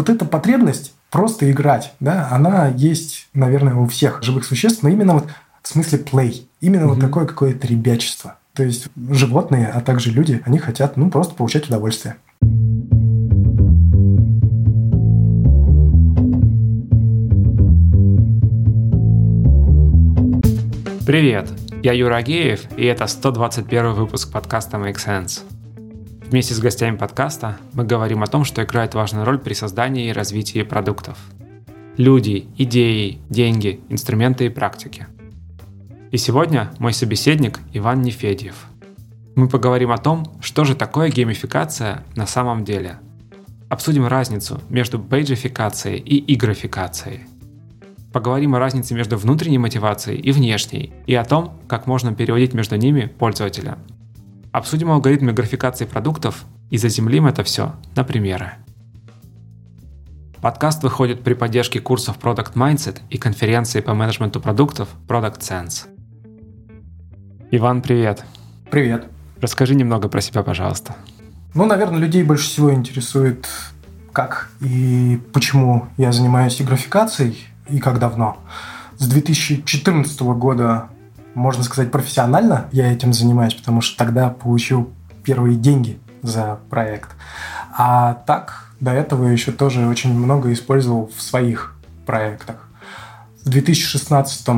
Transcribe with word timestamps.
вот 0.00 0.08
эта 0.08 0.24
потребность 0.24 0.94
просто 1.10 1.50
играть, 1.50 1.92
да, 2.00 2.28
она 2.30 2.68
есть, 2.68 3.28
наверное, 3.34 3.74
у 3.74 3.86
всех 3.86 4.22
живых 4.22 4.46
существ, 4.46 4.82
но 4.82 4.88
именно 4.88 5.12
вот 5.12 5.26
в 5.62 5.68
смысле 5.68 5.98
play, 5.98 6.46
именно 6.62 6.86
угу. 6.86 6.94
вот 6.94 7.00
такое 7.02 7.26
какое-то 7.26 7.66
ребячество. 7.66 8.38
То 8.54 8.62
есть 8.62 8.86
животные, 9.10 9.66
а 9.66 9.82
также 9.82 10.10
люди, 10.10 10.40
они 10.46 10.56
хотят, 10.56 10.96
ну, 10.96 11.10
просто 11.10 11.34
получать 11.34 11.68
удовольствие. 11.68 12.16
Привет, 21.04 21.50
я 21.82 21.92
Юра 21.92 22.16
Агеев, 22.16 22.60
и 22.78 22.86
это 22.86 23.06
121 23.06 23.92
выпуск 23.92 24.32
подкаста 24.32 24.78
Make 24.78 24.96
Sense. 24.96 25.59
Вместе 26.30 26.54
с 26.54 26.60
гостями 26.60 26.96
подкаста 26.96 27.58
мы 27.72 27.82
говорим 27.82 28.22
о 28.22 28.28
том, 28.28 28.44
что 28.44 28.62
играет 28.62 28.94
важную 28.94 29.26
роль 29.26 29.40
при 29.40 29.52
создании 29.52 30.10
и 30.10 30.12
развитии 30.12 30.62
продуктов. 30.62 31.18
Люди, 31.96 32.46
идеи, 32.56 33.18
деньги, 33.28 33.80
инструменты 33.88 34.46
и 34.46 34.48
практики. 34.48 35.08
И 36.12 36.16
сегодня 36.18 36.70
мой 36.78 36.92
собеседник 36.92 37.58
Иван 37.72 38.02
Нефедьев. 38.02 38.66
Мы 39.34 39.48
поговорим 39.48 39.90
о 39.90 39.98
том, 39.98 40.24
что 40.40 40.62
же 40.62 40.76
такое 40.76 41.10
геймификация 41.10 42.04
на 42.14 42.28
самом 42.28 42.64
деле. 42.64 43.00
Обсудим 43.68 44.06
разницу 44.06 44.60
между 44.68 45.00
бейджификацией 45.00 45.98
и 45.98 46.32
игрофикацией. 46.32 47.22
Поговорим 48.12 48.54
о 48.54 48.60
разнице 48.60 48.94
между 48.94 49.16
внутренней 49.16 49.58
мотивацией 49.58 50.20
и 50.20 50.30
внешней, 50.30 50.92
и 51.08 51.14
о 51.16 51.24
том, 51.24 51.58
как 51.66 51.88
можно 51.88 52.14
переводить 52.14 52.54
между 52.54 52.76
ними 52.76 53.12
пользователя– 53.18 53.78
Обсудим 54.52 54.90
алгоритмы 54.90 55.32
графикации 55.32 55.84
продуктов 55.84 56.44
и 56.70 56.76
заземлим 56.76 57.26
это 57.26 57.44
все 57.44 57.76
на 57.94 58.02
примеры. 58.02 58.54
Подкаст 60.40 60.82
выходит 60.82 61.22
при 61.22 61.34
поддержке 61.34 61.80
курсов 61.80 62.18
Product 62.20 62.54
Mindset 62.54 63.00
и 63.10 63.18
конференции 63.18 63.80
по 63.80 63.94
менеджменту 63.94 64.40
продуктов 64.40 64.88
Product 65.06 65.38
Sense. 65.38 65.86
Иван, 67.52 67.80
привет. 67.80 68.24
Привет. 68.72 69.06
Расскажи 69.40 69.76
немного 69.76 70.08
про 70.08 70.20
себя, 70.20 70.42
пожалуйста. 70.42 70.96
Ну, 71.54 71.66
наверное, 71.66 72.00
людей 72.00 72.24
больше 72.24 72.48
всего 72.48 72.74
интересует, 72.74 73.48
как 74.12 74.50
и 74.60 75.20
почему 75.32 75.86
я 75.96 76.10
занимаюсь 76.10 76.58
и 76.58 76.64
графикацией, 76.64 77.38
и 77.68 77.78
как 77.78 78.00
давно. 78.00 78.36
С 78.98 79.06
2014 79.06 80.20
года 80.22 80.88
можно 81.34 81.62
сказать, 81.62 81.90
профессионально 81.90 82.66
я 82.72 82.92
этим 82.92 83.12
занимаюсь, 83.12 83.54
потому 83.54 83.80
что 83.80 83.96
тогда 83.96 84.30
получил 84.30 84.90
первые 85.24 85.56
деньги 85.56 85.98
за 86.22 86.58
проект. 86.68 87.10
А 87.76 88.14
так, 88.26 88.72
до 88.80 88.90
этого 88.92 89.26
еще 89.26 89.52
тоже 89.52 89.86
очень 89.86 90.12
много 90.12 90.52
использовал 90.52 91.10
в 91.14 91.20
своих 91.22 91.76
проектах. 92.06 92.68
В 93.44 93.48
2016 93.48 94.48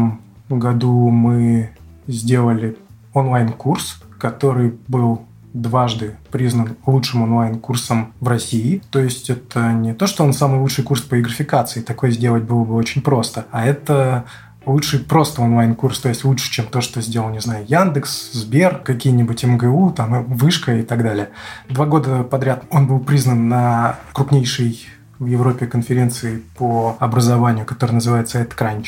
году 0.48 1.08
мы 1.08 1.70
сделали 2.06 2.76
онлайн-курс, 3.12 4.02
который 4.18 4.74
был 4.88 5.24
дважды 5.52 6.16
признан 6.30 6.76
лучшим 6.86 7.22
онлайн-курсом 7.22 8.14
в 8.20 8.28
России. 8.28 8.82
То 8.90 9.00
есть 9.00 9.28
это 9.30 9.72
не 9.72 9.94
то, 9.94 10.06
что 10.06 10.24
он 10.24 10.32
самый 10.32 10.60
лучший 10.60 10.84
курс 10.84 11.02
по 11.02 11.20
игрофикации, 11.20 11.82
такое 11.82 12.10
сделать 12.10 12.44
было 12.44 12.64
бы 12.64 12.74
очень 12.74 13.02
просто, 13.02 13.46
а 13.50 13.66
это 13.66 14.24
лучший 14.66 15.00
просто 15.00 15.42
онлайн-курс, 15.42 16.00
то 16.00 16.08
есть 16.08 16.24
лучше, 16.24 16.50
чем 16.50 16.66
то, 16.66 16.80
что 16.80 17.00
сделал, 17.00 17.30
не 17.30 17.40
знаю, 17.40 17.64
Яндекс, 17.68 18.32
Сбер, 18.32 18.78
какие-нибудь 18.78 19.44
МГУ, 19.44 19.92
там, 19.92 20.24
Вышка 20.24 20.76
и 20.76 20.82
так 20.82 21.02
далее. 21.02 21.30
Два 21.68 21.86
года 21.86 22.22
подряд 22.22 22.64
он 22.70 22.86
был 22.86 23.00
признан 23.00 23.48
на 23.48 23.96
крупнейшей 24.12 24.86
в 25.18 25.26
Европе 25.26 25.66
конференции 25.66 26.42
по 26.56 26.96
образованию, 26.98 27.64
которая 27.64 27.94
называется 27.94 28.42
EdCrunch, 28.42 28.86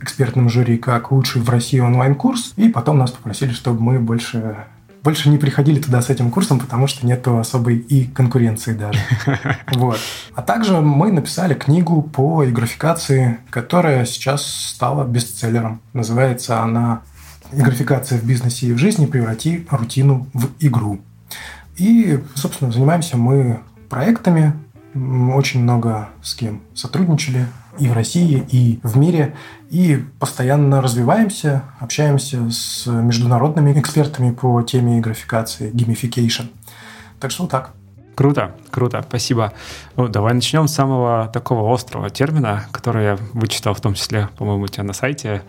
экспертным 0.00 0.48
жюри 0.48 0.78
как 0.78 1.12
лучший 1.12 1.42
в 1.42 1.50
России 1.50 1.78
онлайн-курс. 1.78 2.54
И 2.56 2.68
потом 2.68 2.98
нас 2.98 3.10
попросили, 3.10 3.52
чтобы 3.52 3.82
мы 3.82 3.98
больше 3.98 4.64
больше 5.04 5.28
не 5.28 5.36
приходили 5.36 5.78
туда 5.78 6.00
с 6.00 6.08
этим 6.08 6.30
курсом, 6.30 6.58
потому 6.58 6.86
что 6.86 7.06
нету 7.06 7.38
особой 7.38 7.76
и 7.76 8.06
конкуренции 8.06 8.72
даже. 8.72 8.98
Вот. 9.74 9.98
А 10.34 10.40
также 10.40 10.80
мы 10.80 11.12
написали 11.12 11.52
книгу 11.52 12.00
по 12.00 12.44
игрофикации, 12.48 13.38
которая 13.50 14.06
сейчас 14.06 14.46
стала 14.46 15.04
бестселлером. 15.04 15.80
Называется 15.92 16.62
она 16.62 17.02
«Игрофикация 17.52 18.18
в 18.18 18.24
бизнесе 18.24 18.68
и 18.68 18.72
в 18.72 18.78
жизни. 18.78 19.04
Преврати 19.04 19.66
рутину 19.70 20.26
в 20.32 20.48
игру». 20.60 21.00
И, 21.76 22.20
собственно, 22.34 22.72
занимаемся 22.72 23.18
мы 23.18 23.60
проектами, 23.90 24.54
очень 24.94 25.62
много 25.62 26.08
с 26.22 26.34
кем 26.34 26.62
сотрудничали 26.72 27.46
и 27.78 27.88
в 27.88 27.92
России, 27.92 28.46
и 28.50 28.78
в 28.82 28.96
мире, 28.96 29.34
и 29.74 30.04
постоянно 30.20 30.80
развиваемся, 30.80 31.64
общаемся 31.80 32.48
с 32.48 32.86
международными 32.86 33.76
экспертами 33.80 34.30
по 34.30 34.62
теме 34.62 35.00
графикации, 35.00 35.72
gamification. 35.72 36.46
Так 37.18 37.32
что 37.32 37.42
вот 37.42 37.50
так. 37.50 37.72
Круто, 38.14 38.54
круто, 38.70 39.04
спасибо. 39.08 39.52
Ну, 39.96 40.06
давай 40.06 40.32
начнем 40.32 40.68
с 40.68 40.74
самого 40.74 41.28
такого 41.32 41.74
острого 41.74 42.08
термина, 42.08 42.66
который 42.70 43.04
я 43.04 43.18
вычитал 43.32 43.74
в 43.74 43.80
том 43.80 43.94
числе, 43.94 44.28
по-моему, 44.38 44.62
у 44.62 44.68
тебя 44.68 44.84
на 44.84 44.92
сайте. 44.92 45.42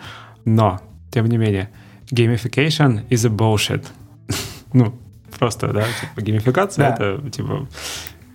Но, 0.44 0.82
тем 1.12 1.28
не 1.28 1.38
менее, 1.38 1.70
gamification 2.12 3.08
is 3.10 3.28
a 3.28 3.30
bullshit. 3.30 3.86
ну, 4.74 4.96
просто, 5.38 5.72
да, 5.72 5.84
типа, 6.02 6.22
геймификация 6.26 6.90
да. 6.90 6.96
это, 6.96 7.30
типа, 7.30 7.68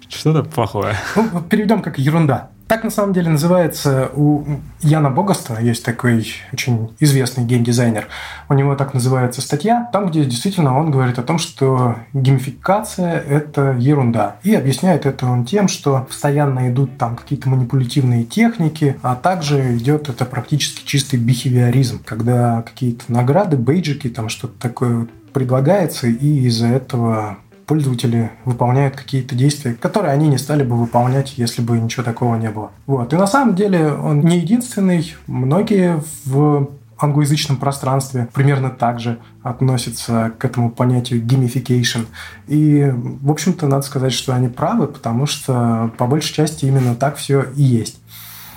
что-то 0.09 0.45
плохое. 0.49 0.95
Ну, 1.17 1.43
переведем 1.43 1.83
как 1.83 1.99
ерунда. 1.99 2.51
Так 2.71 2.85
на 2.85 2.91
самом 2.91 3.13
деле 3.13 3.31
называется 3.31 4.13
у 4.15 4.45
Яна 4.81 5.11
Богоста, 5.11 5.61
есть 5.61 5.85
такой 5.85 6.25
очень 6.53 6.95
известный 7.01 7.43
геймдизайнер. 7.43 8.07
У 8.49 8.55
него 8.55 8.77
так 8.77 8.95
называется 8.95 9.43
статья, 9.43 9.91
там, 9.93 10.09
где 10.09 10.25
действительно 10.25 10.79
он 10.79 10.93
говорит 10.93 11.19
о 11.19 11.25
том, 11.25 11.39
что 11.41 11.97
геймификация– 12.13 13.19
это 13.29 13.75
ерунда. 13.77 14.37
И 14.45 14.55
объясняет 14.55 15.05
это 15.05 15.27
он 15.27 15.47
тем, 15.47 15.67
что 15.67 16.07
постоянно 16.07 16.71
идут 16.71 16.97
там 16.97 17.17
какие-то 17.17 17.49
манипулятивные 17.49 18.23
техники, 18.23 18.97
а 19.03 19.17
также 19.17 19.77
идет 19.77 20.09
это 20.09 20.25
практически 20.25 20.87
чистый 20.87 21.17
бихевиоризм, 21.17 22.01
когда 22.05 22.63
какие-то 22.63 23.03
награды, 23.09 23.57
бейджики, 23.57 24.09
там 24.09 24.29
что-то 24.29 24.55
такое 24.61 25.09
предлагается, 25.33 26.07
и 26.07 26.47
из-за 26.47 26.69
этого 26.69 27.39
пользователи 27.71 28.33
выполняют 28.45 28.97
какие-то 28.97 29.37
действия, 29.37 29.75
которые 29.75 30.13
они 30.13 30.27
не 30.27 30.39
стали 30.39 30.65
бы 30.65 30.75
выполнять, 30.75 31.39
если 31.39 31.63
бы 31.63 31.79
ничего 31.79 32.03
такого 32.03 32.35
не 32.35 32.51
было. 32.51 32.73
Вот. 32.89 33.13
И 33.13 33.17
на 33.17 33.29
самом 33.29 33.55
деле 33.55 33.93
он 33.93 34.23
не 34.23 34.39
единственный. 34.39 35.15
Многие 35.29 36.03
в 36.25 36.69
англоязычном 36.99 37.59
пространстве 37.59 38.27
примерно 38.35 38.71
так 38.71 38.99
же 38.99 39.21
относятся 39.45 40.33
к 40.37 40.45
этому 40.45 40.73
понятию 40.73 41.23
gamification. 41.23 42.07
И, 42.49 42.93
в 42.93 43.31
общем-то, 43.31 43.69
надо 43.69 43.83
сказать, 43.83 44.13
что 44.13 44.35
они 44.35 44.49
правы, 44.49 44.89
потому 44.89 45.27
что 45.27 45.93
по 45.97 46.09
большей 46.09 46.35
части 46.35 46.65
именно 46.65 46.97
так 46.97 47.19
все 47.19 47.45
и 47.55 47.63
есть. 47.63 48.01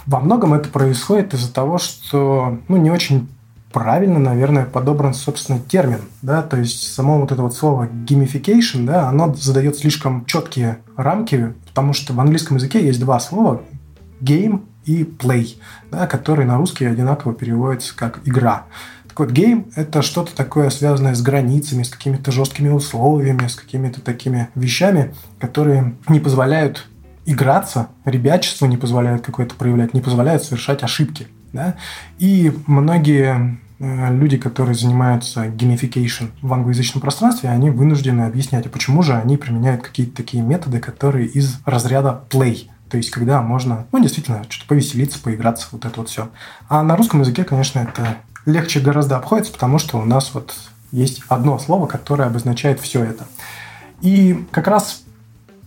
Во 0.07 0.22
многом 0.22 0.56
это 0.56 0.69
происходит 0.69 1.35
из-за 1.35 1.53
того, 1.53 1.78
что 1.78 2.57
ну, 2.68 2.78
не 2.78 2.90
очень 2.90 3.29
правильно, 3.73 4.19
наверное, 4.19 4.66
подобран, 4.66 5.13
собственно, 5.13 5.59
термин, 5.59 6.01
да, 6.22 6.44
то 6.44 6.57
есть 6.57 6.94
само 6.94 7.19
вот 7.19 7.31
это 7.31 7.41
вот 7.41 7.56
слово 7.56 7.88
gamification, 7.88 8.85
да, 8.85 9.09
оно 9.09 9.34
задает 9.34 9.75
слишком 9.75 10.25
четкие 10.25 10.78
рамки, 10.95 11.53
потому 11.67 11.94
что 11.94 12.13
в 12.13 12.19
английском 12.19 12.57
языке 12.57 12.85
есть 12.85 13.00
два 13.00 13.19
слова 13.19 13.63
game 14.22 14.61
и 14.85 15.03
play, 15.03 15.57
да, 15.91 16.06
которые 16.07 16.45
на 16.45 16.57
русский 16.57 16.85
одинаково 16.85 17.34
переводятся 17.34 17.95
как 17.95 18.19
игра. 18.25 18.66
Так 19.07 19.19
вот, 19.19 19.31
game– 19.31 19.72
это 19.75 20.01
что-то 20.01 20.35
такое, 20.35 20.69
связанное 20.69 21.16
с 21.16 21.22
границами, 21.22 21.84
с 21.84 21.90
какими-то 21.90 22.31
жесткими 22.31 22.69
условиями, 22.69 23.47
с 23.47 23.55
какими-то 23.55 24.01
такими 24.01 24.50
вещами, 24.55 25.13
которые 25.40 25.95
не 26.07 26.19
позволяют 26.19 26.88
играться, 27.25 27.90
ребячество 28.05 28.66
не 28.66 28.78
позволяет 28.78 29.23
какое-то 29.23 29.55
проявлять, 29.55 29.93
не 29.93 30.02
позволяют 30.02 30.43
совершать 30.43 30.84
ошибки. 30.84 31.28
Да? 31.53 31.76
И 32.17 32.52
многие 32.66 33.59
люди, 33.84 34.38
которые 34.38 34.76
занимаются 34.76 35.47
gamification 35.47 36.32
в 36.41 36.53
англоязычном 36.53 37.02
пространстве, 37.02 37.50
они 37.50 37.70
вынуждены 37.70 38.22
объяснять, 38.22 38.66
а 38.66 38.70
почему 38.70 39.03
же 39.03 39.14
они 39.14 39.35
применяют 39.35 39.84
какие-то 39.84 40.16
такие 40.16 40.41
методы, 40.41 40.80
которые 40.80 41.28
из 41.28 41.59
разряда 41.66 42.24
play. 42.30 42.70
То 42.90 42.97
есть, 42.97 43.09
когда 43.09 43.41
можно, 43.41 43.85
ну, 43.91 44.00
действительно, 44.02 44.44
что-то 44.47 44.68
повеселиться, 44.70 45.20
поиграться, 45.20 45.68
вот 45.72 45.84
это 45.84 46.00
вот 46.00 46.09
все. 46.09 46.30
А 46.70 46.84
на 46.84 46.96
русском 46.96 47.22
языке, 47.22 47.44
конечно, 47.44 47.80
это 47.80 48.18
легче 48.46 48.80
гораздо 48.80 49.18
обходится, 49.18 49.52
потому 49.52 49.80
что 49.80 49.97
у 49.97 50.06
нас 50.06 50.34
вот 50.34 50.56
есть 50.91 51.24
одно 51.28 51.58
слово, 51.59 51.88
которое 51.88 52.26
обозначает 52.26 52.79
все 52.79 53.03
это. 53.03 53.26
И 54.02 54.46
как 54.52 54.68
раз 54.68 55.03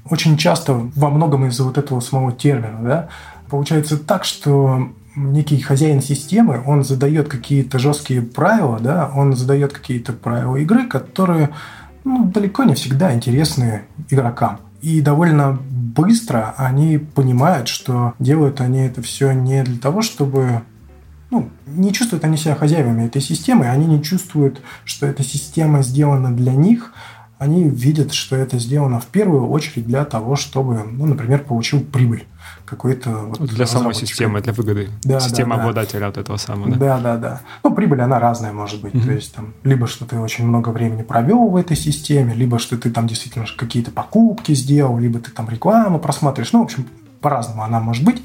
очень 0.08 0.36
часто 0.36 0.72
во 0.94 1.10
многом 1.10 1.46
из-за 1.46 1.64
вот 1.64 1.78
этого 1.78 2.00
самого 2.00 2.32
термина, 2.32 2.78
да, 2.82 3.08
получается 3.50 3.98
так, 3.98 4.24
что 4.24 4.88
некий 5.16 5.60
хозяин 5.60 6.00
системы, 6.02 6.62
он 6.64 6.84
задает 6.84 7.28
какие-то 7.28 7.78
жесткие 7.78 8.22
правила, 8.22 8.78
да, 8.78 9.10
он 9.14 9.34
задает 9.34 9.72
какие-то 9.72 10.12
правила 10.12 10.56
игры, 10.56 10.86
которые 10.86 11.50
ну, 12.04 12.26
далеко 12.26 12.64
не 12.64 12.74
всегда 12.74 13.14
интересны 13.14 13.82
игрокам. 14.10 14.60
И 14.82 15.00
довольно 15.00 15.58
быстро 15.70 16.54
они 16.58 16.98
понимают, 16.98 17.68
что 17.68 18.14
делают 18.18 18.60
они 18.60 18.80
это 18.80 19.02
все 19.02 19.32
не 19.32 19.64
для 19.64 19.78
того, 19.78 20.02
чтобы 20.02 20.62
ну, 21.30 21.48
не 21.66 21.92
чувствуют 21.92 22.24
они 22.24 22.36
себя 22.36 22.54
хозяевами 22.54 23.06
этой 23.06 23.20
системы, 23.20 23.66
они 23.66 23.86
не 23.86 24.02
чувствуют, 24.02 24.60
что 24.84 25.06
эта 25.06 25.24
система 25.24 25.82
сделана 25.82 26.34
для 26.34 26.52
них, 26.52 26.92
они 27.38 27.64
видят, 27.64 28.12
что 28.12 28.36
это 28.36 28.58
сделано 28.58 29.00
в 29.00 29.06
первую 29.06 29.48
очередь 29.48 29.86
для 29.86 30.04
того, 30.04 30.36
чтобы, 30.36 30.82
ну, 30.84 31.06
например, 31.06 31.42
получил 31.42 31.80
прибыль 31.80 32.26
какой-то... 32.64 33.10
Вот 33.10 33.48
для 33.48 33.66
самой 33.66 33.94
системы, 33.94 34.40
для 34.40 34.52
выгоды. 34.52 34.88
Да, 35.02 35.20
Система 35.20 35.56
да, 35.56 35.62
обладателя 35.62 36.00
да. 36.00 36.06
вот 36.06 36.18
этого 36.18 36.36
самого. 36.36 36.70
Да? 36.70 36.76
да, 36.76 36.98
да, 37.00 37.16
да. 37.16 37.40
Ну, 37.62 37.74
прибыль, 37.74 38.00
она 38.00 38.18
разная 38.18 38.52
может 38.52 38.80
быть. 38.80 38.94
Mm-hmm. 38.94 39.04
То 39.04 39.12
есть, 39.12 39.34
там, 39.34 39.54
либо 39.62 39.86
что 39.86 40.04
ты 40.04 40.18
очень 40.18 40.46
много 40.46 40.70
времени 40.70 41.02
провел 41.02 41.48
в 41.48 41.56
этой 41.56 41.76
системе, 41.76 42.34
либо 42.34 42.58
что 42.58 42.76
ты 42.76 42.90
там 42.90 43.06
действительно 43.06 43.46
какие-то 43.56 43.90
покупки 43.90 44.52
сделал, 44.54 44.98
либо 44.98 45.18
ты 45.18 45.30
там 45.30 45.48
рекламу 45.48 45.98
просматриваешь. 45.98 46.52
Ну, 46.52 46.60
в 46.60 46.64
общем, 46.64 46.86
по-разному 47.20 47.62
она 47.62 47.80
может 47.80 48.04
быть. 48.04 48.22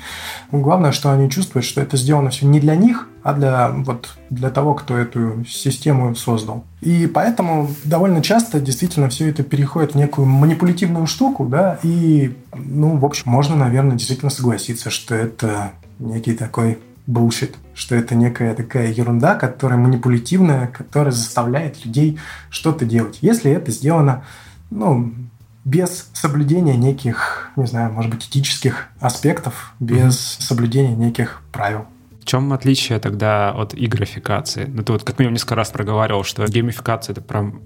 Главное, 0.52 0.92
что 0.92 1.12
они 1.12 1.30
чувствуют, 1.30 1.66
что 1.66 1.82
это 1.82 1.98
сделано 1.98 2.30
все 2.30 2.46
не 2.46 2.60
для 2.60 2.76
них, 2.76 3.08
а 3.24 3.34
для, 3.34 3.70
вот, 3.70 4.18
для 4.30 4.50
того, 4.50 4.74
кто 4.74 4.98
эту 4.98 5.46
систему 5.46 6.16
создал. 6.16 6.64
И 6.82 7.08
поэтому 7.08 7.70
довольно 7.84 8.22
часто 8.22 8.60
действительно 8.60 9.10
все 9.10 9.30
это 9.30 9.44
переходит 9.44 9.94
в 9.94 9.98
некую 9.98 10.28
манипулятивную 10.28 11.08
штуку, 11.08 11.46
да, 11.46 11.80
и, 11.84 12.36
ну, 12.54 12.98
в 12.98 13.06
общем, 13.06 13.32
можно, 13.32 13.56
наверное, 13.56 13.98
действительно 13.98 14.32
согласиться, 14.32 14.90
что 14.90 15.16
это 15.16 15.72
некий 16.00 16.34
такой 16.34 16.80
bullshit, 17.08 17.56
что 17.74 17.96
это 17.96 18.16
некая 18.16 18.54
такая 18.56 18.92
ерунда, 18.92 19.36
которая 19.36 19.78
манипулятивная, 19.78 20.68
которая 20.68 21.12
заставляет 21.12 21.86
людей 21.86 22.20
что-то 22.50 22.86
делать. 22.86 23.20
Если 23.22 23.52
это 23.52 23.72
сделано, 23.72 24.24
ну, 24.70 25.14
без 25.64 26.10
соблюдения 26.14 26.76
неких, 26.76 27.52
не 27.56 27.68
знаю, 27.68 27.92
может 27.94 28.12
быть, 28.12 28.28
этических 28.28 28.88
аспектов, 29.00 29.74
без 29.80 30.16
mm-hmm. 30.16 30.42
соблюдения 30.42 30.96
неких 30.96 31.42
правил. 31.52 31.86
В 32.20 32.26
чем 32.26 32.52
отличие 32.54 33.00
тогда 33.00 33.52
от 33.52 33.74
игрофикации? 33.76 34.66
Ну, 34.66 34.84
ты 34.84 34.92
вот 34.92 35.04
как 35.04 35.20
минимум 35.20 35.34
несколько 35.34 35.56
раз 35.56 35.70
проговаривал, 35.70 36.24
что 36.24 36.46
геймификация— 36.46 37.14
это 37.14 37.22
прям 37.22 37.62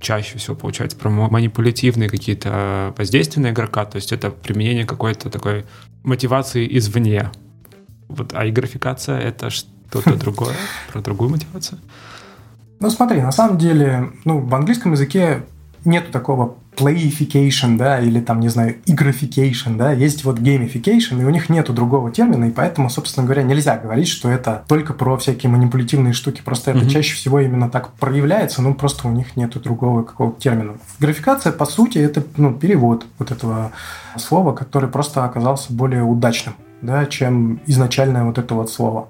чаще 0.00 0.38
всего 0.38 0.56
получается 0.56 0.96
про 0.96 1.10
манипулятивные 1.10 2.08
какие-то 2.08 2.92
воздействия 2.98 3.42
на 3.42 3.50
игрока, 3.50 3.84
то 3.84 3.96
есть 3.96 4.12
это 4.12 4.30
применение 4.30 4.84
какой-то 4.84 5.30
такой 5.30 5.64
мотивации 6.02 6.66
извне. 6.78 7.30
Вот, 8.08 8.32
а 8.34 8.48
игрофикация— 8.48 9.18
это 9.20 9.48
что-то 9.50 10.16
другое, 10.16 10.54
про 10.92 11.00
другую 11.00 11.30
мотивацию? 11.30 11.78
Ну, 12.80 12.90
смотри, 12.90 13.20
на 13.20 13.30
самом 13.30 13.58
деле, 13.58 14.10
ну, 14.24 14.40
в 14.40 14.52
английском 14.54 14.92
языке 14.92 15.44
нету 15.84 16.10
такого 16.12 16.56
playification, 16.76 17.76
да, 17.76 18.00
или 18.00 18.20
там, 18.20 18.40
не 18.40 18.48
знаю, 18.48 18.76
игро 18.86 19.14
fication, 19.14 19.76
да, 19.76 19.92
есть 19.92 20.24
вот 20.24 20.38
gamification, 20.38 21.20
и 21.20 21.24
у 21.24 21.30
них 21.30 21.48
нету 21.50 21.72
другого 21.72 22.10
термина, 22.10 22.46
и 22.46 22.50
поэтому, 22.50 22.88
собственно 22.88 23.26
говоря, 23.26 23.42
нельзя 23.42 23.76
говорить, 23.76 24.08
что 24.08 24.30
это 24.30 24.64
только 24.68 24.94
про 24.94 25.16
всякие 25.18 25.50
манипулятивные 25.50 26.14
штуки, 26.14 26.40
просто 26.42 26.70
это 26.70 26.80
mm-hmm. 26.80 26.90
чаще 26.90 27.14
всего 27.14 27.40
именно 27.40 27.68
так 27.68 27.92
проявляется, 27.94 28.62
ну, 28.62 28.74
просто 28.74 29.08
у 29.08 29.12
них 29.12 29.36
нету 29.36 29.60
другого 29.60 30.02
какого-то 30.02 30.40
термина. 30.40 30.74
Игрофикация, 30.98 31.52
по 31.52 31.66
сути, 31.66 31.98
это, 31.98 32.22
ну, 32.36 32.54
перевод 32.54 33.04
вот 33.18 33.30
этого 33.30 33.72
слова, 34.16 34.52
который 34.52 34.88
просто 34.88 35.24
оказался 35.24 35.72
более 35.72 36.02
удачным, 36.02 36.54
да, 36.80 37.04
чем 37.06 37.60
изначальное 37.66 38.24
вот 38.24 38.38
это 38.38 38.54
вот 38.54 38.70
слово. 38.70 39.08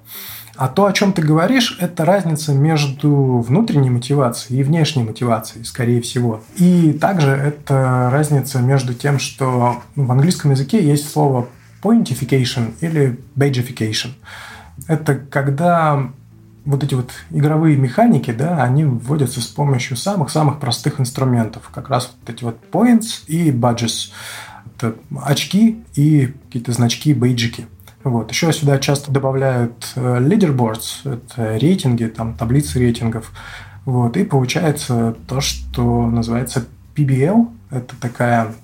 А 0.57 0.69
то, 0.69 0.85
о 0.87 0.93
чем 0.93 1.13
ты 1.13 1.23
говоришь, 1.23 1.79
это 1.81 2.05
разница 2.05 2.53
между 2.53 3.39
внутренней 3.39 3.91
мотивацией 3.91 4.61
и 4.61 4.63
внешней 4.63 5.03
мотивацией, 5.03 5.65
скорее 5.65 6.03
всего. 6.03 6.43
И 6.57 6.93
также 6.93 7.31
это 7.31 8.11
разница 8.13 8.61
между 8.61 8.93
тем, 8.93 9.19
что 9.19 9.83
в 9.97 10.13
английском 10.13 10.51
языке 10.51 10.85
есть 10.85 11.11
слово 11.11 11.49
pointification 11.83 12.75
или 12.81 13.19
badgeification. 13.35 14.11
Это 14.89 15.15
когда 15.17 16.11
вот 16.65 16.85
эти 16.85 16.95
вот 16.95 17.11
игровые 17.31 17.77
механики, 17.77 18.31
да, 18.31 18.63
они 18.63 18.85
вводятся 18.85 19.41
с 19.41 19.47
помощью 19.47 19.97
самых-самых 19.97 20.61
простых 20.61 21.01
инструментов. 21.01 21.71
Как 21.75 21.89
раз 21.89 22.13
вот 22.21 22.35
эти 22.35 22.45
вот 22.45 22.59
points 22.71 23.25
и 23.27 23.51
badges. 23.51 24.11
Это 24.77 24.95
очки 25.23 25.83
и 25.95 26.35
какие-то 26.47 26.73
значки, 26.73 27.15
бейджики. 27.15 27.67
Вот. 28.05 28.31
Еще 28.31 28.53
сюда 28.53 28.79
часто 28.79 29.13
добавляют 29.13 29.93
э, 29.95 30.19
leaderboards, 30.19 31.05
это 31.05 31.57
рейтинги, 31.57 32.05
там, 32.05 32.35
таблицы 32.35 32.79
рейтингов. 32.79 33.33
Вот. 33.85 34.17
И 34.17 34.25
получается 34.25 35.15
то, 35.27 35.41
что 35.41 36.07
называется 36.07 36.65
PBL. 36.95 37.49
Это 37.71 37.95
такая 38.01 38.55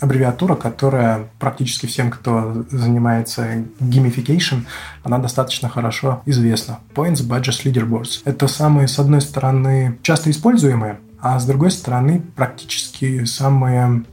аббревиатура, 0.00 0.54
которая 0.54 1.28
практически 1.38 1.86
всем, 1.86 2.10
кто 2.10 2.64
занимается 2.70 3.64
gamification, 3.80 4.66
она 5.02 5.18
достаточно 5.18 5.68
хорошо 5.68 6.22
известна. 6.26 6.78
Points, 6.94 7.26
Badges, 7.26 7.64
Leaderboards. 7.64 8.22
Это 8.24 8.46
самые, 8.48 8.88
с 8.88 8.98
одной 8.98 9.20
стороны, 9.20 9.98
часто 10.02 10.30
используемые, 10.30 10.98
а 11.20 11.38
с 11.38 11.46
другой 11.46 11.70
стороны, 11.70 12.22
практически 12.36 13.24
самые 13.24 14.04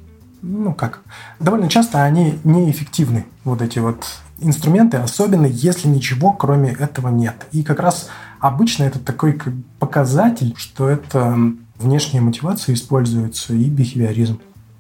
ну 0.41 0.73
как, 0.73 1.01
довольно 1.39 1.69
часто 1.69 2.03
они 2.03 2.39
неэффективны, 2.43 3.25
вот 3.43 3.61
эти 3.61 3.79
вот 3.79 4.05
инструменты, 4.41 4.97
особенно 4.97 5.45
если 5.45 5.87
ничего 5.87 6.33
кроме 6.33 6.71
этого 6.71 7.09
нет. 7.09 7.47
И 7.51 7.63
как 7.63 7.79
раз 7.79 8.09
обычно 8.39 8.83
это 8.83 8.99
такой 8.99 9.39
показатель, 9.79 10.53
что 10.57 10.89
это 10.89 11.37
внешняя 11.77 12.21
мотивация 12.21 12.75
используется 12.75 13.53
и 13.53 13.65
бихевиоризм. 13.65 14.39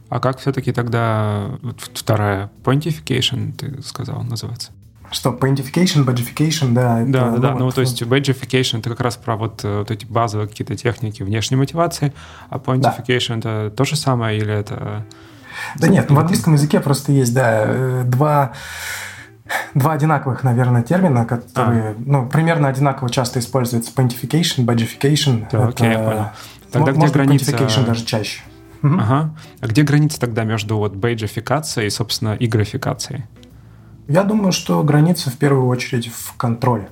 А 0.09 0.19
как 0.19 0.39
все-таки 0.39 0.73
тогда 0.73 1.51
вторая 1.93 2.51
pontification, 2.63 3.53
ты 3.53 3.81
сказал, 3.81 4.23
называется? 4.23 4.71
Что, 5.11 5.31
pontification, 5.31 6.05
badgification, 6.05 6.73
да. 6.73 7.01
Это, 7.01 7.11
да, 7.11 7.19
да, 7.19 7.31
ну, 7.31 7.39
да. 7.39 7.51
Вот, 7.51 7.59
ну, 7.59 7.71
то 7.71 7.81
есть 7.81 8.01
badgification 8.01 8.79
это 8.79 8.89
как 8.89 9.01
раз 9.01 9.17
про 9.17 9.35
вот, 9.35 9.63
э, 9.63 9.79
вот 9.79 9.91
эти 9.91 10.05
базовые 10.05 10.47
какие-то 10.47 10.75
техники 10.77 11.21
внешней 11.21 11.57
мотивации, 11.57 12.13
а 12.49 12.57
pontification 12.59 13.41
да. 13.41 13.65
это 13.67 13.75
то 13.75 13.83
же 13.83 13.97
самое 13.97 14.37
или 14.37 14.53
это... 14.53 15.05
Да 15.77 15.89
нет, 15.89 16.09
в 16.09 16.17
английском 16.17 16.53
языке 16.53 16.79
просто 16.79 17.11
есть, 17.11 17.33
да, 17.33 17.63
э, 17.65 18.03
два 18.05 18.53
два 19.73 19.93
одинаковых, 19.93 20.43
наверное, 20.43 20.83
термина, 20.83 21.25
которые, 21.25 21.91
а. 21.91 21.95
ну, 21.97 22.27
примерно 22.27 22.67
одинаково 22.67 23.09
часто 23.09 23.39
используются. 23.39 23.91
Pontification, 23.95 24.65
badgification. 24.65 25.45
Да, 25.51 25.57
это, 25.59 25.67
окей, 25.67 25.93
понял. 25.95 26.25
Тогда 26.71 26.91
где 26.91 27.07
граница... 27.07 27.51
Pontification 27.51 27.85
даже 27.85 28.05
чаще. 28.05 28.41
Ага. 28.83 29.35
А 29.59 29.67
где 29.67 29.83
граница 29.83 30.19
тогда 30.19 30.43
между 30.43 30.77
вот 30.77 30.95
бейджификацией 30.95 31.87
и, 31.87 31.89
собственно, 31.89 32.35
игрофикацией? 32.39 33.25
Я 34.07 34.23
думаю, 34.23 34.51
что 34.51 34.83
граница 34.83 35.29
в 35.29 35.37
первую 35.37 35.67
очередь 35.67 36.07
в 36.07 36.35
контроле. 36.35 36.89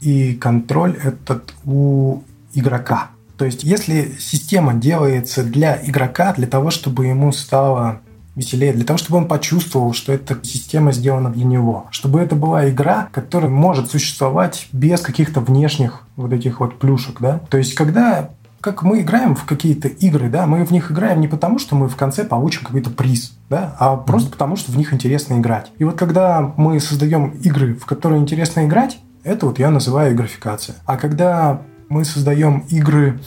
И 0.00 0.34
контроль 0.34 0.96
этот 1.02 1.54
у 1.64 2.22
игрока. 2.54 3.08
То 3.36 3.44
есть, 3.44 3.64
если 3.64 4.14
система 4.18 4.74
делается 4.74 5.42
для 5.42 5.80
игрока, 5.82 6.34
для 6.34 6.46
того, 6.46 6.70
чтобы 6.70 7.06
ему 7.06 7.32
стало 7.32 8.00
веселее, 8.36 8.72
для 8.72 8.84
того, 8.84 8.96
чтобы 8.96 9.18
он 9.18 9.28
почувствовал, 9.28 9.92
что 9.92 10.12
эта 10.12 10.38
система 10.42 10.92
сделана 10.92 11.30
для 11.30 11.44
него. 11.44 11.86
Чтобы 11.90 12.20
это 12.20 12.36
была 12.36 12.68
игра, 12.68 13.08
которая 13.12 13.50
может 13.50 13.90
существовать 13.90 14.68
без 14.72 15.00
каких-то 15.00 15.40
внешних 15.40 16.04
вот 16.16 16.32
этих 16.32 16.60
вот 16.60 16.78
плюшек, 16.78 17.20
да. 17.20 17.40
То 17.50 17.58
есть, 17.58 17.74
когда 17.74 18.30
как 18.60 18.82
мы 18.82 19.00
играем 19.00 19.34
в 19.34 19.44
какие-то 19.44 19.88
игры, 19.88 20.28
да, 20.28 20.46
мы 20.46 20.64
в 20.66 20.70
них 20.70 20.92
играем 20.92 21.20
не 21.20 21.28
потому, 21.28 21.58
что 21.58 21.76
мы 21.76 21.88
в 21.88 21.96
конце 21.96 22.24
получим 22.24 22.62
какой-то 22.62 22.90
приз, 22.90 23.34
да, 23.48 23.74
а 23.78 23.96
просто 23.96 24.28
mm-hmm. 24.28 24.32
потому, 24.32 24.56
что 24.56 24.72
в 24.72 24.76
них 24.76 24.92
интересно 24.92 25.38
играть. 25.38 25.72
И 25.78 25.84
вот 25.84 25.96
когда 25.96 26.52
мы 26.56 26.78
создаем 26.78 27.30
игры, 27.42 27.74
в 27.74 27.86
которые 27.86 28.20
интересно 28.20 28.66
играть, 28.66 28.98
это 29.24 29.46
вот 29.46 29.58
я 29.58 29.70
называю 29.70 30.14
игрофикация. 30.14 30.76
А 30.84 30.96
когда 30.96 31.62
мы 31.88 32.04
создаем 32.04 32.64
игры, 32.68 33.20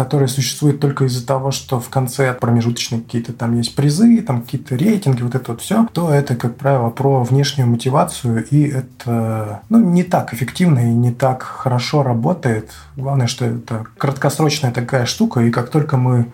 которые 0.00 0.28
существуют 0.28 0.80
только 0.80 1.04
из-за 1.04 1.26
того, 1.26 1.50
что 1.50 1.78
в 1.78 1.90
конце 1.90 2.32
промежуточные 2.32 3.02
какие-то 3.02 3.34
там 3.34 3.54
есть 3.58 3.74
призы, 3.74 4.22
там 4.22 4.40
какие-то 4.40 4.74
рейтинги, 4.74 5.20
вот 5.20 5.34
это 5.34 5.52
вот 5.52 5.60
все, 5.60 5.86
то 5.92 6.10
это, 6.10 6.36
как 6.36 6.56
правило, 6.56 6.88
про 6.88 7.22
внешнюю 7.22 7.68
мотивацию, 7.68 8.46
и 8.46 8.62
это 8.62 9.60
ну, 9.68 9.78
не 9.78 10.02
так 10.02 10.32
эффективно 10.32 10.78
и 10.78 10.94
не 10.94 11.12
так 11.12 11.42
хорошо 11.42 12.02
работает. 12.02 12.70
Главное, 12.96 13.26
что 13.26 13.44
это 13.44 13.84
краткосрочная 13.98 14.72
такая 14.72 15.04
штука, 15.04 15.40
и 15.40 15.50
как 15.50 15.68
только 15.68 15.98
мы 15.98 16.32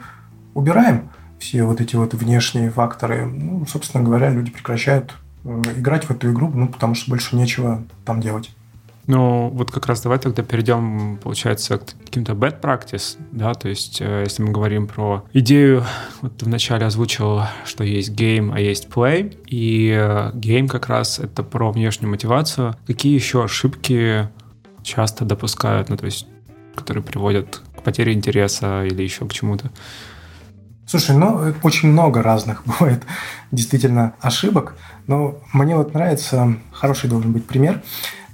убираем 0.54 1.08
все 1.40 1.64
вот 1.64 1.80
эти 1.80 1.96
вот 1.96 2.14
внешние 2.14 2.70
факторы, 2.70 3.26
ну, 3.26 3.66
собственно 3.66 4.04
говоря, 4.04 4.30
люди 4.30 4.52
прекращают 4.52 5.16
играть 5.44 6.04
в 6.04 6.12
эту 6.12 6.30
игру, 6.30 6.52
ну, 6.54 6.68
потому 6.68 6.94
что 6.94 7.10
больше 7.10 7.34
нечего 7.34 7.82
там 8.04 8.20
делать. 8.20 8.48
Ну, 9.06 9.50
вот 9.50 9.70
как 9.70 9.86
раз 9.86 10.00
давай 10.02 10.18
тогда 10.18 10.42
перейдем, 10.42 11.18
получается, 11.22 11.78
к 11.78 11.94
каким-то 12.04 12.32
bad 12.32 12.60
practice, 12.60 13.16
да, 13.30 13.54
то 13.54 13.68
есть 13.68 13.98
э, 14.00 14.24
если 14.24 14.42
мы 14.42 14.50
говорим 14.50 14.88
про 14.88 15.24
идею, 15.32 15.84
вот 16.22 16.36
ты 16.36 16.44
вначале 16.44 16.86
озвучил, 16.86 17.42
что 17.64 17.84
есть 17.84 18.10
game, 18.10 18.52
а 18.52 18.58
есть 18.58 18.88
play, 18.88 19.38
и 19.46 19.90
э, 19.90 20.32
game 20.34 20.66
как 20.66 20.88
раз 20.88 21.20
это 21.20 21.44
про 21.44 21.70
внешнюю 21.70 22.10
мотивацию. 22.10 22.74
Какие 22.86 23.14
еще 23.14 23.44
ошибки 23.44 24.28
часто 24.82 25.24
допускают, 25.24 25.88
ну, 25.88 25.96
то 25.96 26.06
есть, 26.06 26.26
которые 26.74 27.04
приводят 27.04 27.62
к 27.76 27.82
потере 27.82 28.12
интереса 28.12 28.84
или 28.84 29.02
еще 29.02 29.24
к 29.26 29.32
чему-то? 29.32 29.70
Слушай, 30.84 31.16
ну, 31.16 31.54
очень 31.62 31.90
много 31.90 32.22
разных 32.22 32.64
бывает 32.66 33.04
действительно 33.52 34.14
ошибок, 34.20 34.74
но 35.06 35.36
мне 35.52 35.76
вот 35.76 35.94
нравится, 35.94 36.56
хороший 36.72 37.08
должен 37.08 37.32
быть 37.32 37.46
пример. 37.46 37.82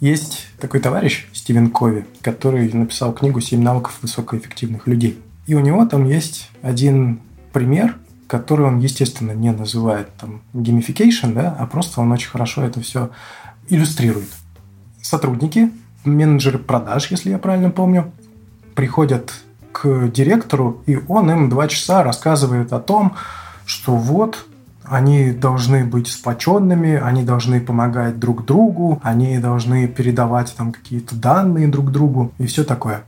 Есть 0.02 0.48
такой 0.58 0.80
товарищ 0.80 1.28
Стивен 1.32 1.70
Кови, 1.70 2.04
который 2.22 2.68
написал 2.72 3.12
книгу 3.12 3.40
«Семь 3.40 3.62
навыков 3.62 3.98
высокоэффективных 4.02 4.88
людей». 4.88 5.22
И 5.46 5.54
у 5.54 5.60
него 5.60 5.86
там 5.86 6.08
есть 6.08 6.50
один 6.60 7.20
пример, 7.52 7.94
который 8.26 8.66
он, 8.66 8.80
естественно, 8.80 9.30
не 9.30 9.52
называет 9.52 10.08
там 10.16 10.42
gamification, 10.54 11.34
да, 11.34 11.54
а 11.56 11.68
просто 11.68 12.00
он 12.00 12.10
очень 12.10 12.30
хорошо 12.30 12.64
это 12.64 12.80
все 12.80 13.10
иллюстрирует. 13.68 14.26
Сотрудники, 15.00 15.70
менеджеры 16.02 16.58
продаж, 16.58 17.12
если 17.12 17.30
я 17.30 17.38
правильно 17.38 17.70
помню, 17.70 18.10
приходят 18.74 19.32
к 19.70 20.08
директору, 20.08 20.82
и 20.86 20.98
он 21.06 21.30
им 21.30 21.48
два 21.48 21.68
часа 21.68 22.02
рассказывает 22.02 22.72
о 22.72 22.80
том, 22.80 23.14
что 23.66 23.94
вот 23.94 24.46
они 24.92 25.32
должны 25.32 25.84
быть 25.84 26.08
сплоченными, 26.08 26.94
они 26.96 27.22
должны 27.22 27.60
помогать 27.60 28.18
друг 28.18 28.44
другу, 28.44 29.00
они 29.02 29.38
должны 29.38 29.88
передавать 29.88 30.54
там 30.56 30.70
какие-то 30.70 31.16
данные 31.16 31.66
друг 31.68 31.90
другу 31.90 32.32
и 32.38 32.46
все 32.46 32.62
такое. 32.62 33.04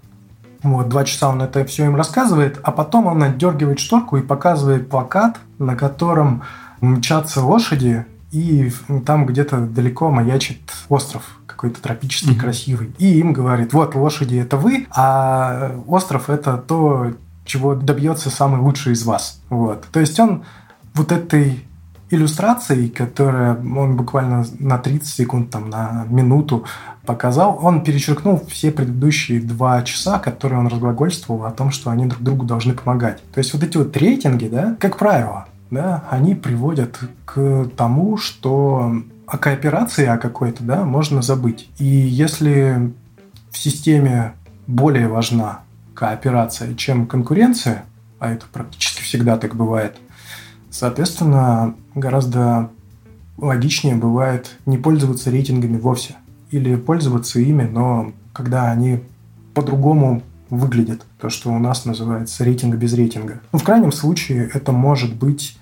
Вот, 0.63 0.89
два 0.89 1.05
часа 1.05 1.29
он 1.29 1.43
это 1.43 1.65
все 1.67 1.85
им 1.85 1.95
рассказывает, 1.95 2.59
а 2.63 2.73
потом 2.73 3.07
он 3.07 3.23
отдергивает 3.23 3.79
шторку 3.79 4.17
и 4.17 4.23
показывает 4.23 4.89
плакат, 4.89 5.39
на 5.59 5.77
котором 5.77 6.43
мчатся 6.81 7.43
лошади, 7.43 8.07
и 8.33 8.73
там 9.05 9.27
где-то 9.27 9.61
далеко 9.61 10.11
маячит 10.11 10.59
остров 10.89 11.39
какой-то 11.47 11.83
тропический, 11.83 12.35
mm-hmm. 12.35 12.41
красивый. 12.41 12.95
И 12.99 13.19
им 13.19 13.35
говорит, 13.35 13.75
вот 13.75 13.95
лошади 13.95 14.37
это 14.37 14.57
вы, 14.57 14.87
а 14.91 15.73
остров 15.87 16.31
это 16.31 16.57
то, 16.57 17.13
чего 17.45 17.75
добьется 17.75 18.31
самый 18.31 18.61
лучший 18.61 18.95
из 18.95 19.05
вас. 19.05 19.43
Вот. 19.51 19.85
То 19.93 20.01
есть 20.01 20.19
он 20.19 20.45
вот 20.95 21.13
этой 21.13 21.63
иллюстрацией, 22.15 22.89
которая 22.89 23.55
он 23.57 23.97
буквально 23.97 24.45
на 24.59 24.79
30 24.79 25.07
секунд, 25.07 25.51
там, 25.51 25.71
на 25.71 26.07
минуту 26.09 26.65
показал, 27.07 27.59
он 27.61 27.85
перечеркнул 27.85 28.43
все 28.49 28.71
предыдущие 28.71 29.41
два 29.41 29.83
часа, 29.83 30.19
которые 30.19 30.61
он 30.61 30.69
разглагольствовал 30.69 31.45
о 31.45 31.51
том, 31.51 31.71
что 31.71 31.91
они 31.91 32.07
друг 32.07 32.23
другу 32.23 32.45
должны 32.45 32.75
помогать. 32.75 33.23
То 33.33 33.39
есть 33.39 33.53
вот 33.53 33.63
эти 33.63 33.77
вот 33.77 33.97
рейтинги, 33.97 34.49
да, 34.49 34.77
как 34.81 34.97
правило, 34.97 35.47
да, 35.71 36.05
они 36.11 36.35
приводят 36.35 36.99
к 37.25 37.69
тому, 37.77 38.17
что 38.17 38.95
о 39.27 39.39
кооперации 39.39 40.07
о 40.07 40.19
какой-то, 40.19 40.63
да, 40.63 40.85
можно 40.85 41.23
забыть. 41.23 41.69
И 41.79 41.85
если 41.85 42.93
в 43.51 43.59
системе 43.59 44.35
более 44.67 45.09
важна 45.09 45.61
кооперация, 45.95 46.75
чем 46.75 47.07
конкуренция, 47.07 47.85
а 48.19 48.33
это 48.33 48.47
практически 48.53 49.03
всегда 49.03 49.37
так 49.37 49.55
бывает, 49.55 49.97
соответственно, 50.75 51.77
гораздо 51.95 52.71
логичнее 53.39 53.95
бывает 53.95 54.57
не 54.67 54.77
пользоваться 54.77 55.31
рейтингами 55.31 55.79
вовсе. 55.79 56.17
Или 56.51 56.75
пользоваться 56.77 57.39
ими, 57.41 57.63
но 57.63 58.13
когда 58.33 58.71
они 58.71 59.01
по-другому 59.55 60.23
выглядят. 60.51 61.07
То, 61.21 61.31
что 61.31 61.51
у 61.51 61.59
нас 61.59 61.85
называется 61.85 62.45
рейтинг 62.45 62.75
без 62.75 62.93
рейтинга. 62.93 63.41
Ну, 63.53 63.59
в 63.59 63.65
крайнем 63.65 63.93
случае 63.93 64.51
это 64.53 64.73
может 64.73 65.15
быть 65.15 65.57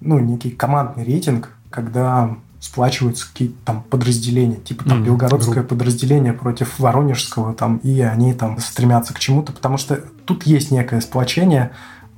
ну, 0.00 0.18
некий 0.18 0.50
командный 0.50 1.04
рейтинг, 1.04 1.50
когда 1.70 2.36
сплачиваются 2.60 3.26
какие-то 3.30 3.56
там 3.64 3.82
подразделения, 3.82 4.56
типа 4.56 4.84
там 4.84 5.02
mm, 5.02 5.06
белгородское 5.06 5.54
групп. 5.54 5.68
подразделение 5.68 6.34
против 6.34 6.78
воронежского, 6.78 7.54
там, 7.54 7.78
и 7.78 8.00
они 8.00 8.34
там 8.34 8.58
стремятся 8.60 9.14
к 9.14 9.18
чему-то, 9.18 9.52
потому 9.52 9.78
что 9.78 9.96
тут 10.26 10.44
есть 10.44 10.70
некое 10.70 11.00
сплочение, 11.00 11.70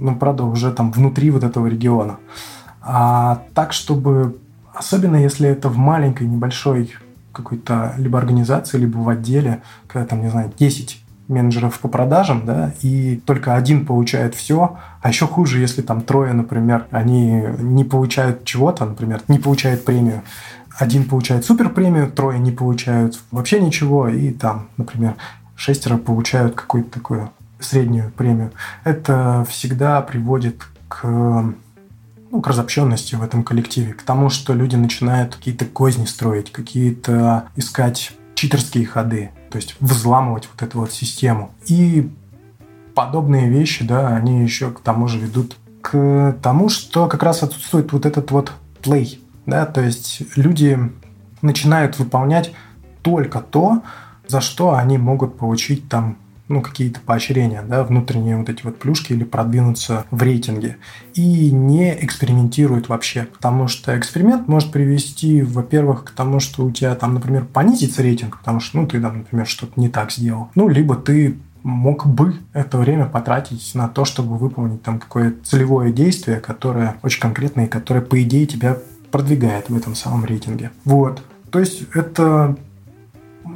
ну, 0.03 0.17
правда, 0.17 0.45
уже 0.45 0.73
там 0.73 0.93
внутри 0.93 1.31
вот 1.31 1.45
этого 1.45 1.67
региона. 1.67 2.19
А 2.81 3.43
так, 3.55 3.73
чтобы, 3.73 4.37
особенно 4.75 5.17
если 5.17 5.49
это 5.49 5.69
в 5.69 5.77
маленькой, 5.77 6.27
небольшой 6.27 6.93
какой-то 7.33 7.95
либо 7.97 8.19
организации, 8.19 8.79
либо 8.79 8.99
в 8.99 9.09
отделе, 9.09 9.63
когда 9.87 10.07
там, 10.07 10.23
не 10.23 10.29
знаю, 10.29 10.53
10 10.59 11.03
менеджеров 11.29 11.79
по 11.79 11.89
продажам, 11.89 12.45
да, 12.45 12.75
и 12.83 13.21
только 13.25 13.55
один 13.55 13.87
получает 13.87 14.35
все, 14.35 14.77
а 15.01 15.09
еще 15.09 15.27
хуже, 15.27 15.61
если 15.61 15.83
там 15.83 16.03
трое, 16.03 16.33
например, 16.33 16.87
они 16.91 17.45
не 17.59 17.85
получают 17.85 18.45
чего-то, 18.45 18.85
например, 18.85 19.23
не 19.29 19.39
получают 19.39 19.85
премию, 19.85 20.23
один 20.79 21.05
получает 21.05 21.45
супер 21.45 21.71
премию, 21.71 22.11
трое 22.11 22.39
не 22.39 22.51
получают 22.51 23.21
вообще 23.31 23.61
ничего, 23.61 24.09
и 24.09 24.31
там, 24.31 24.69
например, 24.77 25.15
шестеро 25.55 25.97
получают 25.97 26.55
какую-то 26.55 26.91
такую 26.91 27.31
среднюю 27.65 28.11
премию. 28.11 28.53
Это 28.85 29.47
всегда 29.49 30.01
приводит 30.03 30.63
к 30.89 31.05
ну, 32.33 32.41
к 32.41 32.47
разобщенности 32.47 33.15
в 33.15 33.23
этом 33.23 33.45
коллективе, 33.45 33.93
к 33.93 34.03
тому, 34.03 34.31
что 34.31 34.55
люди 34.55 34.75
начинают 34.75 35.37
какие-то 35.37 35.67
козни 35.67 36.07
строить, 36.07 36.51
какие-то 36.51 37.49
искать 37.57 38.13
читерские 38.35 38.87
ходы, 38.87 39.31
то 39.51 39.57
есть 39.57 39.77
взламывать 39.81 40.49
вот 40.51 40.63
эту 40.63 40.81
вот 40.81 40.93
систему. 40.93 41.53
И 41.67 42.11
подобные 42.95 43.51
вещи, 43.51 43.85
да, 43.85 44.09
они 44.17 44.43
еще 44.43 44.71
к 44.71 44.81
тому 44.81 45.09
же 45.09 45.19
ведут 45.19 45.57
к 45.83 46.37
тому, 46.43 46.71
что 46.71 47.07
как 47.07 47.23
раз 47.23 47.43
отсутствует 47.43 47.93
вот 47.93 48.07
этот 48.07 48.31
вот 48.31 48.53
play, 48.83 49.19
да, 49.45 49.67
то 49.67 49.83
есть 49.83 50.23
люди 50.37 50.79
начинают 51.43 51.99
выполнять 51.99 52.55
только 53.03 53.41
то, 53.41 53.83
за 54.27 54.41
что 54.41 54.75
они 54.75 54.97
могут 54.97 55.37
получить 55.37 55.89
там 55.89 56.17
ну, 56.49 56.61
какие-то 56.61 57.01
поощрения, 57.01 57.63
да, 57.67 57.85
внутренние 57.85 58.37
вот 58.37 58.49
эти 58.49 58.63
вот 58.63 58.79
плюшки 58.79 59.13
или 59.13 59.25
продвинуться 59.25 60.05
в 60.11 60.23
рейтинге. 60.23 60.77
И 61.15 61.51
не 61.51 61.95
экспериментируют 62.05 62.89
вообще, 62.89 63.29
потому 63.33 63.69
что 63.69 63.99
эксперимент 63.99 64.49
может 64.49 64.71
привести, 64.73 65.43
во-первых, 65.43 66.05
к 66.05 66.11
тому, 66.11 66.41
что 66.41 66.65
у 66.65 66.71
тебя 66.71 66.95
там, 66.95 67.15
например, 67.15 67.45
понизится 67.45 68.03
рейтинг, 68.03 68.39
потому 68.39 68.61
что, 68.61 68.79
ну, 68.79 68.87
ты 68.87 69.01
там, 69.01 69.19
например, 69.19 69.47
что-то 69.47 69.81
не 69.81 69.89
так 69.89 70.13
сделал. 70.13 70.51
Ну, 70.55 70.69
либо 70.69 70.97
ты 70.97 71.39
мог 71.63 72.07
бы 72.07 72.35
это 72.53 72.77
время 72.79 73.07
потратить 73.07 73.75
на 73.75 73.89
то, 73.89 74.05
чтобы 74.05 74.37
выполнить 74.37 74.83
там 74.83 74.99
какое-то 74.99 75.45
целевое 75.45 75.93
действие, 75.93 76.41
которое 76.41 76.97
очень 77.03 77.21
конкретное 77.21 77.67
и 77.67 77.69
которое, 77.69 78.01
по 78.01 78.21
идее, 78.23 78.47
тебя 78.47 78.79
продвигает 79.11 79.69
в 79.69 79.77
этом 79.77 79.95
самом 79.95 80.25
рейтинге. 80.25 80.71
Вот. 80.85 81.23
То 81.51 81.61
есть 81.61 81.85
это 81.95 82.57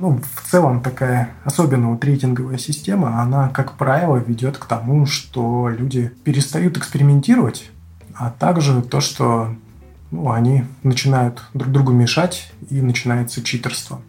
ну, 0.00 0.21
в 0.35 0.50
целом 0.50 0.83
такая, 0.83 1.31
особенно 1.45 1.91
вот 1.91 2.05
рейтинговая 2.05 2.59
система, 2.59 3.21
она, 3.23 3.49
как 3.49 3.75
правило, 3.75 4.17
ведет 4.17 4.59
к 4.59 4.67
тому, 4.67 5.07
что 5.07 5.69
люди 5.69 6.12
перестают 6.25 6.76
экспериментировать, 6.76 7.71
а 8.15 8.31
также 8.31 8.83
то, 8.83 9.00
что 9.00 9.55
ну, 10.11 10.31
они 10.31 10.65
начинают 10.83 11.45
друг 11.55 11.73
другу 11.73 11.93
мешать 11.93 12.53
и 12.71 12.81
начинается 12.81 13.43
читерство. 13.43 14.00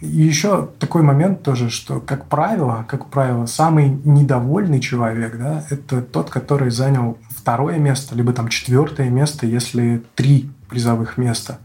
И 0.00 0.06
еще 0.06 0.68
такой 0.78 1.02
момент 1.02 1.42
тоже, 1.42 1.70
что, 1.70 2.00
как 2.00 2.26
правило, 2.26 2.84
как 2.88 3.08
правило, 3.08 3.46
самый 3.46 3.88
недовольный 4.04 4.80
человек, 4.80 5.38
да, 5.38 5.64
это 5.70 6.02
тот, 6.02 6.28
который 6.28 6.70
занял 6.70 7.18
второе 7.30 7.78
место, 7.78 8.14
либо 8.14 8.32
там 8.32 8.48
четвертое 8.48 9.08
место, 9.08 9.46
если 9.46 10.02
три 10.14 10.50
призовых 10.68 11.16
места. 11.16 11.58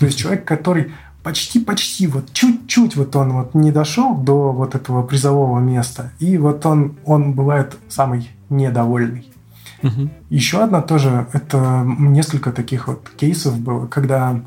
То 0.00 0.06
есть 0.06 0.18
человек, 0.18 0.44
который 0.44 0.92
почти-почти, 1.22 2.06
вот 2.06 2.32
чуть-чуть 2.32 2.96
вот 2.96 3.14
он 3.16 3.32
вот 3.32 3.54
не 3.54 3.72
дошел 3.72 4.16
до 4.16 4.52
вот 4.52 4.74
этого 4.74 5.02
призового 5.02 5.58
места, 5.58 6.12
и 6.18 6.38
вот 6.38 6.64
он, 6.64 6.96
он 7.04 7.32
бывает 7.32 7.76
самый 7.88 8.30
недовольный. 8.48 9.30
Угу. 9.82 10.08
Еще 10.30 10.62
одна 10.62 10.80
тоже, 10.82 11.26
это 11.32 11.84
несколько 11.86 12.52
таких 12.52 12.88
вот 12.88 13.08
кейсов 13.16 13.58
было, 13.58 13.86
когда 13.86 14.40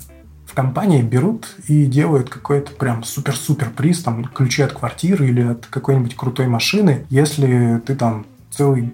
в 0.45 0.53
компании 0.53 1.01
берут 1.01 1.55
и 1.67 1.85
делают 1.85 2.29
какой-то 2.29 2.71
прям 2.71 3.03
супер-супер 3.03 3.69
приз, 3.69 4.03
там, 4.03 4.25
ключи 4.25 4.61
от 4.61 4.73
квартиры 4.73 5.29
или 5.29 5.41
от 5.41 5.65
какой-нибудь 5.67 6.15
крутой 6.15 6.47
машины, 6.47 7.05
если 7.09 7.81
ты 7.85 7.95
там 7.95 8.25
целый 8.49 8.93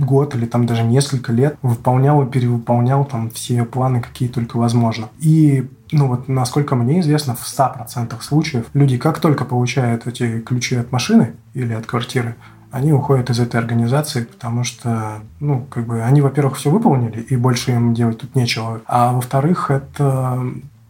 год 0.00 0.34
или 0.34 0.46
там 0.46 0.66
даже 0.66 0.82
несколько 0.82 1.32
лет 1.32 1.56
выполнял 1.62 2.22
и 2.22 2.30
перевыполнял 2.30 3.04
там 3.04 3.30
все 3.30 3.64
планы, 3.64 4.00
какие 4.00 4.28
только 4.28 4.56
возможно. 4.56 5.08
И 5.20 5.68
ну 5.92 6.08
вот, 6.08 6.28
насколько 6.28 6.76
мне 6.76 7.00
известно, 7.00 7.34
в 7.34 7.42
100% 7.42 8.14
случаев 8.20 8.66
люди 8.74 8.96
как 8.96 9.18
только 9.20 9.44
получают 9.44 10.06
эти 10.06 10.40
ключи 10.40 10.76
от 10.76 10.92
машины 10.92 11.34
или 11.54 11.72
от 11.72 11.86
квартиры, 11.86 12.36
они 12.70 12.92
уходят 12.92 13.30
из 13.30 13.40
этой 13.40 13.56
организации, 13.56 14.22
потому 14.22 14.62
что, 14.62 15.22
ну, 15.40 15.66
как 15.68 15.86
бы, 15.86 16.02
они, 16.02 16.20
во-первых, 16.20 16.56
все 16.56 16.70
выполнили, 16.70 17.20
и 17.20 17.34
больше 17.34 17.72
им 17.72 17.94
делать 17.94 18.18
тут 18.18 18.36
нечего. 18.36 18.80
А 18.86 19.12
во-вторых, 19.12 19.72
это, 19.72 20.40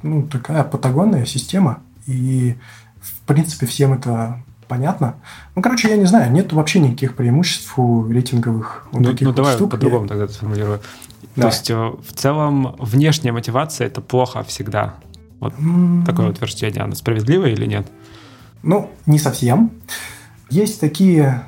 ну, 0.03 0.23
такая 0.25 0.63
патагонная 0.63 1.25
система, 1.25 1.79
и, 2.07 2.57
в 3.01 3.21
принципе, 3.27 3.65
всем 3.67 3.95
это 3.95 4.43
понятно. 4.71 5.17
Ну, 5.57 5.63
короче, 5.63 5.91
я 5.91 5.97
не 5.97 6.07
знаю, 6.07 6.31
нет 6.31 6.53
вообще 6.53 6.79
никаких 6.79 7.17
преимуществ 7.17 7.77
у 7.77 8.09
рейтинговых 8.09 8.87
вот 8.93 9.01
ну, 9.01 9.11
таких 9.11 9.23
ну, 9.23 9.27
вот 9.31 9.37
давай 9.37 9.55
штук. 9.57 9.73
по-другому 9.73 10.07
тогда 10.07 10.25
это 10.25 10.33
сформулирую. 10.33 10.81
Да. 11.35 11.43
То 11.43 11.49
есть, 11.49 11.71
э, 11.71 11.75
в 11.75 12.13
целом, 12.15 12.77
внешняя 12.79 13.33
мотивация– 13.33 13.87
это 13.89 14.01
плохо 14.01 14.45
всегда. 14.45 14.95
Вот 15.41 15.55
mm-hmm. 15.55 16.07
такое 16.07 16.31
утверждение, 16.31 16.83
оно 16.83 16.95
справедливое 16.95 17.51
или 17.51 17.67
нет? 17.67 17.87
Ну, 18.63 18.91
не 19.07 19.19
совсем. 19.19 19.73
Есть 20.51 20.81
такие 20.81 21.43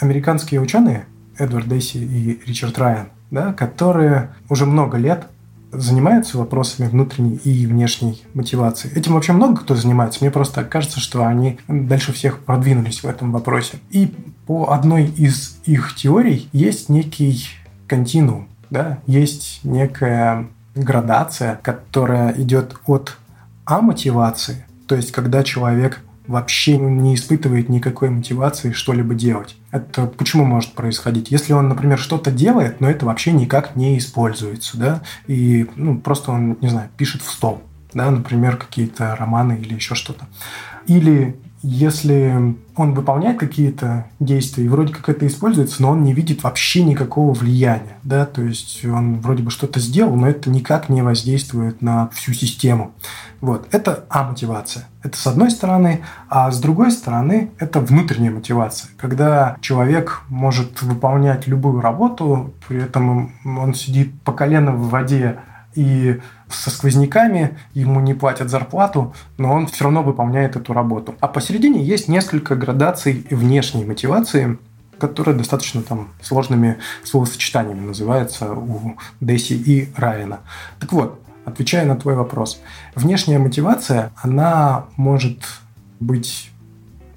американские 0.00 0.60
ученые, 0.60 1.06
Эдвард 1.38 1.68
Дейси 1.68 1.98
и 1.98 2.40
Ричард 2.44 2.76
Райан, 2.78 3.08
да, 3.30 3.52
которые 3.52 4.34
уже 4.48 4.66
много 4.66 4.98
лет 4.98 5.28
занимаются 5.72 6.38
вопросами 6.38 6.88
внутренней 6.88 7.36
и 7.36 7.66
внешней 7.66 8.22
мотивации. 8.34 8.90
Этим 8.94 9.14
вообще 9.14 9.32
много 9.32 9.60
кто 9.60 9.74
занимается. 9.74 10.20
Мне 10.22 10.30
просто 10.30 10.64
кажется, 10.64 11.00
что 11.00 11.26
они 11.26 11.58
дальше 11.68 12.12
всех 12.12 12.40
продвинулись 12.40 13.02
в 13.02 13.06
этом 13.06 13.32
вопросе. 13.32 13.78
И 13.90 14.14
по 14.46 14.72
одной 14.72 15.06
из 15.06 15.60
их 15.64 15.94
теорий 15.94 16.48
есть 16.52 16.88
некий 16.88 17.44
континуум, 17.86 18.48
да, 18.70 18.98
есть 19.06 19.60
некая 19.62 20.48
градация, 20.74 21.58
которая 21.62 22.32
идет 22.40 22.76
от 22.86 23.16
амотивации, 23.64 24.64
то 24.86 24.94
есть 24.94 25.12
когда 25.12 25.42
человек 25.42 26.00
вообще 26.28 26.76
не 26.76 27.14
испытывает 27.14 27.68
никакой 27.68 28.10
мотивации 28.10 28.72
что-либо 28.72 29.14
делать. 29.14 29.56
Это 29.72 30.06
почему 30.06 30.44
может 30.44 30.74
происходить? 30.74 31.30
Если 31.30 31.52
он, 31.52 31.68
например, 31.68 31.98
что-то 31.98 32.30
делает, 32.30 32.80
но 32.80 32.88
это 32.88 33.06
вообще 33.06 33.32
никак 33.32 33.74
не 33.74 33.98
используется, 33.98 34.76
да, 34.76 35.02
и 35.26 35.66
ну, 35.74 35.98
просто 35.98 36.30
он, 36.30 36.58
не 36.60 36.68
знаю, 36.68 36.90
пишет 36.96 37.22
в 37.22 37.30
стол, 37.30 37.62
да, 37.94 38.10
например, 38.10 38.56
какие-то 38.56 39.16
романы 39.16 39.58
или 39.60 39.74
еще 39.74 39.94
что-то. 39.94 40.26
Или 40.86 41.36
если 41.62 42.56
он 42.76 42.94
выполняет 42.94 43.38
какие-то 43.38 44.06
действия, 44.20 44.64
и 44.64 44.68
вроде 44.68 44.92
как 44.92 45.08
это 45.08 45.26
используется, 45.26 45.82
но 45.82 45.90
он 45.90 46.02
не 46.02 46.12
видит 46.12 46.42
вообще 46.42 46.84
никакого 46.84 47.32
влияния, 47.32 47.96
да, 48.04 48.26
то 48.26 48.42
есть 48.42 48.84
он 48.84 49.20
вроде 49.20 49.42
бы 49.42 49.50
что-то 49.50 49.80
сделал, 49.80 50.14
но 50.14 50.28
это 50.28 50.50
никак 50.50 50.88
не 50.88 51.02
воздействует 51.02 51.82
на 51.82 52.08
всю 52.10 52.32
систему. 52.32 52.92
Вот, 53.40 53.68
это 53.72 54.04
А-мотивация. 54.08 54.88
Это 55.02 55.16
с 55.16 55.26
одной 55.26 55.50
стороны, 55.50 56.02
а 56.28 56.50
с 56.50 56.60
другой 56.60 56.90
стороны 56.90 57.50
это 57.58 57.80
внутренняя 57.80 58.30
мотивация, 58.30 58.90
когда 58.96 59.56
человек 59.60 60.22
может 60.28 60.82
выполнять 60.82 61.46
любую 61.46 61.80
работу, 61.80 62.54
при 62.68 62.82
этом 62.82 63.32
он 63.44 63.74
сидит 63.74 64.12
по 64.22 64.32
колено 64.32 64.72
в 64.72 64.90
воде 64.90 65.38
и 65.74 66.20
со 66.50 66.70
сквозняками, 66.70 67.58
ему 67.74 68.00
не 68.00 68.14
платят 68.14 68.50
зарплату, 68.50 69.14
но 69.36 69.52
он 69.52 69.66
все 69.66 69.84
равно 69.84 70.02
выполняет 70.02 70.56
эту 70.56 70.72
работу. 70.72 71.14
А 71.20 71.28
посередине 71.28 71.82
есть 71.82 72.08
несколько 72.08 72.56
градаций 72.56 73.26
внешней 73.30 73.84
мотивации, 73.84 74.58
которые 74.98 75.36
достаточно 75.36 75.82
там 75.82 76.08
сложными 76.22 76.78
словосочетаниями 77.04 77.86
называются 77.86 78.52
у 78.52 78.96
Деси 79.20 79.52
и 79.52 79.88
Райана. 79.96 80.40
Так 80.80 80.92
вот, 80.92 81.20
отвечая 81.44 81.86
на 81.86 81.96
твой 81.96 82.14
вопрос, 82.14 82.60
внешняя 82.94 83.38
мотивация, 83.38 84.12
она 84.16 84.86
может 84.96 85.44
быть 86.00 86.50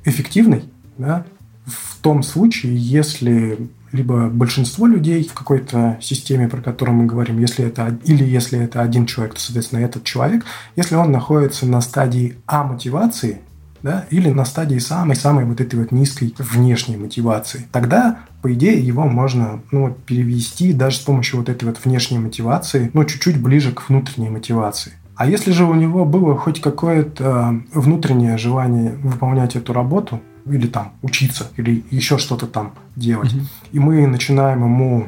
эффективной, 0.06 0.66
да, 0.98 1.26
в 1.66 1.98
том 2.02 2.24
случае, 2.24 2.76
если 2.76 3.70
либо 3.92 4.28
большинство 4.30 4.88
людей 4.88 5.28
в 5.28 5.34
какой-то 5.34 5.98
системе, 6.02 6.48
про 6.48 6.62
которую 6.62 6.96
мы 6.98 7.06
говорим, 7.06 7.40
если 7.40 7.66
это, 7.66 7.98
или 8.06 8.24
если 8.24 8.60
это 8.60 8.82
один 8.82 9.06
человек, 9.06 9.36
то, 9.36 9.42
соответственно, 9.42 9.80
этот 9.80 10.04
человек, 10.04 10.46
если 10.76 10.96
он 10.96 11.12
находится 11.12 11.66
на 11.66 11.82
стадии 11.82 12.38
А-мотивации, 12.46 13.42
да, 13.84 14.06
или 14.12 14.30
на 14.30 14.46
стадии 14.46 14.78
самой-самой 14.78 15.46
вот 15.46 15.60
этой 15.60 15.80
вот 15.80 15.92
низкой 15.92 16.34
внешней 16.38 16.98
мотивации, 16.98 17.68
тогда, 17.72 18.20
по 18.42 18.54
идее, 18.54 18.80
его 18.80 19.06
можно 19.06 19.62
ну, 19.72 19.96
перевести 20.06 20.74
даже 20.74 20.98
с 20.98 21.00
помощью 21.00 21.40
вот 21.40 21.50
этой 21.50 21.66
вот 21.66 21.84
внешней 21.84 22.20
мотивации, 22.20 22.92
ну, 22.94 23.04
чуть-чуть 23.06 23.42
ближе 23.42 23.72
к 23.72 23.90
внутренней 23.90 24.30
мотивации. 24.30 24.94
А 25.16 25.28
если 25.28 25.52
же 25.52 25.66
у 25.66 25.74
него 25.76 26.06
было 26.06 26.36
хоть 26.38 26.62
какое-то 26.62 27.62
внутреннее 27.74 28.38
желание 28.38 28.94
выполнять 29.04 29.56
эту 29.56 29.74
работу, 29.74 30.22
или 30.46 30.68
там 30.68 30.94
учиться, 31.02 31.50
или 31.58 31.84
еще 31.92 32.18
что-то 32.18 32.48
там 32.48 32.74
делать. 32.96 33.34
Угу. 33.34 33.42
И 33.74 33.80
мы 33.80 34.08
начинаем 34.08 34.64
ему 34.64 35.08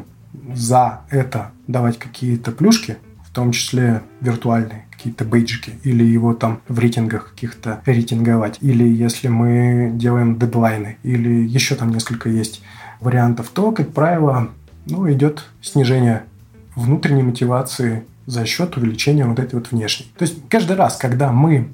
за 0.54 1.02
это 1.10 1.52
давать 1.68 2.00
какие-то 2.00 2.52
плюшки, 2.52 2.98
в 3.26 3.34
том 3.34 3.52
числе 3.52 4.04
виртуальные 4.22 4.86
какие-то 4.92 5.26
бейджики, 5.26 5.74
или 5.84 6.04
его 6.04 6.34
там 6.34 6.62
в 6.68 6.80
рейтингах 6.80 7.32
каких-то 7.32 7.82
рейтинговать, 7.86 8.58
или 8.62 8.88
если 8.88 9.28
мы 9.28 9.92
делаем 9.94 10.38
дедлайны, 10.38 10.98
или 11.04 11.46
еще 11.46 11.76
там 11.76 11.90
несколько 11.90 12.30
есть 12.30 12.62
вариантов, 13.02 13.50
то, 13.54 13.72
как 13.72 13.92
правило, 13.92 14.50
ну, 14.86 15.12
идет 15.12 15.46
снижение 15.62 16.24
внутренней 16.76 17.24
мотивации 17.24 18.04
за 18.26 18.46
счет 18.46 18.78
увеличения 18.78 19.26
вот 19.26 19.40
этой 19.40 19.56
вот 19.56 19.72
внешней. 19.72 20.08
То 20.18 20.24
есть 20.24 20.38
каждый 20.48 20.78
раз, 20.78 20.98
когда 20.98 21.32
мы 21.32 21.70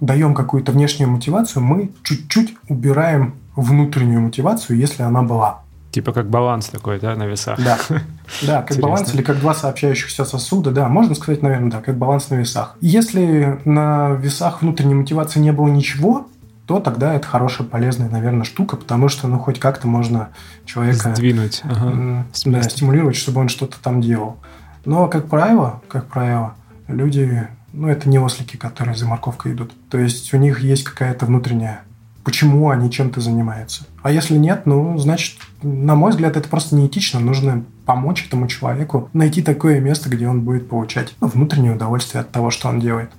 даем 0.00 0.34
какую-то 0.34 0.72
внешнюю 0.72 1.10
мотивацию, 1.10 1.62
мы 1.62 1.90
чуть-чуть 2.02 2.54
убираем 2.68 3.34
внутреннюю 3.56 4.20
мотивацию, 4.20 4.78
если 4.78 5.02
она 5.02 5.22
была. 5.22 5.60
Типа 5.90 6.12
как 6.12 6.28
баланс 6.28 6.66
такой, 6.66 6.98
да, 6.98 7.14
на 7.14 7.24
весах? 7.24 7.58
Да, 7.62 7.78
да 8.42 8.62
как 8.62 8.78
баланс 8.78 9.14
или 9.14 9.22
как 9.22 9.38
два 9.38 9.54
сообщающихся 9.54 10.24
сосуда, 10.24 10.72
да, 10.72 10.88
можно 10.88 11.14
сказать, 11.14 11.40
наверное, 11.42 11.70
да, 11.70 11.80
как 11.80 11.96
баланс 11.96 12.30
на 12.30 12.34
весах. 12.34 12.76
Если 12.80 13.60
на 13.64 14.10
весах 14.10 14.62
внутренней 14.62 14.94
мотивации 14.94 15.38
не 15.38 15.52
было 15.52 15.68
ничего, 15.68 16.26
то 16.66 16.80
тогда 16.80 17.14
это 17.14 17.26
хорошая, 17.26 17.66
полезная, 17.66 18.08
наверное, 18.08 18.44
штука, 18.44 18.76
потому 18.76 19.08
что, 19.08 19.28
ну, 19.28 19.38
хоть 19.38 19.60
как-то 19.60 19.86
можно 19.86 20.30
человека... 20.64 21.14
Сдвинуть. 21.14 21.62
Ага, 21.64 22.26
да, 22.44 22.62
стимулировать, 22.62 23.16
чтобы 23.16 23.40
он 23.40 23.48
что-то 23.48 23.76
там 23.80 24.00
делал. 24.00 24.38
Но, 24.84 25.06
как 25.08 25.28
правило, 25.28 25.82
как 25.88 26.06
правило, 26.06 26.54
люди 26.88 27.46
ну, 27.74 27.88
это 27.88 28.08
не 28.08 28.18
ослики, 28.18 28.56
которые 28.56 28.96
за 28.96 29.06
морковкой 29.06 29.52
идут. 29.52 29.72
То 29.90 29.98
есть 29.98 30.32
у 30.32 30.38
них 30.38 30.60
есть 30.60 30.84
какая-то 30.84 31.26
внутренняя 31.26 31.84
почему 32.24 32.70
они 32.70 32.90
чем-то 32.90 33.20
занимаются. 33.20 33.84
А 34.02 34.10
если 34.10 34.36
нет, 34.36 34.62
ну, 34.64 34.98
значит, 34.98 35.36
на 35.62 35.94
мой 35.94 36.10
взгляд, 36.10 36.36
это 36.36 36.48
просто 36.48 36.74
неэтично. 36.74 37.20
Нужно 37.20 37.64
помочь 37.84 38.26
этому 38.26 38.48
человеку 38.48 39.10
найти 39.12 39.42
такое 39.42 39.78
место, 39.80 40.08
где 40.08 40.26
он 40.26 40.40
будет 40.40 40.68
получать 40.68 41.14
ну, 41.20 41.28
внутреннее 41.28 41.74
удовольствие 41.74 42.22
от 42.22 42.30
того, 42.30 42.50
что 42.50 42.68
он 42.68 42.80
делает. 42.80 43.10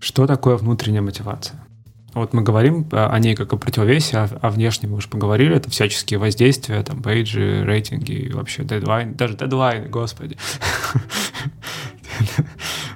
Что 0.00 0.26
такое 0.26 0.56
внутренняя 0.56 1.02
мотивация? 1.02 1.62
Вот 2.14 2.34
мы 2.34 2.42
говорим 2.42 2.86
о 2.90 3.18
ней 3.18 3.34
как 3.34 3.54
о 3.54 3.56
противовесе, 3.56 4.18
а, 4.18 4.28
о 4.42 4.50
внешнем 4.50 4.90
мы 4.90 4.96
уже 4.96 5.08
поговорили, 5.08 5.56
это 5.56 5.70
всяческие 5.70 6.18
воздействия, 6.18 6.82
там, 6.82 7.00
бейджи, 7.00 7.64
рейтинги, 7.64 8.30
вообще 8.34 8.64
дедлайн, 8.64 9.14
даже 9.14 9.34
дедлайн, 9.34 9.90
господи. 9.90 10.36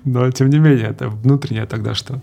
Но, 0.07 0.31
тем 0.31 0.49
не 0.49 0.59
менее, 0.59 0.87
это 0.87 1.09
внутреннее 1.11 1.67
тогда 1.67 1.95
что? 1.95 2.23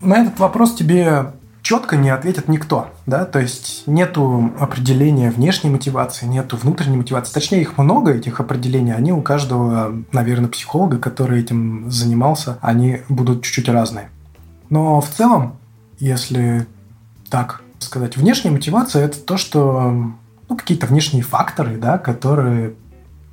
На 0.00 0.18
этот 0.18 0.38
вопрос 0.38 0.74
тебе 0.74 1.32
четко 1.62 1.96
не 1.96 2.10
ответит 2.10 2.46
никто, 2.46 2.90
да, 3.06 3.24
то 3.24 3.40
есть 3.40 3.84
нету 3.86 4.52
определения 4.60 5.30
внешней 5.30 5.70
мотивации, 5.70 6.26
нету 6.26 6.58
внутренней 6.58 6.98
мотивации, 6.98 7.32
точнее 7.32 7.62
их 7.62 7.78
много 7.78 8.12
этих 8.12 8.38
определений, 8.38 8.92
они 8.92 9.12
у 9.12 9.22
каждого, 9.22 9.94
наверное, 10.12 10.50
психолога, 10.50 10.98
который 10.98 11.40
этим 11.40 11.90
занимался, 11.90 12.58
они 12.60 13.00
будут 13.08 13.42
чуть-чуть 13.42 13.70
разные. 13.70 14.10
Но 14.68 15.00
в 15.00 15.08
целом, 15.08 15.56
если 15.98 16.66
так 17.30 17.62
сказать, 17.78 18.16
внешняя 18.16 18.50
мотивация 18.50 19.04
это 19.04 19.18
то, 19.18 19.36
что 19.36 19.90
ну, 20.48 20.56
какие-то 20.56 20.86
внешние 20.86 21.22
факторы, 21.22 21.78
да, 21.78 21.98
которые 21.98 22.74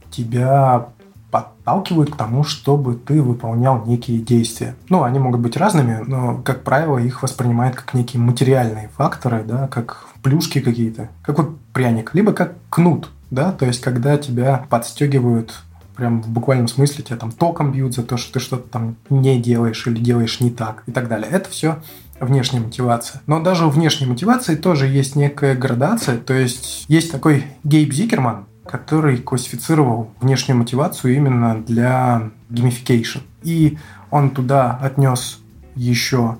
тебя 0.09 0.87
подталкивают 1.31 2.11
к 2.11 2.17
тому, 2.17 2.43
чтобы 2.43 2.95
ты 2.95 3.21
выполнял 3.21 3.85
некие 3.85 4.19
действия. 4.19 4.75
Ну, 4.89 5.03
они 5.03 5.17
могут 5.17 5.39
быть 5.39 5.57
разными, 5.57 6.03
но, 6.05 6.41
как 6.43 6.63
правило, 6.63 6.97
их 6.97 7.23
воспринимают 7.23 7.75
как 7.75 7.93
некие 7.93 8.21
материальные 8.21 8.89
факторы, 8.95 9.43
да, 9.43 9.67
как 9.67 10.05
плюшки 10.21 10.59
какие-то, 10.59 11.09
как 11.23 11.37
вот 11.37 11.57
пряник, 11.73 12.13
либо 12.13 12.33
как 12.33 12.53
кнут, 12.69 13.09
да, 13.31 13.51
то 13.51 13.65
есть 13.65 13.81
когда 13.81 14.17
тебя 14.17 14.65
подстегивают 14.69 15.63
прям 15.95 16.21
в 16.21 16.29
буквальном 16.29 16.67
смысле 16.67 17.03
тебя 17.03 17.17
там 17.17 17.31
током 17.31 17.71
бьют 17.71 17.93
за 17.93 18.03
то, 18.03 18.17
что 18.17 18.33
ты 18.33 18.39
что-то 18.39 18.67
там 18.69 18.95
не 19.09 19.39
делаешь 19.39 19.85
или 19.87 19.99
делаешь 19.99 20.39
не 20.39 20.49
так 20.49 20.83
и 20.87 20.91
так 20.91 21.07
далее. 21.07 21.29
Это 21.29 21.49
все 21.49 21.81
внешняя 22.19 22.59
мотивация. 22.59 23.21
Но 23.27 23.39
даже 23.41 23.65
у 23.65 23.69
внешней 23.69 24.07
мотивации 24.07 24.55
тоже 24.55 24.87
есть 24.87 25.15
некая 25.15 25.55
градация. 25.55 26.17
То 26.17 26.33
есть 26.33 26.85
есть 26.87 27.11
такой 27.11 27.45
Гейб 27.63 27.93
Зикерман, 27.93 28.45
который 28.65 29.17
классифицировал 29.17 30.11
внешнюю 30.19 30.57
мотивацию 30.57 31.15
именно 31.15 31.61
для 31.61 32.29
gamification. 32.49 33.21
И 33.43 33.77
он 34.09 34.31
туда 34.31 34.77
отнес 34.81 35.39
еще 35.75 36.37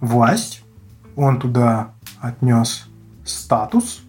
власть, 0.00 0.62
он 1.16 1.40
туда 1.40 1.90
отнес 2.20 2.86
статус, 3.24 4.02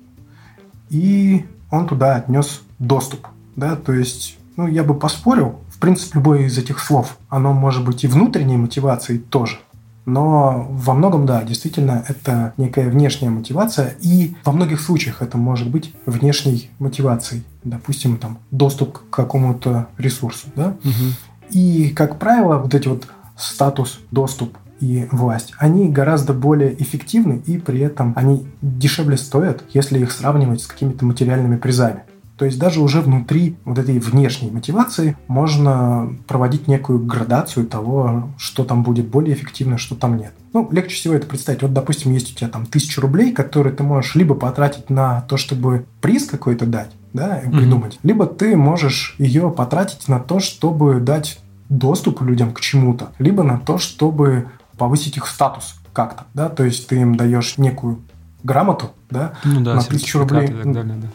и 0.90 1.46
он 1.72 1.88
туда 1.88 2.16
отнес 2.16 2.62
доступ. 2.80 3.28
Да? 3.56 3.76
То 3.76 3.94
есть, 3.94 4.38
ну, 4.58 4.68
я 4.68 4.84
бы 4.84 4.94
поспорил, 4.94 5.60
в 5.70 5.80
принципе, 5.80 6.20
любое 6.20 6.42
из 6.42 6.58
этих 6.58 6.80
слов, 6.80 7.18
оно 7.30 7.54
может 7.54 7.84
быть 7.86 8.04
и 8.04 8.08
внутренней 8.08 8.58
мотивацией 8.58 9.20
тоже. 9.20 9.60
Но 10.06 10.68
во 10.70 10.94
многом, 10.94 11.26
да, 11.26 11.44
действительно, 11.44 12.06
это 12.08 12.54
некая 12.58 12.90
внешняя 12.90 13.30
мотивация, 13.30 13.96
и 14.02 14.36
во 14.44 14.52
многих 14.52 14.80
случаях 14.80 15.22
это 15.22 15.38
может 15.38 15.70
быть 15.70 15.94
внешней 16.06 16.70
мотивацией. 16.80 17.44
Допустим, 17.64 18.18
там, 18.18 18.38
доступ 18.52 19.00
к 19.00 19.10
какому-то 19.10 19.88
ресурсу, 19.98 20.48
да? 20.56 20.76
Угу. 20.84 21.50
И, 21.50 21.90
как 21.90 22.20
правило, 22.20 22.58
вот 22.58 22.74
эти 22.74 22.88
вот 22.88 23.08
статус, 23.36 24.00
доступ 24.12 24.58
и 24.80 25.08
власть, 25.12 25.54
они 25.58 25.90
гораздо 25.90 26.34
более 26.34 26.80
эффективны, 26.82 27.42
и 27.46 27.58
при 27.58 27.80
этом 27.80 28.14
они 28.16 28.46
дешевле 28.62 29.18
стоят, 29.18 29.64
если 29.74 30.00
их 30.00 30.12
сравнивать 30.12 30.62
с 30.62 30.68
какими-то 30.68 31.06
материальными 31.06 31.58
призами. 31.58 32.02
То 32.38 32.46
есть 32.46 32.60
даже 32.60 32.82
уже 32.82 33.02
внутри 33.02 33.58
вот 33.64 33.78
этой 33.78 33.98
внешней 34.00 34.52
мотивации 34.52 35.18
можно 35.28 36.10
проводить 36.28 36.68
некую 36.68 37.00
градацию 37.00 37.66
того, 37.66 38.30
что 38.38 38.64
там 38.64 38.84
будет 38.84 39.08
более 39.08 39.36
эффективно, 39.36 39.78
что 39.78 39.96
там 39.96 40.18
нет. 40.18 40.34
Ну, 40.54 40.68
легче 40.72 40.96
всего 40.96 41.14
это 41.14 41.28
представить. 41.28 41.62
Вот, 41.62 41.74
допустим, 41.74 42.12
есть 42.12 42.32
у 42.32 42.36
тебя 42.36 42.50
там 42.50 42.66
тысяча 42.66 43.02
рублей, 43.02 43.32
которые 43.32 43.74
ты 43.74 43.84
можешь 43.84 44.16
либо 44.16 44.36
потратить 44.36 44.90
на 44.90 45.22
то, 45.22 45.38
чтобы 45.38 45.86
приз 46.02 46.26
какой-то 46.26 46.66
дать, 46.66 46.92
да, 47.14 47.40
и 47.40 47.50
придумать, 47.50 47.94
mm-hmm. 47.96 48.08
либо 48.08 48.26
ты 48.26 48.56
можешь 48.56 49.16
ее 49.18 49.50
потратить 49.50 50.08
на 50.08 50.20
то, 50.20 50.40
чтобы 50.40 51.00
дать 51.00 51.40
доступ 51.70 52.22
людям 52.22 52.54
к 52.54 52.60
чему-то, 52.60 53.12
либо 53.20 53.44
на 53.44 53.58
то, 53.58 53.78
чтобы 53.78 54.48
повысить 54.78 55.18
их 55.18 55.28
статус 55.28 55.76
как-то, 55.94 56.26
да, 56.34 56.50
то 56.50 56.64
есть 56.64 56.88
ты 56.88 56.98
им 56.98 57.16
даешь 57.16 57.58
некую 57.58 58.00
грамоту, 58.46 58.92
да, 59.10 59.34
ну, 59.44 59.62
да 59.62 59.76
на 59.76 59.82
тысячу 59.82 60.20
рублей. 60.20 60.48
Далее, 60.48 60.96
да. 60.96 61.08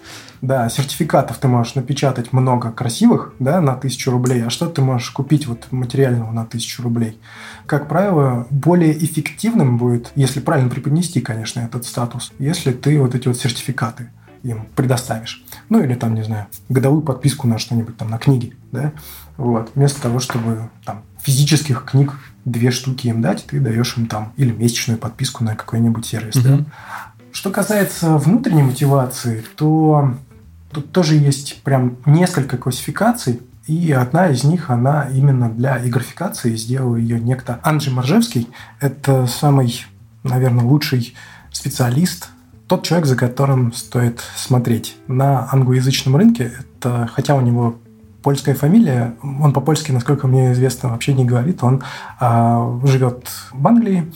Да, 0.42 0.68
сертификатов 0.70 1.36
ты 1.36 1.48
можешь 1.48 1.74
напечатать 1.74 2.32
много 2.32 2.72
красивых, 2.72 3.34
да, 3.38 3.60
на 3.60 3.74
тысячу 3.74 4.10
рублей, 4.10 4.42
а 4.44 4.50
что 4.50 4.66
ты 4.66 4.80
можешь 4.80 5.10
купить 5.10 5.46
вот 5.46 5.70
материального 5.70 6.32
на 6.32 6.46
тысячу 6.46 6.82
рублей? 6.82 7.20
Как 7.66 7.88
правило, 7.88 8.46
более 8.50 8.92
эффективным 9.04 9.76
будет, 9.76 10.12
если 10.14 10.40
правильно 10.40 10.70
преподнести, 10.70 11.20
конечно, 11.20 11.60
этот 11.60 11.84
статус, 11.84 12.32
если 12.38 12.72
ты 12.72 12.98
вот 12.98 13.14
эти 13.14 13.28
вот 13.28 13.36
сертификаты 13.36 14.08
им 14.42 14.66
предоставишь. 14.74 15.44
Ну, 15.68 15.82
или 15.82 15.94
там, 15.94 16.14
не 16.14 16.24
знаю, 16.24 16.46
годовую 16.70 17.02
подписку 17.02 17.46
на 17.46 17.58
что-нибудь 17.58 17.98
там, 17.98 18.08
на 18.08 18.16
книги, 18.16 18.56
да, 18.72 18.92
вот, 19.36 19.70
вместо 19.74 20.00
того, 20.00 20.18
чтобы 20.18 20.70
там 20.84 21.02
физических 21.22 21.84
книг 21.84 22.14
две 22.44 22.70
штуки 22.70 23.08
им 23.08 23.20
дать, 23.20 23.44
ты 23.46 23.60
даешь 23.60 23.96
им 23.96 24.06
там 24.06 24.32
или 24.36 24.52
месячную 24.52 24.98
подписку 24.98 25.44
на 25.44 25.54
какой-нибудь 25.54 26.06
сервис, 26.06 26.36
mm-hmm. 26.36 26.58
да. 26.58 26.64
Что 27.32 27.50
касается 27.50 28.16
внутренней 28.18 28.62
мотивации, 28.62 29.44
то 29.56 30.14
Тут 30.72 30.92
тоже 30.92 31.16
есть 31.16 31.62
прям 31.62 31.96
несколько 32.06 32.56
классификаций, 32.56 33.40
и 33.66 33.92
одна 33.92 34.28
из 34.28 34.44
них, 34.44 34.70
она 34.70 35.08
именно 35.12 35.48
для 35.48 35.84
игрофикации. 35.86 36.56
Сделал 36.56 36.96
ее 36.96 37.20
некто 37.20 37.60
Анджей 37.62 37.92
Маржевский. 37.92 38.48
Это 38.80 39.26
самый, 39.26 39.84
наверное, 40.22 40.64
лучший 40.64 41.14
специалист, 41.52 42.28
тот 42.68 42.84
человек, 42.84 43.06
за 43.06 43.16
которым 43.16 43.72
стоит 43.72 44.22
смотреть. 44.36 44.96
На 45.08 45.48
англоязычном 45.52 46.16
рынке, 46.16 46.52
это, 46.58 47.08
хотя 47.12 47.34
у 47.34 47.40
него 47.40 47.76
польская 48.22 48.54
фамилия, 48.54 49.14
он 49.22 49.52
по-польски, 49.52 49.90
насколько 49.90 50.28
мне 50.28 50.52
известно, 50.52 50.90
вообще 50.90 51.14
не 51.14 51.24
говорит. 51.24 51.64
Он 51.64 51.82
а, 52.20 52.80
живет 52.84 53.28
в 53.52 53.66
Англии, 53.66 54.12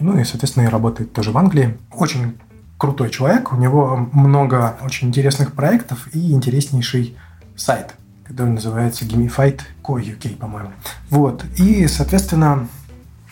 ну 0.00 0.18
и, 0.18 0.24
соответственно, 0.24 0.64
и 0.64 0.68
работает 0.68 1.12
тоже 1.12 1.30
в 1.32 1.38
Англии. 1.38 1.76
Очень 1.92 2.38
крутой 2.78 3.10
человек, 3.10 3.52
у 3.52 3.56
него 3.56 4.08
много 4.12 4.76
очень 4.82 5.08
интересных 5.08 5.52
проектов 5.52 6.08
и 6.14 6.32
интереснейший 6.32 7.16
сайт, 7.54 7.94
который 8.24 8.50
называется 8.50 9.04
gamified.co.uk, 9.04 10.36
по-моему. 10.36 10.70
Вот, 11.10 11.44
и, 11.58 11.86
соответственно, 11.86 12.68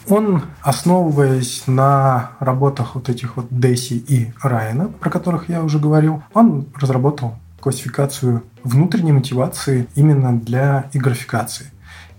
он, 0.08 0.42
основываясь 0.62 1.64
на 1.66 2.32
работах 2.40 2.94
вот 2.94 3.08
этих 3.08 3.36
вот 3.36 3.46
Деси 3.50 3.94
и 3.94 4.32
Райана, 4.42 4.88
про 4.88 5.10
которых 5.10 5.48
я 5.48 5.62
уже 5.62 5.78
говорил, 5.78 6.22
он 6.34 6.66
разработал 6.74 7.36
классификацию 7.60 8.44
внутренней 8.64 9.12
мотивации 9.12 9.88
именно 9.94 10.38
для 10.38 10.88
игрофикации. 10.92 11.66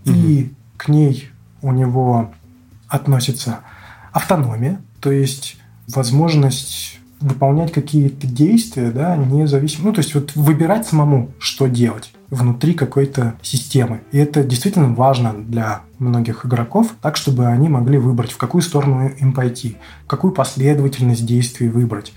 Mm-hmm. 0.04 0.14
И 0.14 0.54
к 0.78 0.88
ней 0.88 1.32
у 1.62 1.72
него 1.72 2.32
относится 2.88 3.60
автономия, 4.12 4.82
то 5.00 5.12
есть 5.12 5.58
возможность 5.88 7.00
выполнять 7.20 7.72
какие-то 7.72 8.28
действия, 8.28 8.92
да, 8.92 9.16
независимо, 9.16 9.88
ну, 9.88 9.94
то 9.94 10.00
есть 10.00 10.16
вот 10.16 10.36
выбирать 10.36 10.88
самому, 10.88 11.32
что 11.40 11.68
делать 11.68 12.12
внутри 12.30 12.74
какой-то 12.74 13.36
системы. 13.42 14.02
И 14.12 14.18
это 14.18 14.44
действительно 14.44 14.94
важно 14.94 15.34
для 15.34 15.82
многих 15.98 16.46
игроков, 16.46 16.94
так, 17.02 17.18
чтобы 17.18 17.48
они 17.48 17.68
могли 17.68 17.98
выбрать, 17.98 18.32
в 18.32 18.38
какую 18.38 18.62
сторону 18.62 19.10
им 19.10 19.34
пойти, 19.34 19.78
какую 20.08 20.34
последовательность 20.34 21.26
действий 21.26 21.70
выбрать, 21.70 22.14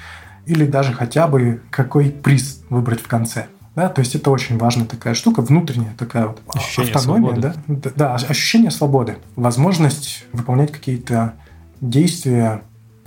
или 0.46 0.66
даже 0.66 0.92
хотя 0.92 1.26
бы 1.26 1.62
какой 1.70 2.10
приз 2.10 2.62
выбрать 2.68 3.00
в 3.00 3.08
конце. 3.08 3.46
Да, 3.74 3.88
то 3.88 4.00
есть 4.00 4.14
это 4.14 4.30
очень 4.30 4.58
важная 4.58 4.84
такая 4.84 5.14
штука, 5.14 5.40
внутренняя 5.40 5.94
такая 5.96 6.26
вот 6.26 6.42
ощущение 6.54 6.94
автономия, 6.94 7.32
свободы. 7.32 7.54
да, 7.66 7.90
да, 7.96 8.14
ощущение 8.14 8.70
свободы, 8.70 9.16
возможность 9.34 10.26
выполнять 10.32 10.70
какие-то 10.70 11.32
действия, 11.82 12.62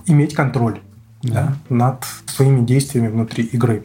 иметь 0.06 0.34
контроль 0.34 0.80
да, 1.22 1.56
над 1.68 2.04
своими 2.26 2.64
действиями 2.64 3.08
внутри 3.08 3.42
игры. 3.44 3.84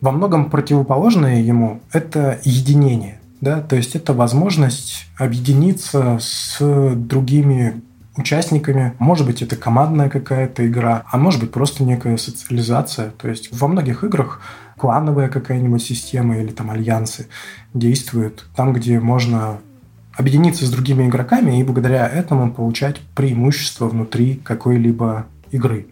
Во 0.00 0.12
многом 0.12 0.48
противоположное 0.50 1.40
ему– 1.40 1.80
это 1.92 2.38
единение. 2.44 3.20
Да? 3.40 3.60
То 3.60 3.74
есть 3.74 3.96
это 3.96 4.12
возможность 4.12 5.06
объединиться 5.16 6.18
с 6.20 6.58
другими 6.94 7.82
участниками. 8.16 8.94
Может 8.98 9.26
быть, 9.26 9.42
это 9.42 9.56
командная 9.56 10.08
какая-то 10.08 10.66
игра, 10.66 11.04
а 11.10 11.18
может 11.18 11.40
быть, 11.40 11.50
просто 11.50 11.84
некая 11.84 12.16
социализация. 12.16 13.10
То 13.10 13.28
есть 13.28 13.48
во 13.52 13.66
многих 13.68 14.04
играх 14.04 14.40
клановая 14.76 15.28
какая-нибудь 15.28 15.82
система 15.82 16.38
или 16.38 16.52
там 16.52 16.70
альянсы 16.70 17.28
действуют 17.74 18.46
там, 18.54 18.72
где 18.72 19.00
можно 19.00 19.58
объединиться 20.18 20.66
с 20.66 20.70
другими 20.70 21.06
игроками 21.06 21.60
и 21.60 21.62
благодаря 21.62 22.06
этому 22.08 22.52
получать 22.52 23.00
преимущество 23.14 23.88
внутри 23.88 24.34
какой-либо 24.34 25.26
игры. 25.52 25.86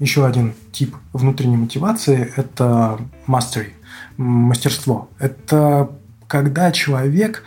Еще 0.00 0.26
один 0.26 0.52
тип 0.72 0.96
внутренней 1.12 1.56
мотивации– 1.56 2.32
это 2.36 2.98
mastery, 3.28 3.70
мастерство. 4.16 5.08
Это 5.20 5.90
когда 6.26 6.72
человек 6.72 7.44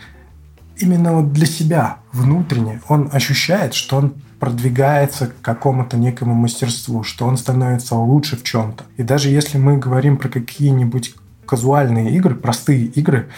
именно 0.78 1.12
вот 1.12 1.34
для 1.34 1.46
себя 1.46 1.98
внутренне, 2.12 2.80
он 2.88 3.10
ощущает, 3.12 3.74
что 3.74 3.96
он 3.96 4.14
продвигается 4.40 5.26
к 5.26 5.40
какому-то 5.42 5.98
некому 5.98 6.34
мастерству, 6.34 7.04
что 7.04 7.26
он 7.26 7.36
становится 7.36 7.94
лучше 7.94 8.38
в 8.38 8.42
чем-то. 8.42 8.84
И 8.96 9.02
даже 9.02 9.28
если 9.28 9.58
мы 9.58 9.76
говорим 9.76 10.16
про 10.16 10.30
какие-нибудь 10.30 11.14
казуальные 11.44 12.16
игры, 12.16 12.34
простые 12.34 12.86
игры, 12.86 13.28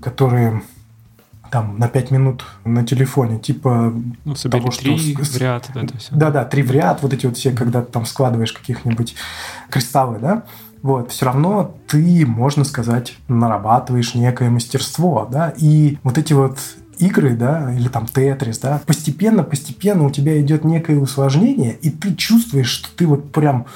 которые 0.00 0.62
там 1.54 1.78
на 1.78 1.86
5 1.86 2.10
минут 2.10 2.44
на 2.64 2.84
телефоне, 2.84 3.38
типа 3.38 3.94
ну, 4.24 4.34
того, 4.34 4.72
что... 4.72 4.82
Три 4.82 5.14
в 5.14 5.36
ряд, 5.36 5.70
да, 5.72 5.82
это 5.82 5.96
все. 5.98 6.12
Да-да, 6.12 6.44
три 6.44 6.64
в 6.64 6.72
ряд, 6.72 7.00
вот 7.00 7.12
эти 7.12 7.26
вот 7.26 7.36
все, 7.36 7.52
когда 7.52 7.80
ты 7.80 7.92
там 7.92 8.06
складываешь 8.06 8.52
каких-нибудь 8.52 9.14
кристаллы, 9.70 10.18
да, 10.18 10.42
вот, 10.82 11.12
все 11.12 11.26
равно 11.26 11.72
ты, 11.86 12.26
можно 12.26 12.64
сказать, 12.64 13.14
нарабатываешь 13.28 14.16
некое 14.16 14.50
мастерство, 14.50 15.28
да, 15.30 15.54
и 15.56 15.98
вот 16.02 16.18
эти 16.18 16.32
вот 16.32 16.58
игры, 16.98 17.36
да, 17.36 17.72
или 17.72 17.86
там 17.86 18.06
Тетрис, 18.06 18.58
да, 18.58 18.80
постепенно-постепенно 18.84 20.06
у 20.06 20.10
тебя 20.10 20.40
идет 20.40 20.64
некое 20.64 20.98
усложнение, 20.98 21.76
и 21.82 21.90
ты 21.90 22.16
чувствуешь, 22.16 22.68
что 22.68 22.88
ты 22.96 23.06
вот 23.06 23.30
прям 23.30 23.66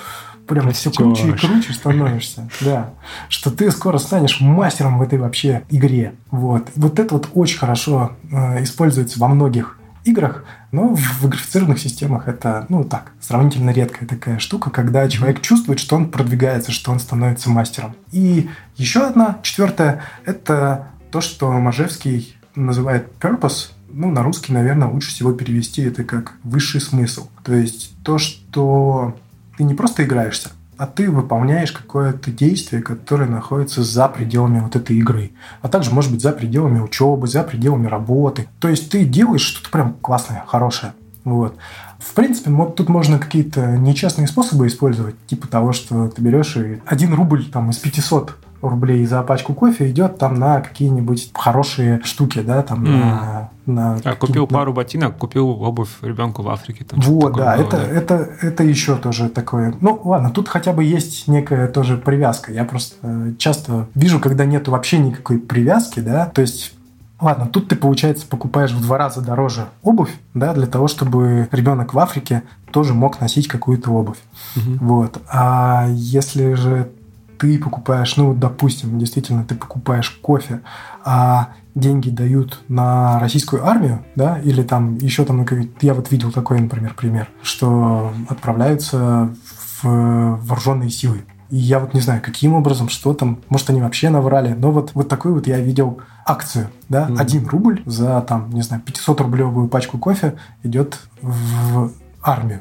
прям 0.48 0.72
все 0.72 0.90
круче 0.90 1.28
и 1.28 1.32
круче 1.32 1.72
становишься. 1.72 2.48
Да. 2.60 2.90
Что 3.28 3.50
ты 3.50 3.70
скоро 3.70 3.98
станешь 3.98 4.40
мастером 4.40 4.98
в 4.98 5.02
этой 5.02 5.18
вообще 5.18 5.62
игре. 5.70 6.14
Вот. 6.30 6.68
Вот 6.74 6.98
это 6.98 7.14
вот 7.14 7.28
очень 7.34 7.58
хорошо 7.58 8.12
э, 8.30 8.62
используется 8.62 9.20
во 9.20 9.28
многих 9.28 9.78
играх, 10.04 10.44
но 10.72 10.94
в 10.94 11.26
игрифицированных 11.26 11.78
системах 11.78 12.28
это, 12.28 12.66
ну 12.68 12.84
так, 12.84 13.12
сравнительно 13.20 13.70
редкая 13.70 14.08
такая 14.08 14.38
штука, 14.38 14.70
когда 14.70 15.08
человек 15.08 15.40
чувствует, 15.40 15.78
что 15.78 15.96
он 15.96 16.10
продвигается, 16.10 16.72
что 16.72 16.90
он 16.90 16.98
становится 16.98 17.50
мастером. 17.50 17.94
И 18.12 18.48
еще 18.76 19.06
одна, 19.06 19.38
четвертая, 19.42 20.02
это 20.24 20.88
то, 21.10 21.20
что 21.20 21.50
Мажевский 21.52 22.36
называет 22.54 23.08
purpose, 23.20 23.70
ну, 23.90 24.10
на 24.10 24.22
русский, 24.22 24.52
наверное, 24.52 24.88
лучше 24.88 25.10
всего 25.10 25.32
перевести 25.32 25.82
это 25.82 26.04
как 26.04 26.34
высший 26.42 26.80
смысл. 26.80 27.28
То 27.42 27.54
есть 27.54 27.94
то, 28.02 28.18
что 28.18 29.16
ты 29.58 29.64
не 29.64 29.74
просто 29.74 30.04
играешься, 30.04 30.50
а 30.76 30.86
ты 30.86 31.10
выполняешь 31.10 31.72
какое-то 31.72 32.30
действие, 32.30 32.80
которое 32.80 33.28
находится 33.28 33.82
за 33.82 34.06
пределами 34.06 34.60
вот 34.60 34.76
этой 34.76 34.96
игры. 34.96 35.32
А 35.62 35.68
также, 35.68 35.90
может 35.90 36.12
быть, 36.12 36.22
за 36.22 36.30
пределами 36.30 36.78
учебы, 36.78 37.26
за 37.26 37.42
пределами 37.42 37.88
работы. 37.88 38.46
То 38.60 38.68
есть 38.68 38.88
ты 38.88 39.04
делаешь 39.04 39.40
что-то 39.40 39.70
прям 39.70 39.94
классное, 39.94 40.44
хорошее. 40.46 40.92
Вот. 41.24 41.56
В 41.98 42.14
принципе, 42.14 42.50
вот 42.50 42.76
тут 42.76 42.88
можно 42.88 43.18
какие-то 43.18 43.76
нечестные 43.76 44.28
способы 44.28 44.68
использовать, 44.68 45.16
типа 45.26 45.48
того, 45.48 45.72
что 45.72 46.06
ты 46.06 46.22
берешь 46.22 46.56
и 46.56 46.80
один 46.86 47.12
рубль 47.12 47.44
там 47.46 47.70
из 47.70 47.78
500 47.78 48.36
рублей 48.60 49.04
за 49.06 49.22
пачку 49.22 49.54
кофе 49.54 49.90
идет 49.90 50.18
там 50.18 50.34
на 50.34 50.60
какие-нибудь 50.60 51.30
хорошие 51.34 52.00
штуки, 52.04 52.40
да, 52.40 52.62
там 52.62 52.84
mm. 52.84 52.88
на, 52.88 53.50
на 53.66 53.98
а, 54.04 54.14
купил 54.14 54.46
пару 54.46 54.72
ботинок, 54.72 55.16
купил 55.16 55.48
обувь 55.62 55.90
ребенку 56.02 56.42
в 56.42 56.48
Африке. 56.48 56.84
Там 56.84 57.00
вот, 57.00 57.36
да, 57.36 57.56
было, 57.56 57.64
это, 57.64 57.76
да, 57.76 57.82
это, 57.84 58.28
это 58.42 58.64
еще 58.64 58.96
тоже 58.96 59.28
такое. 59.28 59.74
Ну, 59.80 60.00
ладно, 60.04 60.30
тут 60.30 60.48
хотя 60.48 60.72
бы 60.72 60.84
есть 60.84 61.28
некая 61.28 61.68
тоже 61.68 61.96
привязка. 61.96 62.52
Я 62.52 62.64
просто 62.64 63.34
часто 63.38 63.86
вижу, 63.94 64.20
когда 64.20 64.44
нет 64.44 64.68
вообще 64.68 64.98
никакой 64.98 65.38
привязки, 65.38 66.00
да, 66.00 66.26
то 66.26 66.40
есть 66.40 66.74
Ладно, 67.20 67.46
тут 67.46 67.68
ты, 67.68 67.74
получается, 67.74 68.26
покупаешь 68.28 68.70
в 68.70 68.80
два 68.80 68.96
раза 68.96 69.20
дороже 69.20 69.66
обувь, 69.82 70.14
да, 70.34 70.54
для 70.54 70.66
того, 70.66 70.86
чтобы 70.86 71.48
ребенок 71.50 71.92
в 71.92 71.98
Африке 71.98 72.44
тоже 72.70 72.94
мог 72.94 73.20
носить 73.20 73.48
какую-то 73.48 73.90
обувь. 73.90 74.18
Угу. 74.56 74.76
Вот. 74.80 75.20
А 75.28 75.88
если 75.90 76.54
же 76.54 76.90
ты 77.38 77.58
покупаешь, 77.58 78.16
ну, 78.16 78.34
допустим, 78.34 78.98
действительно, 78.98 79.44
ты 79.44 79.54
покупаешь 79.54 80.10
кофе, 80.10 80.60
а 81.04 81.50
деньги 81.74 82.10
дают 82.10 82.60
на 82.68 83.18
российскую 83.20 83.66
армию, 83.66 84.04
да, 84.16 84.38
или 84.40 84.62
там 84.62 84.96
еще 84.96 85.24
там, 85.24 85.46
я 85.80 85.94
вот 85.94 86.10
видел 86.10 86.32
такой, 86.32 86.60
например, 86.60 86.94
пример, 86.94 87.28
что 87.42 88.12
отправляются 88.28 89.34
в 89.82 90.40
вооруженные 90.42 90.90
силы. 90.90 91.24
И 91.50 91.56
я 91.56 91.78
вот 91.78 91.94
не 91.94 92.00
знаю, 92.00 92.20
каким 92.22 92.54
образом, 92.54 92.88
что 92.88 93.14
там, 93.14 93.38
может, 93.48 93.70
они 93.70 93.80
вообще 93.80 94.10
наврали, 94.10 94.52
но 94.52 94.70
вот, 94.70 94.90
вот 94.94 95.08
такой 95.08 95.32
вот 95.32 95.46
я 95.46 95.58
видел 95.60 96.00
акцию, 96.26 96.68
да, 96.88 97.08
mm-hmm. 97.08 97.20
1 97.20 97.48
рубль 97.48 97.82
за, 97.86 98.20
там, 98.20 98.50
не 98.50 98.62
знаю, 98.62 98.82
500-рублевую 98.84 99.68
пачку 99.68 99.96
кофе 99.98 100.34
идет 100.62 101.00
в 101.22 101.90
армию. 102.22 102.60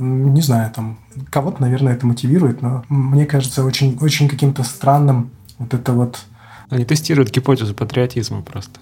Не 0.00 0.40
знаю, 0.40 0.72
там, 0.74 0.98
кого-то, 1.28 1.60
наверное, 1.60 1.92
это 1.92 2.06
мотивирует, 2.06 2.62
но 2.62 2.84
мне 2.88 3.26
кажется 3.26 3.64
очень, 3.64 3.98
очень 4.00 4.28
каким-то 4.28 4.62
странным 4.62 5.30
вот 5.58 5.74
это 5.74 5.92
вот... 5.92 6.24
Они 6.70 6.84
тестируют 6.84 7.30
гипотезу 7.30 7.74
патриотизма 7.74 8.40
просто. 8.40 8.80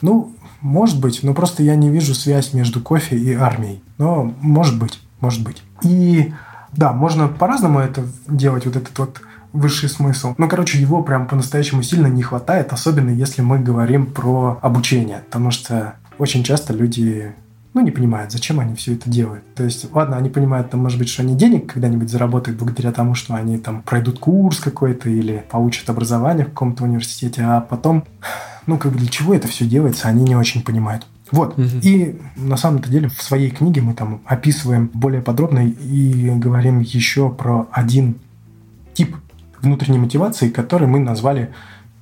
Ну, 0.00 0.32
может 0.60 1.00
быть, 1.00 1.24
но 1.24 1.34
просто 1.34 1.62
я 1.62 1.74
не 1.74 1.90
вижу 1.90 2.14
связь 2.14 2.52
между 2.52 2.80
кофе 2.80 3.16
и 3.16 3.34
армией. 3.34 3.82
Но 3.98 4.32
может 4.40 4.78
быть, 4.78 5.00
может 5.20 5.42
быть. 5.42 5.62
И 5.82 6.32
да, 6.72 6.92
можно 6.92 7.28
по-разному 7.28 7.80
это 7.80 8.06
делать, 8.28 8.64
вот 8.66 8.76
этот 8.76 8.96
вот 8.98 9.20
высший 9.52 9.88
смысл. 9.88 10.34
Но, 10.38 10.48
короче, 10.48 10.80
его 10.80 11.02
прям 11.02 11.26
по-настоящему 11.26 11.82
сильно 11.82 12.06
не 12.06 12.22
хватает, 12.22 12.72
особенно 12.72 13.10
если 13.10 13.42
мы 13.42 13.58
говорим 13.58 14.06
про 14.06 14.58
обучение, 14.62 15.22
потому 15.26 15.50
что 15.50 15.94
очень 16.18 16.44
часто 16.44 16.72
люди 16.72 17.34
ну, 17.74 17.80
не 17.80 17.90
понимают, 17.90 18.30
зачем 18.30 18.60
они 18.60 18.76
все 18.76 18.94
это 18.94 19.10
делают. 19.10 19.42
То 19.54 19.64
есть, 19.64 19.92
ладно, 19.92 20.16
они 20.16 20.30
понимают, 20.30 20.70
там, 20.70 20.80
может 20.80 20.96
быть, 20.98 21.08
что 21.08 21.22
они 21.22 21.34
денег 21.34 21.72
когда-нибудь 21.72 22.08
заработают 22.08 22.58
благодаря 22.58 22.92
тому, 22.92 23.16
что 23.16 23.34
они 23.34 23.58
там 23.58 23.82
пройдут 23.82 24.20
курс 24.20 24.60
какой-то 24.60 25.10
или 25.10 25.44
получат 25.50 25.90
образование 25.90 26.46
в 26.46 26.50
каком-то 26.50 26.84
университете, 26.84 27.42
а 27.42 27.60
потом, 27.60 28.04
ну, 28.66 28.78
как 28.78 28.92
бы 28.92 28.98
для 28.98 29.08
чего 29.08 29.34
это 29.34 29.48
все 29.48 29.66
делается, 29.66 30.08
они 30.08 30.22
не 30.22 30.36
очень 30.36 30.62
понимают. 30.62 31.04
Вот. 31.32 31.58
Угу. 31.58 31.78
И 31.82 32.16
на 32.36 32.56
самом-то 32.56 32.88
деле 32.88 33.08
в 33.08 33.20
своей 33.20 33.50
книге 33.50 33.80
мы 33.80 33.94
там 33.94 34.20
описываем 34.24 34.88
более 34.94 35.20
подробно 35.20 35.66
и 35.66 36.30
говорим 36.30 36.78
еще 36.78 37.28
про 37.28 37.66
один 37.72 38.20
тип 38.92 39.16
внутренней 39.60 39.98
мотивации, 39.98 40.48
который 40.48 40.86
мы 40.86 41.00
назвали 41.00 41.52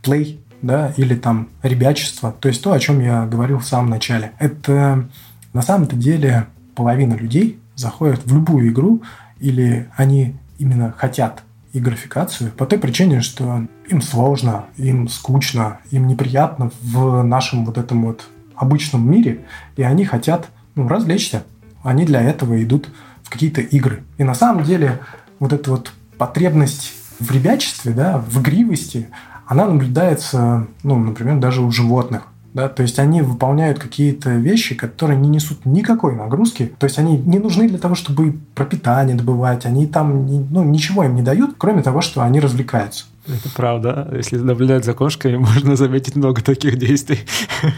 play, 0.03 0.39
да, 0.61 0.93
или 0.99 1.15
там 1.15 1.49
ребячество, 1.63 2.31
то 2.31 2.49
есть 2.49 2.63
то, 2.63 2.73
о 2.73 2.79
чем 2.79 3.01
я 3.01 3.25
говорил 3.25 3.59
в 3.59 3.65
самом 3.65 3.89
начале. 3.89 4.33
Это 4.39 5.09
на 5.53 5.63
самом-то 5.63 5.97
деле 5.97 6.47
половина 6.75 7.15
людей 7.15 7.59
заходят 7.77 8.25
в 8.25 8.35
любую 8.35 8.71
игру, 8.71 9.03
или 9.39 9.89
они 9.97 10.37
именно 10.59 10.93
хотят 10.97 11.43
и 11.73 11.81
графикацию 11.81 12.53
по 12.53 12.67
той 12.67 12.79
причине, 12.79 13.21
что 13.21 13.67
им 13.89 14.03
сложно, 14.03 14.67
им 14.77 15.09
скучно, 15.09 15.79
им 15.91 16.07
неприятно 16.07 16.71
в 16.83 17.23
нашем 17.23 17.65
вот 17.65 17.79
этом 17.79 18.05
вот 18.05 18.29
обычном 18.55 19.11
мире, 19.11 19.45
и 19.77 19.83
они 19.83 20.05
хотят 20.05 20.49
ну, 20.75 20.87
развлечься. 20.87 21.45
Они 21.83 22.05
для 22.05 22.21
этого 22.21 22.63
идут 22.63 22.89
в 23.23 23.31
какие-то 23.31 23.61
игры. 23.61 24.05
И 24.19 24.25
на 24.25 24.35
самом 24.35 24.65
деле 24.65 25.01
вот 25.39 25.53
эта 25.53 25.71
вот 25.71 25.93
потребность 26.19 26.93
в 27.19 27.31
ребячестве, 27.31 27.93
да, 27.93 28.19
в 28.19 28.41
игривости, 28.41 29.09
она 29.47 29.67
наблюдается, 29.67 30.67
ну, 30.83 30.99
например, 30.99 31.39
даже 31.39 31.63
у 31.63 31.71
животных. 31.71 32.29
Да, 32.55 32.69
то 32.69 32.83
есть 32.83 32.99
они 32.99 33.23
выполняют 33.23 33.79
какие-то 33.79 34.31
вещи, 34.31 34.75
которые 34.75 35.19
не 35.19 35.29
несут 35.29 35.65
никакой 35.65 36.15
нагрузки. 36.15 36.73
То 36.79 36.85
есть 36.85 36.99
они 36.99 37.17
не 37.17 37.39
нужны 37.39 37.69
для 37.69 37.79
того, 37.79 37.95
чтобы 37.95 38.39
пропитание 38.55 39.17
добывать. 39.17 39.65
Они 39.65 39.87
там 39.87 40.27
ну, 40.51 40.63
ничего 40.63 41.05
им 41.05 41.15
не 41.15 41.23
дают, 41.23 41.55
кроме 41.57 41.83
того, 41.83 42.03
что 42.03 42.23
они 42.23 42.41
развлекаются. 42.41 43.07
Это 43.27 43.49
правда. 43.55 44.09
Если 44.13 44.37
наблюдать 44.37 44.85
за 44.85 44.93
кошками, 44.95 45.37
можно 45.39 45.77
заметить 45.77 46.17
много 46.17 46.43
таких 46.43 46.79
действий. 46.79 47.21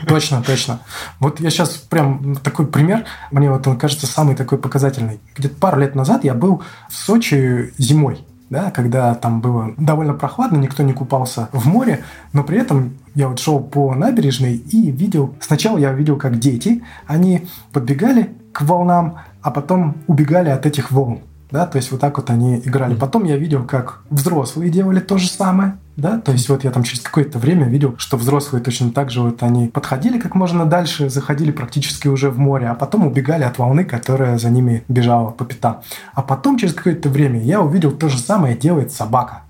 Точно, 0.08 0.42
точно. 0.46 0.80
Вот 1.20 1.38
я 1.38 1.50
сейчас 1.50 1.70
прям 1.76 2.36
такой 2.36 2.66
пример, 2.66 3.04
мне 3.30 3.50
вот 3.50 3.66
он 3.68 3.76
кажется 3.76 4.06
самый 4.06 4.34
такой 4.34 4.58
показательный. 4.58 5.20
Где-то 5.36 5.54
пару 5.56 5.80
лет 5.80 5.94
назад 5.94 6.24
я 6.24 6.34
был 6.34 6.62
в 6.88 6.96
Сочи 6.96 7.72
зимой 7.78 8.24
да, 8.50 8.70
когда 8.70 9.14
там 9.14 9.40
было 9.40 9.74
довольно 9.78 10.14
прохладно, 10.14 10.58
никто 10.58 10.82
не 10.82 10.92
купался 10.92 11.48
в 11.52 11.66
море, 11.66 12.04
но 12.32 12.44
при 12.44 12.58
этом 12.58 12.98
я 13.14 13.28
вот 13.28 13.38
шел 13.38 13.60
по 13.60 13.94
набережной 13.94 14.54
и 14.54 14.90
видел, 14.90 15.34
сначала 15.40 15.78
я 15.78 15.92
видел, 15.92 16.16
как 16.16 16.38
дети, 16.38 16.82
они 17.06 17.46
подбегали 17.72 18.34
к 18.52 18.62
волнам, 18.62 19.16
а 19.42 19.50
потом 19.50 19.96
убегали 20.06 20.50
от 20.50 20.66
этих 20.66 20.90
волн. 20.90 21.20
Да, 21.50 21.66
то 21.66 21.76
есть 21.76 21.92
вот 21.92 22.00
так 22.00 22.16
вот 22.16 22.30
они 22.30 22.58
играли. 22.58 22.96
Потом 22.96 23.24
я 23.24 23.36
видел, 23.36 23.64
как 23.64 24.00
взрослые 24.10 24.70
делали 24.70 24.98
то 24.98 25.18
же 25.18 25.28
самое, 25.28 25.78
да, 25.96 26.18
то 26.18 26.32
есть 26.32 26.48
вот 26.48 26.64
я 26.64 26.70
там 26.72 26.82
через 26.82 27.00
какое-то 27.00 27.38
время 27.38 27.66
видел, 27.66 27.94
что 27.98 28.16
взрослые 28.16 28.62
точно 28.62 28.90
так 28.90 29.10
же 29.10 29.22
вот 29.22 29.42
они 29.42 29.68
подходили 29.68 30.18
как 30.18 30.34
можно 30.34 30.66
дальше, 30.66 31.08
заходили 31.08 31.52
практически 31.52 32.08
уже 32.08 32.30
в 32.30 32.38
море, 32.38 32.68
а 32.68 32.74
потом 32.74 33.06
убегали 33.06 33.44
от 33.44 33.58
волны, 33.58 33.84
которая 33.84 34.36
за 34.38 34.50
ними 34.50 34.82
бежала 34.88 35.30
по 35.30 35.44
пятам. 35.44 35.82
А 36.12 36.22
потом 36.22 36.58
через 36.58 36.74
какое-то 36.74 37.08
время 37.08 37.40
я 37.40 37.60
увидел 37.60 37.92
то 37.92 38.08
же 38.08 38.18
самое 38.18 38.56
делает 38.56 38.90
собака. 38.90 39.42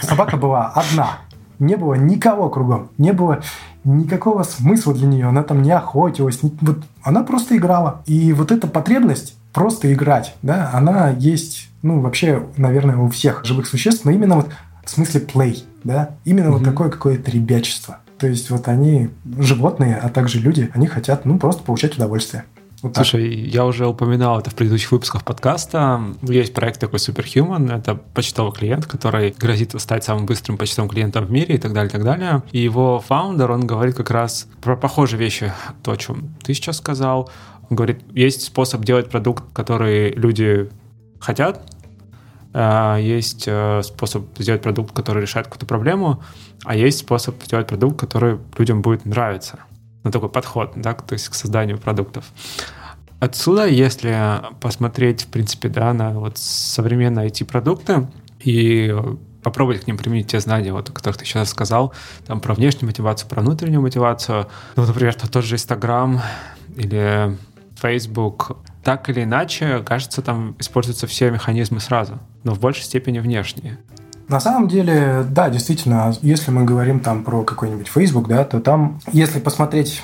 Собака 0.00 0.36
была 0.38 0.68
одна, 0.68 1.18
не 1.58 1.76
было 1.76 1.94
никого 1.94 2.48
кругом, 2.48 2.88
не 2.96 3.12
было 3.12 3.42
никакого 3.84 4.44
смысла 4.44 4.94
для 4.94 5.06
нее, 5.06 5.26
она 5.26 5.42
там 5.42 5.60
не 5.60 5.72
охотилась, 5.72 6.42
не, 6.42 6.56
вот 6.60 6.78
она 7.02 7.24
просто 7.24 7.56
играла. 7.56 8.02
И 8.06 8.32
вот 8.32 8.52
эта 8.52 8.66
потребность 8.66 9.36
просто 9.52 9.92
играть, 9.92 10.34
да, 10.40 10.70
она 10.72 11.10
есть, 11.10 11.68
ну, 11.82 12.00
вообще, 12.00 12.46
наверное, 12.56 12.96
у 12.96 13.08
всех 13.10 13.44
живых 13.44 13.66
существ, 13.66 14.04
но 14.04 14.12
именно 14.12 14.36
вот 14.36 14.48
в 14.84 14.90
смысле 14.90 15.20
play, 15.20 15.62
да, 15.84 16.16
именно 16.24 16.46
mm-hmm. 16.46 16.52
вот 16.52 16.64
такое 16.64 16.88
какое-то 16.90 17.30
ребячество. 17.30 17.98
То 18.18 18.26
есть 18.28 18.50
вот 18.50 18.68
они, 18.68 19.10
животные, 19.38 19.96
а 19.96 20.08
также 20.08 20.38
люди, 20.38 20.70
они 20.74 20.86
хотят, 20.86 21.24
ну, 21.24 21.38
просто 21.38 21.62
получать 21.62 21.96
удовольствие. 21.96 22.44
Вот 22.82 22.96
Слушай, 22.96 23.44
так. 23.44 23.54
я 23.54 23.64
уже 23.64 23.86
упоминал 23.86 24.40
это 24.40 24.50
в 24.50 24.56
предыдущих 24.56 24.90
выпусках 24.90 25.24
подкаста. 25.24 26.00
Есть 26.22 26.52
проект 26.52 26.80
такой 26.80 26.98
Superhuman, 26.98 27.72
это 27.72 27.94
почтовый 27.94 28.52
клиент, 28.52 28.86
который 28.86 29.34
грозит 29.38 29.80
стать 29.80 30.02
самым 30.02 30.26
быстрым 30.26 30.58
почтовым 30.58 30.90
клиентом 30.90 31.24
в 31.24 31.30
мире 31.30 31.54
и 31.54 31.58
так 31.58 31.72
далее, 31.72 31.88
и 31.88 31.92
так 31.92 32.02
далее. 32.02 32.42
И 32.50 32.58
его 32.58 32.98
фаундер, 32.98 33.52
он 33.52 33.66
говорит 33.66 33.94
как 33.94 34.10
раз 34.10 34.48
про 34.60 34.76
похожие 34.76 35.20
вещи, 35.20 35.52
то, 35.84 35.92
о 35.92 35.96
чем 35.96 36.34
ты 36.42 36.54
сейчас 36.54 36.78
сказал. 36.78 37.30
Он 37.70 37.76
говорит, 37.76 38.02
есть 38.12 38.42
способ 38.42 38.84
делать 38.84 39.08
продукт, 39.08 39.44
который 39.52 40.10
люди 40.10 40.68
хотят, 41.20 41.71
есть 42.54 43.44
э, 43.46 43.82
способ 43.82 44.26
сделать 44.38 44.62
продукт, 44.62 44.94
который 44.94 45.22
решает 45.22 45.46
какую-то 45.46 45.66
проблему, 45.66 46.22
а 46.64 46.76
есть 46.76 46.98
способ 46.98 47.42
сделать 47.42 47.66
продукт, 47.66 47.98
который 47.98 48.38
людям 48.58 48.82
будет 48.82 49.06
нравиться. 49.06 49.60
Ну, 50.04 50.10
такой 50.10 50.28
подход, 50.28 50.72
да, 50.76 50.94
то 50.94 51.14
есть 51.14 51.28
к 51.28 51.34
созданию 51.34 51.78
продуктов. 51.78 52.24
Отсюда, 53.20 53.66
если 53.66 54.40
посмотреть, 54.60 55.22
в 55.22 55.26
принципе, 55.28 55.68
да, 55.68 55.92
на 55.92 56.10
вот 56.10 56.38
современные 56.38 57.28
IT-продукты 57.28 58.08
и 58.40 58.94
попробовать 59.42 59.82
к 59.82 59.86
ним 59.86 59.96
применить 59.96 60.28
те 60.28 60.40
знания, 60.40 60.72
вот, 60.72 60.90
о 60.90 60.92
которых 60.92 61.18
ты 61.18 61.24
сейчас 61.24 61.50
сказал, 61.50 61.92
там, 62.26 62.40
про 62.40 62.54
внешнюю 62.54 62.86
мотивацию, 62.86 63.28
про 63.28 63.40
внутреннюю 63.42 63.80
мотивацию. 63.80 64.48
Ну, 64.76 64.86
например, 64.86 65.14
тот 65.14 65.44
же 65.44 65.54
Instagram 65.54 66.20
или 66.76 67.36
Facebook, 67.82 68.56
так 68.84 69.10
или 69.10 69.24
иначе, 69.24 69.82
кажется, 69.84 70.22
там 70.22 70.54
используются 70.60 71.06
все 71.08 71.30
механизмы 71.30 71.80
сразу, 71.80 72.20
но 72.44 72.54
в 72.54 72.60
большей 72.60 72.84
степени 72.84 73.18
внешние. 73.18 73.78
На 74.28 74.40
самом 74.40 74.68
деле, 74.68 75.26
да, 75.28 75.50
действительно, 75.50 76.14
если 76.22 76.52
мы 76.52 76.64
говорим 76.64 77.00
там 77.00 77.24
про 77.24 77.42
какой-нибудь 77.42 77.88
Facebook, 77.88 78.28
да, 78.28 78.44
то 78.44 78.60
там, 78.60 79.00
если 79.12 79.40
посмотреть 79.40 80.02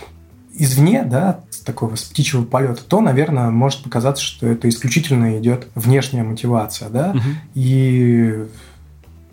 извне, 0.52 1.04
да, 1.04 1.40
с 1.50 1.58
такого 1.60 1.94
с 1.94 2.02
птичьего 2.02 2.42
полета, 2.42 2.82
то, 2.82 3.00
наверное, 3.00 3.50
может 3.50 3.84
показаться, 3.84 4.24
что 4.24 4.48
это 4.48 4.68
исключительно 4.68 5.38
идет 5.38 5.68
внешняя 5.76 6.24
мотивация, 6.24 6.88
да, 6.88 7.10
угу. 7.10 7.20
и 7.54 8.48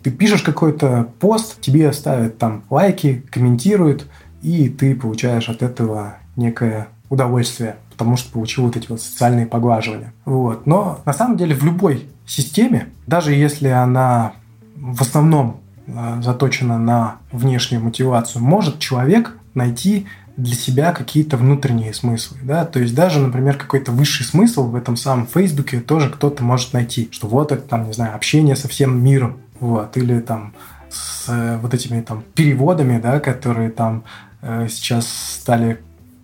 ты 0.04 0.12
пишешь 0.12 0.42
какой-то 0.42 1.08
пост, 1.18 1.60
тебе 1.60 1.92
ставят 1.92 2.38
там 2.38 2.62
лайки, 2.70 3.24
комментируют, 3.28 4.06
и 4.40 4.68
ты 4.68 4.94
получаешь 4.94 5.48
от 5.48 5.62
этого 5.62 6.18
некое 6.36 6.88
удовольствие 7.10 7.76
потому 7.96 8.18
что 8.18 8.30
получил 8.30 8.64
вот 8.64 8.76
эти 8.76 8.88
вот 8.88 9.00
социальные 9.00 9.46
поглаживания. 9.46 10.12
Вот. 10.26 10.66
Но 10.66 11.00
на 11.06 11.14
самом 11.14 11.38
деле 11.38 11.54
в 11.54 11.64
любой 11.64 12.06
системе, 12.26 12.88
даже 13.06 13.32
если 13.32 13.68
она 13.68 14.32
в 14.76 15.00
основном 15.00 15.60
а, 15.88 16.20
заточена 16.20 16.78
на 16.78 17.16
внешнюю 17.32 17.82
мотивацию, 17.82 18.44
может 18.44 18.78
человек 18.80 19.38
найти 19.54 20.06
для 20.36 20.54
себя 20.54 20.92
какие-то 20.92 21.38
внутренние 21.38 21.94
смыслы. 21.94 22.36
Да? 22.42 22.66
То 22.66 22.80
есть 22.80 22.94
даже, 22.94 23.18
например, 23.20 23.56
какой-то 23.56 23.92
высший 23.92 24.26
смысл 24.26 24.68
в 24.68 24.76
этом 24.76 24.96
самом 24.96 25.26
Фейсбуке 25.26 25.80
тоже 25.80 26.10
кто-то 26.10 26.44
может 26.44 26.74
найти. 26.74 27.08
Что 27.10 27.28
вот 27.28 27.52
это, 27.52 27.62
там, 27.62 27.86
не 27.86 27.94
знаю, 27.94 28.14
общение 28.14 28.56
со 28.56 28.68
всем 28.68 29.02
миром. 29.02 29.38
Вот. 29.58 29.96
Или 29.96 30.20
там 30.20 30.52
с 30.90 31.24
э, 31.28 31.58
вот 31.62 31.72
этими 31.72 32.02
там 32.02 32.22
переводами, 32.34 33.00
да, 33.00 33.18
которые 33.20 33.70
там 33.70 34.04
э, 34.42 34.68
сейчас 34.68 35.08
стали 35.40 35.80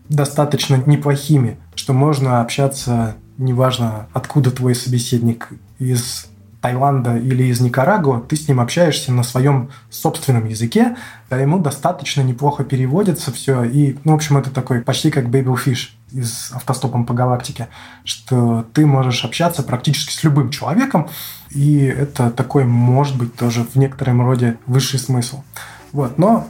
достаточно 0.08 0.76
неплохими, 0.87 1.56
что 1.74 1.92
можно 1.92 2.40
общаться, 2.40 3.16
неважно, 3.38 4.08
откуда 4.12 4.50
твой 4.50 4.74
собеседник, 4.74 5.48
из 5.78 6.26
Таиланда 6.62 7.16
или 7.16 7.42
из 7.44 7.61
Никарагуа, 7.61 8.20
ты 8.20 8.37
с 8.37 8.46
ним 8.46 8.61
общаешься 8.61 9.12
на 9.12 9.24
своем 9.24 9.70
собственном 9.90 10.46
языке, 10.46 10.96
да, 11.28 11.37
ему 11.37 11.58
достаточно 11.58 12.22
неплохо 12.22 12.62
переводится 12.62 13.32
все, 13.32 13.64
и, 13.64 13.98
ну, 14.04 14.12
в 14.12 14.14
общем, 14.14 14.37
это 14.37 14.50
такой 14.50 14.80
почти 14.80 15.11
как 15.11 15.24
Babelfish 15.24 15.88
из 16.12 16.52
автостопом 16.52 17.04
по 17.04 17.14
галактике, 17.14 17.68
что 18.04 18.64
ты 18.74 18.87
можешь 18.87 19.24
общаться 19.24 19.64
практически 19.64 20.12
с 20.12 20.22
любым 20.22 20.50
человеком, 20.50 21.08
и 21.50 21.78
это 21.78 22.30
такой, 22.30 22.64
может 22.64 23.16
быть, 23.16 23.35
тоже 23.35 23.64
в 23.64 23.74
некотором 23.74 24.22
роде 24.22 24.56
высший 24.66 25.00
смысл. 25.00 25.42
Вот. 25.90 26.16
Но 26.16 26.46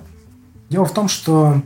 дело 0.69 0.85
в 0.85 0.93
том, 0.93 1.09
что 1.09 1.63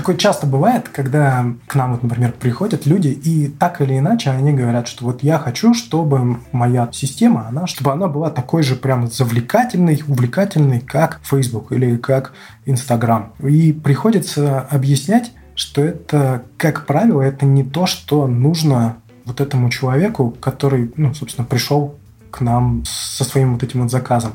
Такое 0.00 0.16
часто 0.16 0.46
бывает, 0.46 0.88
когда 0.88 1.44
к 1.66 1.74
нам, 1.74 1.92
вот, 1.92 2.02
например, 2.02 2.32
приходят 2.32 2.86
люди, 2.86 3.08
и 3.08 3.48
так 3.48 3.82
или 3.82 3.98
иначе 3.98 4.30
они 4.30 4.54
говорят, 4.54 4.88
что 4.88 5.04
вот 5.04 5.22
я 5.22 5.38
хочу, 5.38 5.74
чтобы 5.74 6.38
моя 6.52 6.88
система, 6.90 7.48
она, 7.48 7.66
чтобы 7.66 7.92
она 7.92 8.08
была 8.08 8.30
такой 8.30 8.62
же 8.62 8.76
прям 8.76 9.08
завлекательной, 9.08 10.02
увлекательной, 10.08 10.80
как 10.80 11.20
Facebook 11.22 11.70
или 11.72 11.98
как 11.98 12.32
Instagram. 12.64 13.34
И 13.40 13.74
приходится 13.74 14.60
объяснять, 14.60 15.32
что 15.54 15.82
это, 15.82 16.44
как 16.56 16.86
правило, 16.86 17.20
это 17.20 17.44
не 17.44 17.62
то, 17.62 17.84
что 17.84 18.26
нужно 18.26 18.96
вот 19.26 19.42
этому 19.42 19.68
человеку, 19.68 20.34
который, 20.40 20.94
ну, 20.96 21.12
собственно, 21.12 21.46
пришел 21.46 21.96
к 22.30 22.40
нам 22.40 22.84
со 22.86 23.22
своим 23.22 23.52
вот 23.52 23.62
этим 23.64 23.82
вот 23.82 23.90
заказом. 23.90 24.32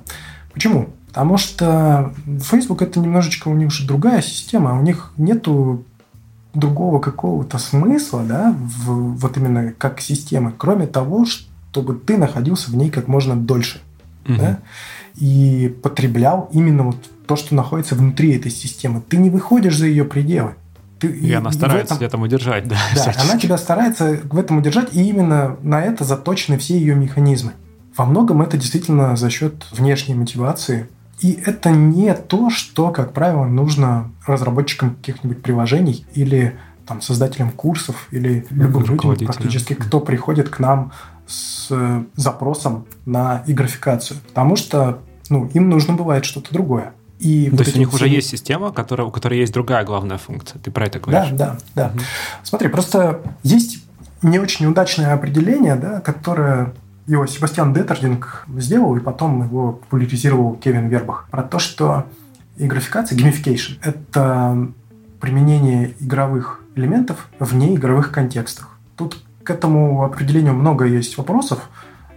Почему? 0.54 0.90
Потому 1.16 1.38
что 1.38 2.14
Facebook 2.42 2.82
это 2.82 3.00
немножечко 3.00 3.48
у 3.48 3.54
них 3.54 3.72
же 3.72 3.88
другая 3.88 4.22
система, 4.22 4.78
у 4.78 4.82
них 4.82 5.14
нету 5.16 5.86
другого 6.54 7.00
какого-то 7.00 7.58
смысла, 7.58 8.22
да, 8.28 8.54
в, 8.60 9.16
вот 9.16 9.38
именно 9.38 9.72
как 9.78 10.02
системы, 10.02 10.52
кроме 10.58 10.88
того, 10.88 11.26
чтобы 11.26 11.96
ты 11.96 12.18
находился 12.18 12.70
в 12.70 12.76
ней 12.76 12.90
как 12.90 13.08
можно 13.08 13.38
дольше, 13.38 13.80
угу. 14.28 14.36
да, 14.38 14.60
и 15.16 15.74
потреблял 15.82 16.50
именно 16.52 16.84
вот 16.84 16.98
то, 17.26 17.38
что 17.38 17.56
находится 17.56 17.96
внутри 17.96 18.36
этой 18.36 18.52
системы. 18.52 19.02
Ты 19.08 19.16
не 19.16 19.30
выходишь 19.30 19.78
за 19.78 19.86
ее 19.86 20.04
пределы. 20.04 20.56
Ты, 21.00 21.08
и, 21.08 21.28
и 21.28 21.32
она 21.32 21.54
старается 21.54 21.94
в 21.94 21.98
этом, 21.98 22.08
этому 22.08 22.26
удержать, 22.26 22.68
да. 22.68 22.76
Да, 22.94 23.14
она 23.24 23.40
тебя 23.40 23.58
старается 23.58 24.20
в 24.30 24.38
этом 24.38 24.58
удержать, 24.58 24.94
и 24.94 25.02
именно 25.02 25.56
на 25.62 25.82
это 25.82 26.04
заточены 26.04 26.58
все 26.58 26.78
ее 26.78 26.94
механизмы. 26.94 27.54
Во 27.96 28.04
многом 28.04 28.42
это 28.42 28.58
действительно 28.58 29.16
за 29.16 29.30
счет 29.30 29.66
внешней 29.72 30.16
мотивации, 30.16 30.90
и 31.20 31.40
это 31.46 31.70
не 31.72 32.14
то, 32.14 32.50
что, 32.50 32.92
как 32.92 33.14
правило, 33.14 33.46
нужно 33.46 34.12
разработчикам 34.26 34.96
каких-нибудь 34.96 35.42
приложений 35.42 36.06
или 36.14 36.58
там, 36.86 37.02
создателям 37.02 37.52
курсов 37.52 38.08
или 38.12 38.46
любым 38.50 38.86
людям 38.86 39.16
практически, 39.26 39.74
кто 39.74 40.00
приходит 40.00 40.50
к 40.50 40.60
нам 40.60 40.92
с 41.26 41.68
э, 41.72 42.04
запросом 42.16 42.86
на 43.06 43.44
игрофикацию. 43.48 44.20
Потому 44.28 44.56
что 44.56 45.00
ну, 45.30 45.50
им 45.54 45.70
нужно 45.70 45.94
бывает 45.94 46.26
что-то 46.26 46.54
другое. 46.54 46.94
И 47.20 47.46
То 47.50 47.58
вот 47.58 47.66
есть 47.66 47.76
у 47.78 47.80
них 47.80 47.88
все... 47.90 47.96
уже 47.96 48.08
есть 48.08 48.30
система, 48.30 48.72
которая, 48.72 49.08
у 49.08 49.12
которой 49.12 49.40
есть 49.40 49.54
другая 49.54 49.86
главная 49.86 50.18
функция. 50.18 50.60
Ты 50.60 50.70
про 50.70 50.86
это 50.86 51.00
говоришь? 51.00 51.32
Да, 51.32 51.58
да, 51.74 51.88
да. 51.88 51.88
Угу. 51.88 52.00
Смотри, 52.44 52.70
просто 52.70 53.22
есть 53.42 53.84
не 54.22 54.40
очень 54.40 54.66
удачное 54.66 55.14
определение, 55.14 55.76
да, 55.76 56.02
которое 56.02 56.74
его 57.08 57.26
Себастьян 57.28 57.74
Деттердинг 57.74 58.46
сделал, 58.58 58.96
и 58.96 59.00
потом 59.00 59.44
его 59.44 59.74
популяризировал 59.74 60.56
Кевин 60.56 60.88
Вербах. 60.88 61.28
Про 61.30 61.44
то, 61.44 61.60
что 61.60 62.06
и 62.58 62.68
графикация, 62.68 63.18
gamification– 63.18 63.78
это 63.84 64.68
применение 65.20 65.94
игровых 66.00 66.62
элементов 66.76 67.28
в 67.40 67.56
неигровых 67.56 68.12
контекстах. 68.12 68.70
Тут 68.96 69.24
к 69.44 69.50
этому 69.50 70.04
определению 70.04 70.54
много 70.54 70.86
есть 70.86 71.18
вопросов. 71.18 71.70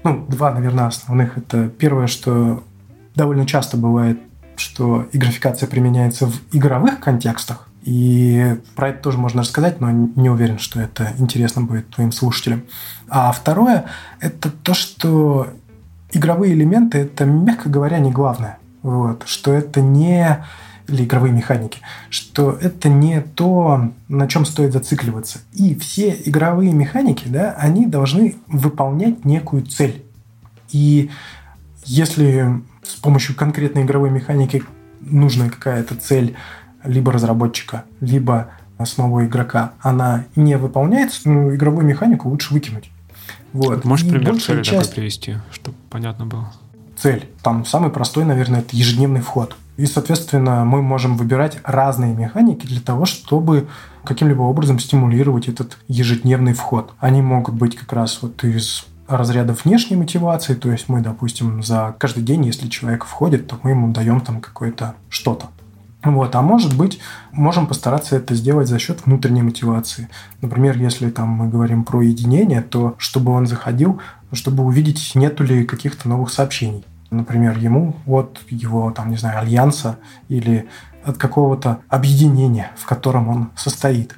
Ну, 0.04 0.24
два, 0.28 0.52
наверное, 0.52 0.86
основных. 0.86 1.36
Это 1.36 1.68
первое, 1.68 2.06
что 2.06 2.62
довольно 3.14 3.46
часто 3.46 3.76
бывает, 3.76 4.20
что 4.56 5.06
и 5.12 5.66
применяется 5.66 6.26
в 6.26 6.40
игровых 6.52 7.00
контекстах, 7.00 7.67
и 7.82 8.56
про 8.74 8.90
это 8.90 9.02
тоже 9.02 9.18
можно 9.18 9.42
рассказать, 9.42 9.80
но 9.80 9.90
не 9.90 10.30
уверен, 10.30 10.58
что 10.58 10.80
это 10.80 11.12
интересно 11.18 11.62
будет 11.62 11.88
твоим 11.90 12.12
слушателям. 12.12 12.64
А 13.08 13.32
второе– 13.32 13.86
это 14.20 14.50
то, 14.50 14.74
что 14.74 15.48
игровые 16.12 16.54
элементы– 16.54 16.98
это, 16.98 17.24
мягко 17.24 17.68
говоря, 17.68 17.98
не 17.98 18.10
главное. 18.10 18.58
Вот, 18.82 19.24
что 19.26 19.52
это 19.52 19.80
не 19.80 20.44
или 20.88 21.04
игровые 21.04 21.32
механики, 21.32 21.80
что 22.08 22.52
это 22.52 22.88
не 22.88 23.20
то, 23.20 23.92
на 24.08 24.26
чем 24.26 24.46
стоит 24.46 24.72
зацикливаться. 24.72 25.40
И 25.52 25.74
все 25.74 26.16
игровые 26.24 26.72
механики, 26.72 27.28
да, 27.28 27.54
они 27.58 27.86
должны 27.86 28.36
выполнять 28.46 29.24
некую 29.24 29.66
цель. 29.66 30.02
И 30.70 31.10
если 31.84 32.62
с 32.82 32.94
помощью 32.94 33.36
конкретной 33.36 33.82
игровой 33.82 34.10
механики 34.10 34.62
нужна 35.00 35.50
какая-то 35.50 35.94
цель 35.94 36.36
либо 36.84 37.12
разработчика, 37.12 37.84
либо 38.00 38.48
самого 38.84 39.26
игрока, 39.26 39.72
она 39.80 40.24
не 40.36 40.56
выполняется, 40.56 41.28
ну, 41.28 41.54
игровую 41.54 41.84
механику 41.84 42.28
лучше 42.28 42.54
выкинуть. 42.54 42.90
Вот. 43.52 43.84
Можешь 43.84 44.06
и 44.06 44.10
пример 44.10 44.40
цели 44.40 44.62
часть... 44.62 44.90
такой 44.90 44.94
привести, 44.94 45.36
чтобы 45.50 45.76
понятно 45.90 46.26
было? 46.26 46.52
Цель. 46.96 47.28
Там 47.42 47.64
самый 47.64 47.90
простой, 47.90 48.24
наверное, 48.24 48.60
это 48.60 48.76
ежедневный 48.76 49.20
вход. 49.20 49.56
И, 49.76 49.86
соответственно, 49.86 50.64
мы 50.64 50.82
можем 50.82 51.16
выбирать 51.16 51.58
разные 51.62 52.12
механики 52.12 52.66
для 52.66 52.80
того, 52.80 53.04
чтобы 53.04 53.68
каким-либо 54.04 54.42
образом 54.42 54.80
стимулировать 54.80 55.48
этот 55.48 55.78
ежедневный 55.86 56.52
вход. 56.52 56.92
Они 56.98 57.22
могут 57.22 57.54
быть 57.54 57.76
как 57.76 57.92
раз 57.92 58.18
вот 58.20 58.42
из 58.42 58.86
разряда 59.06 59.54
внешней 59.54 59.96
мотивации, 59.96 60.54
то 60.54 60.70
есть 60.70 60.88
мы, 60.88 61.00
допустим, 61.00 61.62
за 61.62 61.94
каждый 61.98 62.22
день, 62.22 62.44
если 62.44 62.68
человек 62.68 63.04
входит, 63.04 63.46
то 63.46 63.58
мы 63.62 63.70
ему 63.70 63.92
даем 63.92 64.20
там 64.20 64.40
какое-то 64.40 64.96
что-то. 65.08 65.46
Вот. 66.12 66.34
А 66.34 66.42
может 66.42 66.76
быть, 66.76 66.98
можем 67.32 67.66
постараться 67.66 68.16
это 68.16 68.34
сделать 68.34 68.68
за 68.68 68.78
счет 68.78 69.06
внутренней 69.06 69.42
мотивации. 69.42 70.08
Например, 70.40 70.76
если 70.76 71.10
там 71.10 71.28
мы 71.28 71.48
говорим 71.48 71.84
про 71.84 72.02
единение, 72.02 72.62
то 72.62 72.94
чтобы 72.98 73.32
он 73.32 73.46
заходил, 73.46 74.00
чтобы 74.32 74.64
увидеть, 74.64 75.12
нету 75.14 75.44
ли 75.44 75.64
каких-то 75.64 76.08
новых 76.08 76.30
сообщений. 76.30 76.84
Например, 77.10 77.56
ему 77.56 77.96
от 78.06 78.40
его, 78.50 78.90
там, 78.90 79.10
не 79.10 79.16
знаю, 79.16 79.38
альянса 79.40 79.98
или 80.28 80.68
от 81.04 81.16
какого-то 81.16 81.78
объединения, 81.88 82.70
в 82.76 82.86
котором 82.86 83.28
он 83.28 83.50
состоит. 83.56 84.14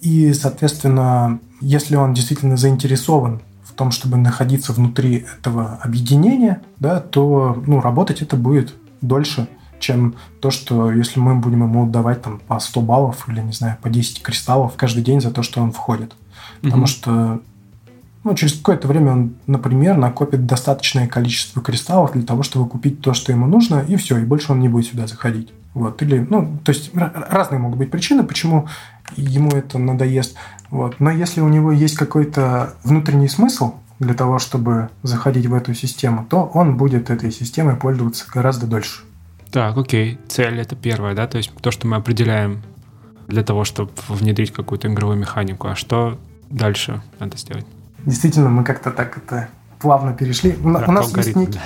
И, 0.00 0.32
соответственно, 0.32 1.40
если 1.60 1.96
он 1.96 2.14
действительно 2.14 2.56
заинтересован 2.56 3.40
в 3.64 3.72
том, 3.72 3.90
чтобы 3.90 4.16
находиться 4.16 4.72
внутри 4.72 5.26
этого 5.38 5.78
объединения, 5.82 6.62
да, 6.78 7.00
то 7.00 7.60
ну, 7.66 7.80
работать 7.80 8.22
это 8.22 8.36
будет 8.36 8.74
дольше, 9.00 9.48
чем 9.78 10.14
то, 10.40 10.50
что 10.50 10.90
если 10.92 11.20
мы 11.20 11.36
будем 11.36 11.62
ему 11.62 11.86
давать 11.86 12.22
там 12.22 12.40
по 12.46 12.58
100 12.58 12.80
баллов 12.80 13.28
или, 13.28 13.40
не 13.40 13.52
знаю, 13.52 13.76
по 13.82 13.88
10 13.88 14.22
кристаллов 14.22 14.74
каждый 14.76 15.02
день 15.02 15.20
за 15.20 15.30
то, 15.30 15.42
что 15.42 15.60
он 15.60 15.72
входит. 15.72 16.14
Потому 16.62 16.84
mm-hmm. 16.84 16.86
что 16.86 17.40
ну, 18.24 18.34
через 18.34 18.54
какое-то 18.54 18.88
время 18.88 19.12
он, 19.12 19.34
например, 19.46 19.96
накопит 19.96 20.44
достаточное 20.44 21.06
количество 21.06 21.62
кристаллов 21.62 22.12
для 22.12 22.22
того, 22.22 22.42
чтобы 22.42 22.68
купить 22.68 23.00
то, 23.00 23.14
что 23.14 23.32
ему 23.32 23.46
нужно, 23.46 23.84
и 23.86 23.96
все, 23.96 24.18
и 24.18 24.24
больше 24.24 24.52
он 24.52 24.60
не 24.60 24.68
будет 24.68 24.86
сюда 24.86 25.06
заходить. 25.06 25.52
Вот. 25.74 26.02
Или, 26.02 26.26
ну, 26.28 26.58
то 26.64 26.72
есть 26.72 26.90
разные 26.94 27.60
могут 27.60 27.78
быть 27.78 27.90
причины, 27.90 28.24
почему 28.24 28.68
ему 29.16 29.50
это 29.50 29.78
надоест. 29.78 30.36
Вот. 30.70 31.00
Но 31.00 31.10
если 31.10 31.40
у 31.40 31.48
него 31.48 31.72
есть 31.72 31.96
какой-то 31.96 32.74
внутренний 32.84 33.28
смысл 33.28 33.74
для 33.98 34.14
того, 34.14 34.38
чтобы 34.38 34.90
заходить 35.02 35.46
в 35.46 35.54
эту 35.54 35.74
систему, 35.74 36.26
то 36.28 36.50
он 36.52 36.76
будет 36.76 37.10
этой 37.10 37.30
системой 37.30 37.76
пользоваться 37.76 38.26
гораздо 38.32 38.66
дольше. 38.66 39.02
Так, 39.50 39.76
окей. 39.76 40.18
Цель 40.28 40.60
это 40.60 40.76
первое, 40.76 41.14
да? 41.14 41.26
То 41.26 41.38
есть 41.38 41.52
то, 41.60 41.70
что 41.70 41.86
мы 41.86 41.96
определяем 41.96 42.62
для 43.28 43.42
того, 43.42 43.64
чтобы 43.64 43.90
внедрить 44.08 44.52
какую-то 44.52 44.88
игровую 44.88 45.18
механику. 45.18 45.68
А 45.68 45.74
что 45.74 46.18
дальше 46.50 47.02
надо 47.20 47.36
сделать? 47.36 47.66
Действительно, 48.04 48.48
мы 48.48 48.64
как-то 48.64 48.90
так 48.90 49.16
это 49.18 49.48
плавно 49.78 50.12
перешли. 50.12 50.56
У, 50.62 50.72
да, 50.72 50.84
у 50.88 50.92
нас 50.92 51.16
есть 51.16 51.36
некий, 51.36 51.60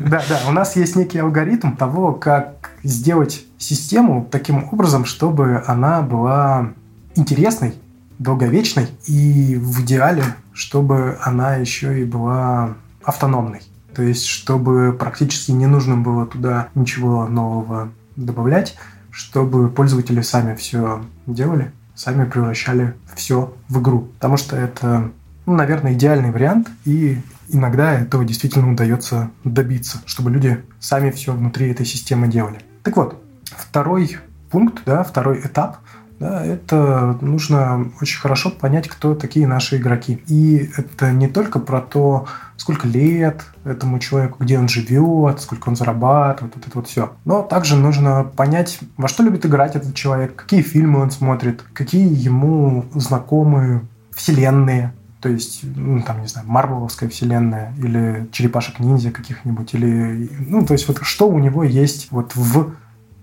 да, 0.00 0.22
да, 0.28 0.40
у 0.48 0.52
нас 0.52 0.76
есть 0.76 0.96
некий 0.96 1.18
алгоритм 1.18 1.72
того, 1.72 2.12
как 2.12 2.70
сделать 2.82 3.44
систему 3.58 4.26
таким 4.30 4.68
образом, 4.72 5.04
чтобы 5.04 5.62
она 5.66 6.02
была 6.02 6.72
интересной, 7.14 7.74
долговечной 8.18 8.88
и 9.06 9.56
в 9.56 9.82
идеале, 9.82 10.24
чтобы 10.52 11.18
она 11.22 11.56
еще 11.56 12.00
и 12.00 12.04
была 12.04 12.74
автономной. 13.02 13.60
То 13.98 14.04
есть, 14.04 14.26
чтобы 14.26 14.92
практически 14.92 15.50
не 15.50 15.66
нужно 15.66 15.96
было 15.96 16.24
туда 16.24 16.68
ничего 16.76 17.26
нового 17.26 17.88
добавлять, 18.14 18.76
чтобы 19.10 19.68
пользователи 19.70 20.20
сами 20.20 20.54
все 20.54 21.02
делали, 21.26 21.72
сами 21.96 22.24
превращали 22.24 22.94
все 23.16 23.52
в 23.68 23.80
игру. 23.80 24.02
Потому 24.14 24.36
что 24.36 24.54
это, 24.54 25.10
ну, 25.46 25.54
наверное, 25.56 25.94
идеальный 25.94 26.30
вариант, 26.30 26.68
и 26.84 27.18
иногда 27.48 27.92
этого 27.92 28.24
действительно 28.24 28.70
удается 28.70 29.32
добиться, 29.42 29.98
чтобы 30.06 30.30
люди 30.30 30.64
сами 30.78 31.10
все 31.10 31.32
внутри 31.32 31.68
этой 31.68 31.84
системы 31.84 32.28
делали. 32.28 32.60
Так 32.84 32.96
вот, 32.96 33.20
второй 33.46 34.16
пункт, 34.48 34.82
да, 34.86 35.02
второй 35.02 35.40
этап 35.40 35.78
да, 36.18 36.44
это 36.44 37.16
нужно 37.20 37.90
очень 38.00 38.18
хорошо 38.20 38.50
понять, 38.50 38.88
кто 38.88 39.14
такие 39.14 39.46
наши 39.46 39.76
игроки. 39.76 40.22
И 40.26 40.70
это 40.76 41.12
не 41.12 41.28
только 41.28 41.60
про 41.60 41.80
то, 41.80 42.26
сколько 42.56 42.88
лет 42.88 43.44
этому 43.64 43.98
человеку, 44.00 44.42
где 44.42 44.58
он 44.58 44.68
живет, 44.68 45.40
сколько 45.40 45.68
он 45.68 45.76
зарабатывает, 45.76 46.56
вот 46.56 46.66
это 46.66 46.78
вот 46.78 46.88
все. 46.88 47.12
Но 47.24 47.42
также 47.42 47.76
нужно 47.76 48.24
понять, 48.24 48.80
во 48.96 49.06
что 49.06 49.22
любит 49.22 49.46
играть 49.46 49.76
этот 49.76 49.94
человек, 49.94 50.34
какие 50.34 50.62
фильмы 50.62 51.00
он 51.00 51.10
смотрит, 51.10 51.62
какие 51.72 52.12
ему 52.12 52.84
знакомы 52.94 53.82
вселенные, 54.12 54.92
то 55.20 55.28
есть, 55.28 55.60
ну, 55.62 56.00
там, 56.02 56.20
не 56.20 56.28
знаю, 56.28 56.46
Марвеловская 56.48 57.08
вселенная 57.08 57.72
или 57.78 58.28
Черепашек-ниндзя 58.30 59.10
каких-нибудь, 59.10 59.74
или, 59.74 60.30
ну, 60.46 60.64
то 60.64 60.74
есть, 60.74 60.86
вот 60.86 60.98
что 61.02 61.28
у 61.28 61.38
него 61.38 61.64
есть 61.64 62.08
вот 62.10 62.36
в 62.36 62.72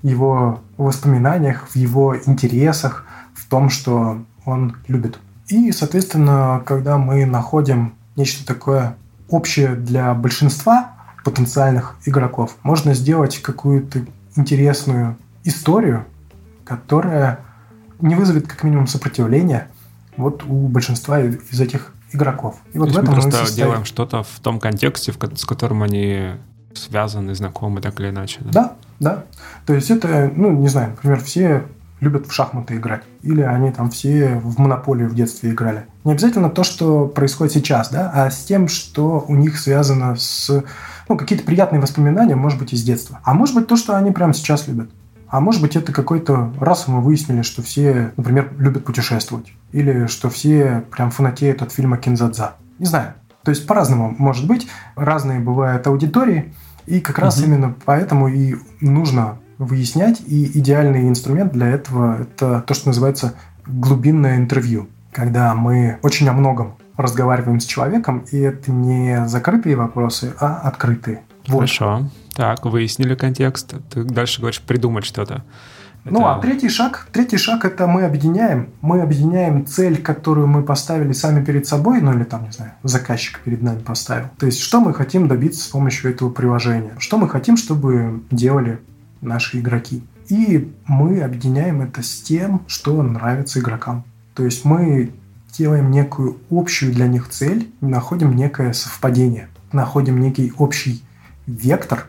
его 0.07 0.59
воспоминаниях, 0.77 1.67
в 1.67 1.75
его 1.75 2.15
интересах, 2.25 3.05
в 3.33 3.49
том, 3.49 3.69
что 3.69 4.23
он 4.45 4.75
любит. 4.87 5.19
И, 5.47 5.71
соответственно, 5.71 6.61
когда 6.65 6.97
мы 6.97 7.25
находим 7.25 7.95
нечто 8.15 8.45
такое 8.45 8.95
общее 9.29 9.75
для 9.75 10.13
большинства 10.13 10.93
потенциальных 11.23 11.95
игроков, 12.05 12.55
можно 12.63 12.93
сделать 12.93 13.39
какую-то 13.41 14.05
интересную 14.35 15.17
историю, 15.43 16.05
которая 16.63 17.39
не 17.99 18.15
вызовет 18.15 18.47
как 18.47 18.63
минимум 18.63 18.87
сопротивления 18.87 19.69
вот 20.17 20.43
у 20.43 20.67
большинства 20.67 21.19
из 21.19 21.59
этих 21.59 21.93
игроков. 22.11 22.57
И 22.73 22.79
вот 22.79 22.89
То 22.89 22.95
в 22.95 22.97
этом 22.97 23.15
мы 23.15 23.21
просто 23.21 23.43
мы 23.43 23.51
делаем 23.51 23.85
что-то 23.85 24.23
в 24.23 24.39
том 24.41 24.59
контексте, 24.59 25.13
с 25.13 25.45
которым 25.45 25.83
они 25.83 26.31
связаны, 26.73 27.35
знакомы 27.35 27.81
так 27.81 27.99
или 27.99 28.09
иначе. 28.09 28.41
Да? 28.43 28.51
да, 28.51 28.75
да. 28.99 29.23
То 29.65 29.73
есть 29.73 29.91
это, 29.91 30.31
ну, 30.35 30.51
не 30.51 30.67
знаю, 30.67 30.91
например, 30.91 31.21
все 31.21 31.65
любят 31.99 32.27
в 32.27 32.31
шахматы 32.33 32.75
играть. 32.75 33.03
Или 33.23 33.41
они 33.41 33.71
там 33.71 33.89
все 33.89 34.35
в 34.43 34.59
монополию 34.59 35.09
в 35.09 35.15
детстве 35.15 35.51
играли. 35.51 35.85
Не 36.03 36.11
обязательно 36.11 36.49
то, 36.49 36.63
что 36.63 37.07
происходит 37.07 37.53
сейчас, 37.53 37.89
да, 37.89 38.11
а 38.13 38.29
с 38.29 38.43
тем, 38.43 38.67
что 38.67 39.25
у 39.27 39.35
них 39.35 39.57
связано 39.57 40.15
с... 40.15 40.63
Ну, 41.07 41.17
какие-то 41.17 41.45
приятные 41.45 41.81
воспоминания, 41.81 42.35
может 42.35 42.59
быть, 42.59 42.73
из 42.73 42.83
детства. 42.83 43.19
А 43.23 43.33
может 43.33 43.55
быть, 43.55 43.67
то, 43.67 43.75
что 43.75 43.95
они 43.95 44.11
прямо 44.11 44.33
сейчас 44.33 44.67
любят. 44.67 44.89
А 45.27 45.39
может 45.39 45.61
быть, 45.61 45.75
это 45.75 45.91
какой-то 45.91 46.53
раз 46.59 46.87
мы 46.87 47.01
выяснили, 47.01 47.41
что 47.41 47.61
все, 47.61 48.11
например, 48.17 48.51
любят 48.57 48.85
путешествовать. 48.85 49.51
Или 49.71 50.07
что 50.07 50.29
все 50.29 50.83
прям 50.91 51.11
фанатеют 51.11 51.61
от 51.61 51.71
фильма 51.71 51.97
«Кинзадза». 51.97 52.53
Не 52.79 52.85
знаю. 52.85 53.13
То 53.43 53.49
есть 53.49 53.67
по-разному 53.67 54.15
может 54.17 54.47
быть. 54.47 54.67
Разные 54.95 55.39
бывают 55.39 55.85
аудитории. 55.87 56.53
И 56.85 56.99
как 56.99 57.19
раз 57.19 57.37
угу. 57.37 57.47
именно 57.47 57.75
поэтому 57.85 58.27
и 58.27 58.55
нужно 58.81 59.39
выяснять. 59.57 60.21
И 60.27 60.59
идеальный 60.59 61.07
инструмент 61.07 61.53
для 61.53 61.67
этого– 61.67 62.21
это 62.21 62.61
то, 62.61 62.73
что 62.73 62.89
называется 62.89 63.35
глубинное 63.65 64.37
интервью. 64.37 64.87
Когда 65.11 65.53
мы 65.55 65.97
очень 66.01 66.27
о 66.27 66.33
многом 66.33 66.75
разговариваем 66.97 67.59
с 67.59 67.65
человеком, 67.65 68.25
и 68.31 68.37
это 68.37 68.71
не 68.71 69.27
закрытые 69.27 69.75
вопросы, 69.75 70.33
а 70.39 70.57
открытые. 70.59 71.21
Вот. 71.47 71.59
Хорошо. 71.59 72.09
Так, 72.33 72.65
выяснили 72.65 73.15
контекст. 73.15 73.75
Ты 73.89 74.03
дальше 74.03 74.41
говоришь 74.41 74.61
придумать 74.61 75.05
что-то. 75.05 75.43
Ну, 76.05 76.27
а 76.27 76.39
третий 76.39 76.69
шаг, 76.69 77.07
третий 77.11 77.37
шаг 77.37 77.65
это 77.65 77.87
мы 77.87 78.03
объединяем. 78.03 78.69
Мы 78.81 79.01
объединяем 79.01 79.65
цель, 79.65 80.01
которую 80.01 80.45
мы 80.45 80.61
поставили 80.61 81.13
сами 81.13 81.43
перед 81.43 81.65
собой, 81.65 81.99
ну 81.99 82.13
или 82.13 82.23
там, 82.23 82.45
не 82.45 82.51
знаю, 82.51 82.73
заказчик 82.83 83.39
перед 83.39 83.63
нами 83.63 83.79
поставил. 83.79 84.27
То 84.37 84.45
есть, 84.45 84.59
что 84.59 84.81
мы 84.81 84.93
хотим 84.93 85.27
добиться 85.27 85.63
с 85.63 85.67
помощью 85.67 86.11
этого 86.11 86.29
приложения? 86.29 86.93
Что 86.99 87.17
мы 87.17 87.27
хотим, 87.27 87.57
чтобы 87.57 88.23
делали 88.29 88.79
наши 89.21 89.59
игроки? 89.59 90.03
И 90.29 90.71
мы 90.85 91.21
объединяем 91.21 91.81
это 91.81 92.03
с 92.03 92.21
тем, 92.21 92.61
что 92.67 93.01
нравится 93.01 93.59
игрокам. 93.59 94.03
То 94.35 94.45
есть 94.45 94.63
мы 94.63 95.11
делаем 95.57 95.89
некую 95.89 96.37
общую 96.51 96.93
для 96.93 97.07
них 97.07 97.29
цель, 97.29 97.71
находим 97.81 98.35
некое 98.35 98.73
совпадение, 98.73 99.47
находим 99.71 100.19
некий 100.19 100.53
общий 100.57 101.03
вектор 101.47 102.07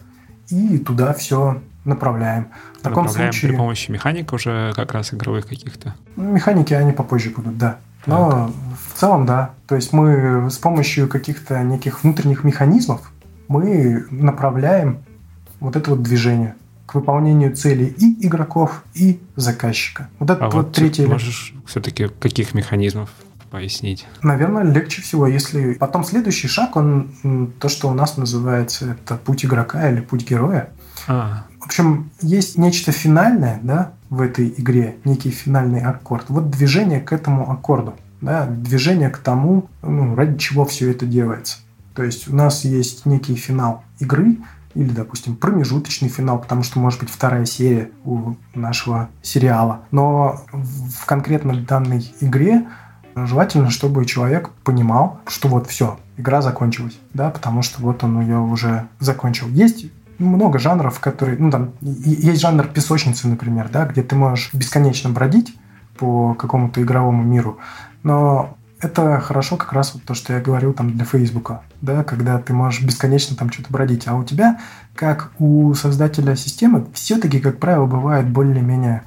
и 0.50 0.76
туда 0.78 1.14
все 1.14 1.62
направляем. 1.86 2.48
Таком 2.90 3.08
случае... 3.08 3.50
при 3.50 3.56
помощи 3.56 3.90
механик 3.90 4.32
уже 4.32 4.72
как 4.74 4.92
раз 4.92 5.12
игровых 5.12 5.46
каких-то? 5.46 5.94
Механики, 6.16 6.74
они 6.74 6.92
попозже 6.92 7.30
будут, 7.30 7.58
да. 7.58 7.78
Но 8.06 8.30
так. 8.30 8.50
в 8.94 8.98
целом, 8.98 9.26
да. 9.26 9.50
То 9.66 9.74
есть 9.74 9.92
мы 9.92 10.48
с 10.50 10.58
помощью 10.58 11.08
каких-то 11.08 11.62
неких 11.62 12.02
внутренних 12.04 12.44
механизмов 12.44 13.12
мы 13.48 14.06
направляем 14.10 14.98
вот 15.60 15.76
это 15.76 15.90
вот 15.90 16.02
движение 16.02 16.54
к 16.86 16.94
выполнению 16.94 17.54
целей 17.54 17.86
и 17.98 18.26
игроков, 18.26 18.84
и 18.94 19.20
заказчика. 19.34 20.08
Вот 20.18 20.30
это 20.30 20.44
а 20.44 20.50
вот, 20.50 20.54
вот 20.54 20.72
третий 20.72 21.06
Можешь 21.06 21.52
все-таки 21.66 22.08
каких 22.08 22.54
механизмов 22.54 23.10
пояснить? 23.50 24.06
Наверное, 24.22 24.62
легче 24.62 25.02
всего, 25.02 25.26
если 25.26 25.74
потом 25.74 26.04
следующий 26.04 26.48
шаг, 26.48 26.76
он 26.76 27.52
то, 27.58 27.68
что 27.68 27.88
у 27.88 27.94
нас 27.94 28.16
называется, 28.16 28.92
это 28.92 29.16
путь 29.16 29.44
игрока 29.44 29.90
или 29.90 30.00
путь 30.00 30.28
героя. 30.28 30.70
А. 31.08 31.44
В 31.66 31.68
общем, 31.68 32.10
есть 32.22 32.56
нечто 32.56 32.92
финальное, 32.92 33.58
да, 33.60 33.90
в 34.08 34.20
этой 34.20 34.54
игре, 34.56 34.98
некий 35.04 35.30
финальный 35.30 35.80
аккорд. 35.80 36.26
Вот 36.28 36.48
движение 36.48 37.00
к 37.00 37.12
этому 37.12 37.50
аккорду, 37.50 37.94
да, 38.20 38.46
движение 38.46 39.10
к 39.10 39.18
тому, 39.18 39.66
ну, 39.82 40.14
ради 40.14 40.38
чего 40.38 40.64
все 40.64 40.92
это 40.92 41.06
делается. 41.06 41.58
То 41.96 42.04
есть 42.04 42.28
у 42.28 42.36
нас 42.36 42.64
есть 42.64 43.04
некий 43.04 43.34
финал 43.34 43.82
игры, 43.98 44.36
или, 44.76 44.90
допустим, 44.90 45.34
промежуточный 45.34 46.08
финал, 46.08 46.38
потому 46.38 46.62
что 46.62 46.78
может 46.78 47.00
быть 47.00 47.10
вторая 47.10 47.46
серия 47.46 47.90
у 48.04 48.34
нашего 48.54 49.08
сериала. 49.20 49.80
Но 49.90 50.42
в 50.52 51.04
конкретно 51.04 51.56
данной 51.62 52.14
игре 52.20 52.64
желательно, 53.16 53.70
чтобы 53.70 54.06
человек 54.06 54.50
понимал, 54.62 55.18
что 55.26 55.48
вот 55.48 55.66
все, 55.66 55.98
игра 56.16 56.42
закончилась, 56.42 56.96
да, 57.12 57.30
потому 57.30 57.62
что 57.62 57.82
вот 57.82 58.04
он 58.04 58.20
ее 58.20 58.38
уже 58.38 58.86
закончил. 59.00 59.48
Есть 59.48 59.86
много 60.18 60.58
жанров, 60.58 61.00
которые, 61.00 61.38
ну 61.38 61.50
там, 61.50 61.72
есть 61.80 62.40
жанр 62.40 62.66
песочницы, 62.68 63.28
например, 63.28 63.68
да, 63.72 63.86
где 63.86 64.02
ты 64.02 64.16
можешь 64.16 64.52
бесконечно 64.52 65.10
бродить 65.10 65.54
по 65.98 66.34
какому-то 66.34 66.82
игровому 66.82 67.22
миру, 67.22 67.58
но 68.02 68.56
это 68.80 69.20
хорошо 69.20 69.56
как 69.56 69.72
раз 69.72 69.94
вот 69.94 70.04
то, 70.04 70.14
что 70.14 70.34
я 70.34 70.40
говорил 70.40 70.72
там 70.72 70.92
для 70.92 71.04
Фейсбука, 71.04 71.62
да, 71.80 72.04
когда 72.04 72.38
ты 72.38 72.52
можешь 72.52 72.82
бесконечно 72.82 73.36
там 73.36 73.50
что-то 73.50 73.72
бродить, 73.72 74.06
а 74.06 74.14
у 74.14 74.24
тебя, 74.24 74.60
как 74.94 75.32
у 75.38 75.72
создателя 75.74 76.36
системы, 76.36 76.86
все-таки, 76.92 77.40
как 77.40 77.58
правило, 77.58 77.86
бывает 77.86 78.28
более-менее 78.28 79.02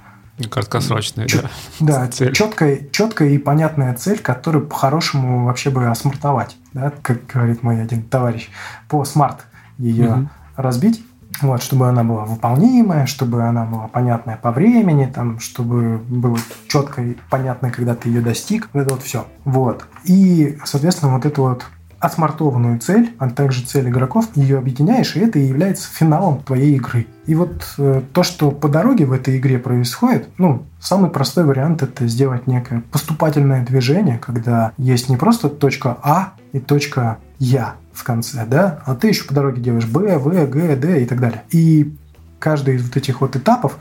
Краткосрочная, 0.49 1.27
Чет, 1.27 1.49
да. 1.81 2.05
Да, 2.05 2.07
цель. 2.11 2.33
Четкая, 2.33 2.87
четкая 2.91 3.29
и 3.29 3.37
понятная 3.37 3.93
цель, 3.93 4.19
которую 4.19 4.65
по-хорошему 4.67 5.45
вообще 5.45 5.69
бы 5.69 5.87
осмартовать, 5.87 6.55
да, 6.71 6.93
как 7.01 7.25
говорит 7.27 7.61
мой 7.61 7.81
один 7.81 8.03
товарищ, 8.03 8.49
по 8.87 9.03
смарт 9.03 9.45
ее 9.77 10.09
угу. 10.09 10.29
Разбить, 10.61 11.03
вот, 11.41 11.63
чтобы 11.63 11.87
она 11.87 12.03
была 12.03 12.25
выполнимая, 12.25 13.05
чтобы 13.05 13.43
она 13.43 13.65
была 13.65 13.87
понятная 13.87 14.37
по 14.37 14.51
времени, 14.51 15.05
там, 15.05 15.39
чтобы 15.39 15.97
было 15.97 16.37
четко 16.67 17.01
и 17.01 17.17
понятно, 17.29 17.71
когда 17.71 17.95
ты 17.95 18.09
ее 18.09 18.21
достиг, 18.21 18.69
вот 18.73 18.81
это 18.81 18.93
вот 18.93 19.03
все. 19.03 19.25
Вот. 19.45 19.85
И, 20.03 20.57
соответственно, 20.65 21.13
вот 21.13 21.25
это 21.25 21.41
вот 21.41 21.65
отсмартованную 21.99 22.79
цель, 22.79 23.13
а 23.19 23.29
также 23.29 23.65
цель 23.65 23.89
игроков, 23.89 24.29
ее 24.35 24.57
объединяешь, 24.57 25.15
и 25.15 25.19
это 25.19 25.37
и 25.37 25.47
является 25.47 25.89
финалом 25.89 26.41
твоей 26.41 26.75
игры. 26.75 27.07
И 27.25 27.35
вот 27.35 27.73
э, 27.77 28.01
то, 28.13 28.23
что 28.23 28.51
по 28.51 28.69
дороге 28.69 29.05
в 29.05 29.11
этой 29.11 29.37
игре 29.37 29.59
происходит, 29.59 30.29
ну, 30.37 30.63
самый 30.79 31.09
простой 31.09 31.43
вариант 31.43 31.83
это 31.83 32.07
сделать 32.07 32.47
некое 32.47 32.83
поступательное 32.91 33.65
движение, 33.65 34.17
когда 34.17 34.71
есть 34.77 35.09
не 35.09 35.17
просто 35.17 35.49
точка 35.49 35.97
А 36.01 36.33
и 36.53 36.59
точка 36.59 37.17
Я 37.39 37.75
в 37.93 38.03
конце, 38.03 38.45
да, 38.45 38.83
а 38.85 38.95
ты 38.95 39.07
еще 39.07 39.23
по 39.23 39.33
дороге 39.33 39.61
делаешь 39.61 39.85
Б, 39.85 40.17
В, 40.17 40.29
Г, 40.49 40.75
Д 40.75 41.03
и 41.03 41.05
так 41.05 41.19
далее. 41.19 41.43
И 41.51 41.95
каждый 42.37 42.75
из 42.75 42.83
вот 42.85 42.97
этих 42.97 43.21
вот 43.21 43.35
этапов 43.35 43.77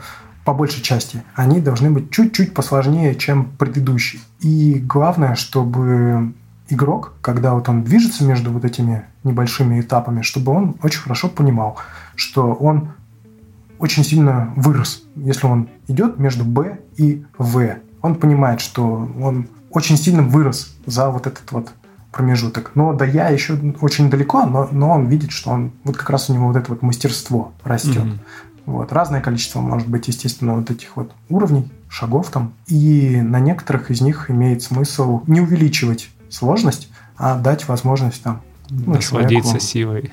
по 0.49 0.53
большей 0.55 0.81
части, 0.81 1.23
они 1.35 1.61
должны 1.61 1.91
быть 1.91 2.09
чуть-чуть 2.09 2.55
посложнее, 2.55 3.13
чем 3.13 3.51
предыдущий. 3.59 4.19
И 4.39 4.79
главное, 4.79 5.35
чтобы 5.35 6.33
игрок, 6.69 7.13
когда 7.21 7.53
вот 7.53 7.69
он 7.69 7.83
движется 7.83 8.23
между 8.23 8.51
вот 8.51 8.65
этими 8.65 9.05
небольшими 9.23 9.79
этапами, 9.79 10.23
чтобы 10.23 10.51
он 10.51 10.75
очень 10.81 11.01
хорошо 11.01 11.29
понимал, 11.29 11.77
что 12.15 12.53
он 12.53 12.89
очень 13.77 14.03
сильно 14.03 14.51
вырос. 14.55 15.03
Если 15.15 15.45
он 15.45 15.69
идет 15.87 16.17
между 16.17 16.45
Б 16.45 16.79
и 16.97 17.23
В, 17.37 17.75
он 18.01 18.15
понимает, 18.15 18.59
что 18.59 19.07
он 19.21 19.47
очень 19.69 19.97
сильно 19.97 20.23
вырос 20.23 20.75
за 20.85 21.11
вот 21.11 21.27
этот 21.27 21.51
вот 21.51 21.71
промежуток. 22.11 22.71
Но 22.75 22.93
да 22.93 23.05
я 23.05 23.29
еще 23.29 23.57
очень 23.81 24.09
далеко, 24.09 24.45
но, 24.45 24.67
но 24.71 24.91
он 24.91 25.07
видит, 25.07 25.31
что 25.31 25.51
он 25.51 25.71
вот 25.83 25.97
как 25.97 26.09
раз 26.09 26.29
у 26.29 26.33
него 26.33 26.47
вот 26.47 26.55
это 26.55 26.71
вот 26.71 26.81
мастерство 26.81 27.53
растет. 27.63 27.97
Mm-hmm. 27.97 28.19
Вот. 28.65 28.91
Разное 28.93 29.21
количество 29.21 29.61
может 29.61 29.87
быть, 29.87 30.07
естественно, 30.07 30.55
вот 30.55 30.69
этих 30.69 30.95
вот 30.95 31.11
уровней, 31.29 31.71
шагов 31.89 32.29
там. 32.29 32.53
И 32.67 33.19
на 33.21 33.39
некоторых 33.39 33.91
из 33.91 34.01
них 34.01 34.29
имеет 34.29 34.61
смысл 34.61 35.23
не 35.27 35.41
увеличивать 35.41 36.09
сложность, 36.29 36.91
а 37.17 37.35
дать 37.35 37.67
возможность 37.67 38.21
там 38.21 38.41
ну, 38.69 38.93
насладиться 38.93 39.59
человеку... 39.59 39.59
силой. 39.59 40.11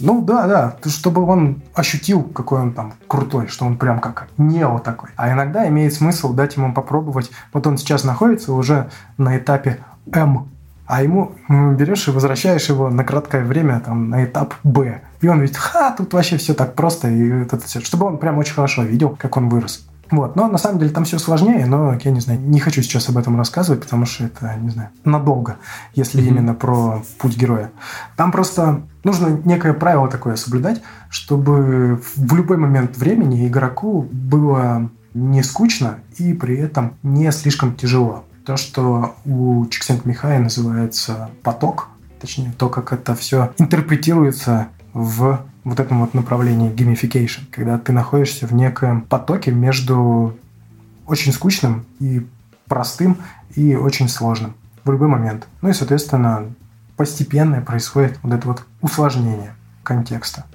Ну 0.00 0.22
да, 0.22 0.46
да, 0.46 0.76
чтобы 0.88 1.22
он 1.22 1.62
ощутил, 1.74 2.22
какой 2.22 2.60
он 2.60 2.72
там 2.72 2.94
крутой, 3.08 3.48
что 3.48 3.66
он 3.66 3.76
прям 3.76 3.98
как 4.00 4.28
нео 4.36 4.78
такой. 4.78 5.10
А 5.16 5.32
иногда 5.32 5.66
имеет 5.68 5.94
смысл 5.94 6.32
дать 6.32 6.56
ему 6.56 6.72
попробовать. 6.72 7.30
Вот 7.52 7.66
он 7.66 7.78
сейчас 7.78 8.04
находится 8.04 8.52
уже 8.52 8.90
на 9.16 9.36
этапе 9.36 9.80
М 10.12 10.48
а 10.88 11.02
ему 11.02 11.32
берешь 11.48 12.08
и 12.08 12.10
возвращаешь 12.10 12.68
его 12.68 12.88
на 12.88 13.04
краткое 13.04 13.44
время 13.44 13.80
там, 13.80 14.08
на 14.08 14.24
этап 14.24 14.54
Б. 14.64 15.02
И 15.20 15.28
он 15.28 15.40
видит, 15.40 15.56
ха, 15.56 15.92
тут 15.92 16.14
вообще 16.14 16.38
все 16.38 16.54
так 16.54 16.74
просто, 16.74 17.08
и 17.08 17.42
это 17.42 17.60
все, 17.60 17.80
чтобы 17.80 18.06
он 18.06 18.16
прям 18.16 18.38
очень 18.38 18.54
хорошо 18.54 18.82
видел, 18.82 19.10
как 19.10 19.36
он 19.36 19.50
вырос. 19.50 19.86
Вот. 20.10 20.34
Но 20.36 20.48
на 20.48 20.56
самом 20.56 20.78
деле 20.78 20.90
там 20.90 21.04
все 21.04 21.18
сложнее, 21.18 21.66
но 21.66 21.98
я 22.02 22.10
не 22.10 22.20
знаю, 22.20 22.40
не 22.40 22.58
хочу 22.58 22.80
сейчас 22.80 23.10
об 23.10 23.18
этом 23.18 23.36
рассказывать, 23.36 23.82
потому 23.82 24.06
что 24.06 24.24
это, 24.24 24.56
не 24.56 24.70
знаю, 24.70 24.88
надолго, 25.04 25.56
если 25.92 26.22
mm-hmm. 26.22 26.26
именно 26.26 26.54
про 26.54 27.02
путь 27.18 27.36
героя. 27.36 27.70
Там 28.16 28.32
просто 28.32 28.80
нужно 29.04 29.38
некое 29.44 29.74
правило 29.74 30.08
такое 30.08 30.36
соблюдать, 30.36 30.80
чтобы 31.10 32.00
в 32.16 32.34
любой 32.34 32.56
момент 32.56 32.96
времени 32.96 33.46
игроку 33.46 34.08
было 34.10 34.90
не 35.12 35.42
скучно 35.42 35.98
и 36.16 36.32
при 36.32 36.56
этом 36.56 36.94
не 37.02 37.30
слишком 37.30 37.74
тяжело 37.74 38.24
то, 38.48 38.56
что 38.56 39.14
у 39.26 39.66
Чиксент-Михая 39.66 40.38
называется 40.38 41.28
поток, 41.42 41.90
точнее, 42.18 42.54
то, 42.56 42.70
как 42.70 42.94
это 42.94 43.14
все 43.14 43.52
интерпретируется 43.58 44.68
в 44.94 45.44
вот 45.64 45.80
этом 45.80 46.00
вот 46.00 46.14
направлении 46.14 46.72
gamification, 46.72 47.42
когда 47.50 47.76
ты 47.76 47.92
находишься 47.92 48.46
в 48.46 48.54
некоем 48.54 49.02
потоке 49.02 49.50
между 49.50 50.34
очень 51.06 51.34
скучным 51.34 51.84
и 52.00 52.26
простым 52.68 53.18
и 53.54 53.74
очень 53.74 54.08
сложным 54.08 54.54
в 54.82 54.90
любой 54.90 55.08
момент. 55.08 55.46
Ну 55.60 55.68
и, 55.68 55.74
соответственно, 55.74 56.46
постепенно 56.96 57.60
происходит 57.60 58.18
вот 58.22 58.32
это 58.32 58.48
вот 58.48 58.64
усложнение 58.80 59.54
контекста. 59.82 60.46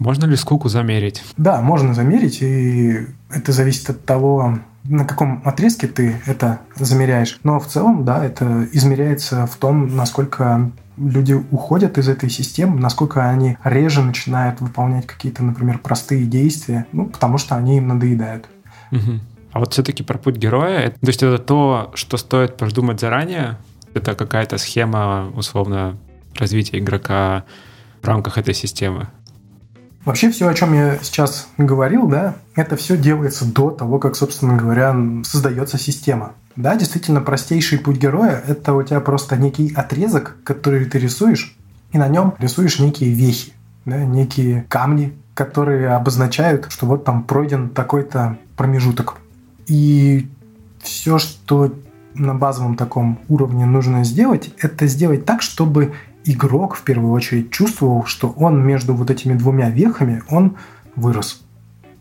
Можно 0.00 0.24
ли 0.24 0.34
скуку 0.34 0.68
замерить? 0.68 1.22
Да, 1.36 1.62
можно 1.62 1.94
замерить, 1.94 2.42
и 2.42 3.06
это 3.30 3.52
зависит 3.52 3.88
от 3.88 4.04
того, 4.04 4.58
на 4.88 5.04
каком 5.04 5.42
отрезке 5.44 5.86
ты 5.86 6.20
это 6.26 6.60
замеряешь. 6.76 7.38
Но 7.42 7.60
в 7.60 7.66
целом, 7.66 8.04
да, 8.04 8.24
это 8.24 8.66
измеряется 8.72 9.46
в 9.46 9.56
том, 9.56 9.96
насколько 9.96 10.70
люди 10.96 11.32
уходят 11.32 11.98
из 11.98 12.08
этой 12.08 12.30
системы, 12.30 12.80
насколько 12.80 13.28
они 13.28 13.58
реже 13.64 14.02
начинают 14.02 14.60
выполнять 14.60 15.06
какие-то, 15.06 15.42
например, 15.42 15.78
простые 15.78 16.24
действия, 16.24 16.86
ну, 16.92 17.06
потому 17.06 17.38
что 17.38 17.56
они 17.56 17.78
им 17.78 17.88
надоедают. 17.88 18.46
Угу. 18.92 19.20
А 19.52 19.58
вот 19.58 19.72
все-таки 19.72 20.02
про 20.02 20.18
путь 20.18 20.36
героя, 20.36 20.90
то 20.90 21.06
есть 21.06 21.22
это 21.22 21.38
то, 21.38 21.90
что 21.94 22.16
стоит 22.16 22.56
продумать 22.56 23.00
заранее, 23.00 23.58
это 23.94 24.14
какая-то 24.14 24.58
схема, 24.58 25.30
условно, 25.34 25.96
развития 26.34 26.78
игрока 26.78 27.44
в 28.02 28.06
рамках 28.06 28.38
этой 28.38 28.54
системы. 28.54 29.08
Вообще 30.06 30.30
все, 30.30 30.46
о 30.46 30.54
чем 30.54 30.72
я 30.72 30.98
сейчас 31.02 31.48
говорил, 31.58 32.06
да, 32.06 32.36
это 32.54 32.76
все 32.76 32.96
делается 32.96 33.44
до 33.44 33.72
того, 33.72 33.98
как, 33.98 34.14
собственно 34.14 34.56
говоря, 34.56 34.96
создается 35.24 35.78
система. 35.78 36.34
Да, 36.54 36.76
действительно, 36.76 37.20
простейший 37.20 37.80
путь 37.80 37.96
героя– 37.98 38.40
это 38.46 38.72
у 38.74 38.82
тебя 38.84 39.00
просто 39.00 39.36
некий 39.36 39.74
отрезок, 39.74 40.36
который 40.44 40.84
ты 40.84 41.00
рисуешь, 41.00 41.56
и 41.90 41.98
на 41.98 42.06
нем 42.06 42.34
рисуешь 42.38 42.78
некие 42.78 43.12
вехи, 43.12 43.52
да, 43.84 43.98
некие 44.04 44.64
камни, 44.68 45.12
которые 45.34 45.88
обозначают, 45.88 46.66
что 46.70 46.86
вот 46.86 47.04
там 47.04 47.24
пройден 47.24 47.68
такой-то 47.68 48.38
промежуток. 48.56 49.16
И 49.66 50.28
все, 50.78 51.18
что 51.18 51.74
на 52.14 52.36
базовом 52.36 52.76
таком 52.76 53.18
уровне 53.28 53.66
нужно 53.66 54.04
сделать, 54.04 54.54
это 54.58 54.86
сделать 54.86 55.24
так, 55.24 55.42
чтобы 55.42 55.94
игрок 56.26 56.74
в 56.74 56.82
первую 56.82 57.12
очередь 57.12 57.50
чувствовал, 57.50 58.04
что 58.04 58.28
он 58.30 58.64
между 58.64 58.94
вот 58.94 59.10
этими 59.10 59.34
двумя 59.34 59.70
вехами, 59.70 60.22
он 60.28 60.56
вырос. 60.94 61.42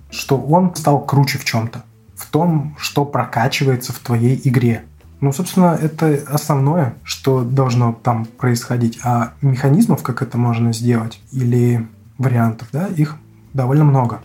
Что 0.09 0.38
он 0.38 0.76
стал 0.76 1.05
круче 1.05 1.38
в 1.38 1.45
чем-то. 1.45 1.84
В 2.15 2.30
том, 2.30 2.76
что 2.80 3.05
прокачивается 3.05 3.93
в 3.93 3.99
твоей 3.99 4.39
игре. 4.43 4.84
Ну, 5.21 5.32
собственно, 5.32 5.78
это 5.80 6.19
основное, 6.28 6.95
что 7.03 7.43
должно 7.43 7.93
там 7.93 8.26
происходить. 8.26 8.99
А 9.03 9.34
механизмов, 9.41 10.03
как 10.03 10.21
это 10.21 10.38
можно 10.38 10.73
сделать, 10.73 11.19
или 11.32 11.88
вариантов, 12.17 12.67
да, 12.71 12.88
их 12.88 13.17
довольно 13.53 13.84
много. 13.86 14.21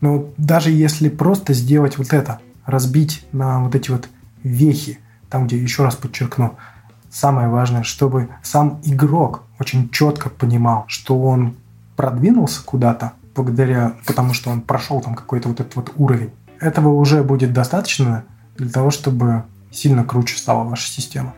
Но 0.00 0.30
даже 0.36 0.70
если 0.70 1.08
просто 1.08 1.52
сделать 1.52 1.98
вот 1.98 2.12
это, 2.12 2.40
разбить 2.64 3.24
на 3.32 3.60
вот 3.60 3.74
эти 3.74 3.90
вот 3.90 4.08
вехи, 4.42 4.98
там, 5.28 5.46
где, 5.46 5.58
еще 5.58 5.84
раз 5.84 5.96
подчеркну, 5.96 6.56
самое 7.10 7.48
важное, 7.48 7.82
чтобы 7.82 8.28
сам 8.42 8.80
игрок 8.84 9.42
очень 9.58 9.90
четко 9.90 10.30
понимал, 10.30 10.84
что 10.86 11.20
он 11.20 11.56
продвинулся 11.96 12.62
куда-то 12.64 13.12
благодаря, 13.34 13.94
потому 14.06 14.34
что 14.34 14.50
он 14.50 14.60
прошел 14.60 15.00
там 15.00 15.14
какой-то 15.14 15.48
вот 15.48 15.60
этот 15.60 15.76
вот 15.76 15.92
уровень. 15.96 16.30
Этого 16.60 16.88
уже 16.88 17.22
будет 17.22 17.52
достаточно 17.52 18.24
для 18.56 18.70
того, 18.70 18.90
чтобы 18.90 19.44
сильно 19.70 20.04
круче 20.04 20.36
стала 20.36 20.64
ваша 20.64 20.88
система. 20.88 21.34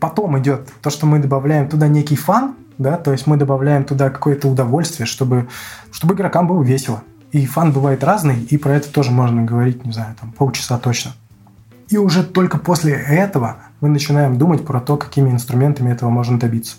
Потом 0.00 0.38
идет 0.38 0.68
то, 0.82 0.90
что 0.90 1.06
мы 1.06 1.18
добавляем 1.18 1.68
туда 1.68 1.88
некий 1.88 2.16
фан, 2.16 2.54
да, 2.78 2.96
то 2.96 3.12
есть 3.12 3.26
мы 3.26 3.36
добавляем 3.36 3.84
туда 3.84 4.10
какое-то 4.10 4.48
удовольствие, 4.48 5.06
чтобы, 5.06 5.48
чтобы 5.90 6.14
игрокам 6.14 6.46
было 6.46 6.62
весело. 6.62 7.02
И 7.30 7.46
фан 7.46 7.72
бывает 7.72 8.04
разный, 8.04 8.42
и 8.42 8.58
про 8.58 8.74
это 8.74 8.92
тоже 8.92 9.10
можно 9.10 9.42
говорить, 9.42 9.84
не 9.84 9.92
знаю, 9.92 10.14
там 10.20 10.32
полчаса 10.32 10.78
точно. 10.78 11.12
И 11.88 11.96
уже 11.96 12.22
только 12.24 12.58
после 12.58 12.94
этого 12.94 13.56
мы 13.80 13.88
начинаем 13.88 14.38
думать 14.38 14.64
про 14.64 14.80
то, 14.80 14.96
какими 14.96 15.30
инструментами 15.30 15.90
этого 15.90 16.10
можно 16.10 16.38
добиться. 16.38 16.76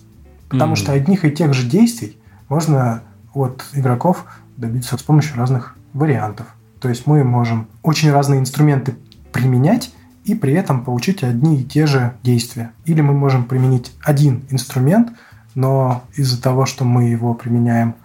Потому 0.49 0.73
mm-hmm. 0.73 0.77
что 0.77 0.93
одних 0.93 1.25
и 1.25 1.31
тех 1.31 1.53
же 1.53 1.67
действий 1.67 2.17
можно 2.49 3.01
от 3.33 3.65
игроков 3.73 4.25
добиться 4.57 4.97
с 4.97 5.03
помощью 5.03 5.37
разных 5.37 5.75
вариантов. 5.93 6.47
То 6.79 6.89
есть 6.89 7.07
мы 7.07 7.23
можем 7.23 7.67
очень 7.81 8.11
разные 8.11 8.39
инструменты 8.39 8.95
применять 9.31 9.93
и 10.25 10.35
при 10.35 10.53
этом 10.53 10.83
получить 10.83 11.23
одни 11.23 11.61
и 11.61 11.63
те 11.63 11.85
же 11.85 12.13
действия. 12.23 12.71
Или 12.85 13.01
мы 13.01 13.13
можем 13.13 13.45
применить 13.45 13.91
один 14.03 14.43
инструмент, 14.49 15.09
но 15.55 16.03
из-за 16.15 16.41
того, 16.41 16.65
что 16.65 16.85
мы 16.85 17.05
его 17.05 17.33
применяем 17.33 17.95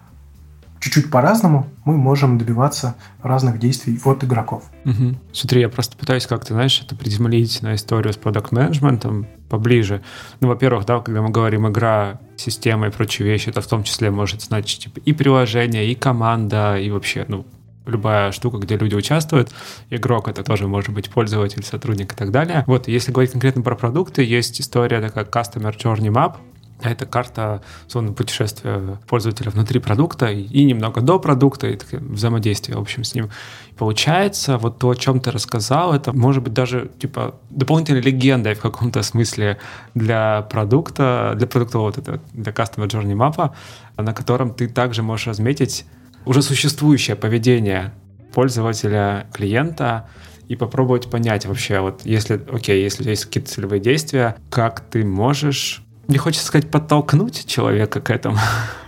чуть-чуть 0.81 1.11
по-разному 1.11 1.67
мы 1.85 1.97
можем 1.97 2.39
добиваться 2.39 2.95
разных 3.23 3.59
действий 3.59 4.01
от 4.05 4.25
игроков. 4.25 4.65
Угу. 4.85 5.17
Смотри, 5.33 5.61
я 5.61 5.69
просто 5.69 5.97
пытаюсь 5.97 6.27
как-то, 6.27 6.55
знаешь, 6.55 6.81
это 6.85 6.95
приземлить 6.95 7.63
на 7.63 7.75
историю 7.75 8.13
с 8.13 8.17
продукт 8.17 8.53
менеджментом 8.53 9.27
поближе. 9.49 10.03
Ну, 10.41 10.49
во-первых, 10.49 10.87
да, 10.87 11.01
когда 11.01 11.23
мы 11.23 11.31
говорим 11.31 11.69
игра, 11.69 12.21
система 12.37 12.89
и 12.89 12.91
прочие 12.91 13.27
вещи, 13.27 13.49
это 13.49 13.61
в 13.61 13.67
том 13.67 13.83
числе 13.83 14.11
может 14.11 14.43
значить 14.43 14.85
типа, 14.85 15.01
и 15.05 15.13
приложение, 15.13 15.91
и 15.91 15.95
команда, 15.95 16.79
и 16.79 16.91
вообще, 16.91 17.25
ну, 17.29 17.45
любая 17.89 18.33
штука, 18.33 18.59
где 18.59 18.77
люди 18.77 18.95
участвуют. 18.95 19.51
Игрок— 19.91 20.29
это 20.29 20.45
тоже 20.45 20.69
может 20.69 20.91
быть 20.91 21.11
пользователь, 21.11 21.65
сотрудник 21.65 22.13
и 22.13 22.17
так 22.17 22.31
далее. 22.31 22.65
Вот, 22.67 22.87
если 22.87 23.11
говорить 23.11 23.33
конкретно 23.33 23.63
про 23.63 23.75
продукты, 23.75 24.23
есть 24.23 24.61
история 24.61 25.01
такая 25.01 25.25
Customer 25.25 25.75
Journey 25.75 26.13
Map, 26.13 26.37
а 26.81 26.91
это 26.91 27.07
карта 27.07 27.63
зоны 27.89 28.13
путешествия 28.13 28.99
пользователя 29.09 29.51
внутри 29.51 29.81
продукта 29.81 30.31
и 30.31 30.65
немного 30.65 31.01
до 31.01 31.19
продукта, 31.19 31.67
и 31.67 31.79
взаимодействие, 31.93 32.79
в 32.79 32.81
общем, 32.81 33.03
с 33.03 33.15
ним. 33.15 33.31
Получается, 33.77 34.59
вот 34.59 34.79
то, 34.79 34.91
о 34.91 34.95
чем 34.95 35.21
ты 35.21 35.31
рассказал, 35.31 35.93
это 35.93 36.13
может 36.13 36.43
быть 36.43 36.53
даже 36.53 36.91
типа 36.99 37.35
дополнительной 37.51 38.01
легендой 38.01 38.55
в 38.55 38.61
каком-то 38.61 39.03
смысле 39.03 39.59
для 39.95 40.43
продукта, 40.43 41.33
для 41.37 41.47
продукта 41.47 41.79
вот 41.79 41.99
это, 41.99 42.21
для 42.33 42.53
Customer 42.53 42.87
Journey 42.87 43.15
Map, 43.15 43.53
на 43.97 44.15
котором 44.15 44.55
ты 44.55 44.69
также 44.69 45.03
можешь 45.03 45.27
разметить 45.27 45.85
уже 46.25 46.43
существующее 46.43 47.17
поведение 47.17 47.93
пользователя, 48.33 49.27
клиента, 49.33 50.09
и 50.49 50.57
попробовать 50.57 51.11
понять 51.11 51.45
вообще, 51.45 51.81
вот 51.81 52.01
если, 52.05 52.41
окей, 52.51 52.83
если 52.83 53.11
есть 53.11 53.27
какие-то 53.27 53.51
целевые 53.51 53.81
действия, 53.81 54.37
как 54.49 54.81
ты 54.81 55.05
можешь 55.05 55.83
не 56.09 56.19
хочется 56.19 56.47
сказать 56.47 56.71
подтолкнуть 56.71 57.47
человека 57.47 58.01
к 58.01 58.11
этому, 58.11 58.39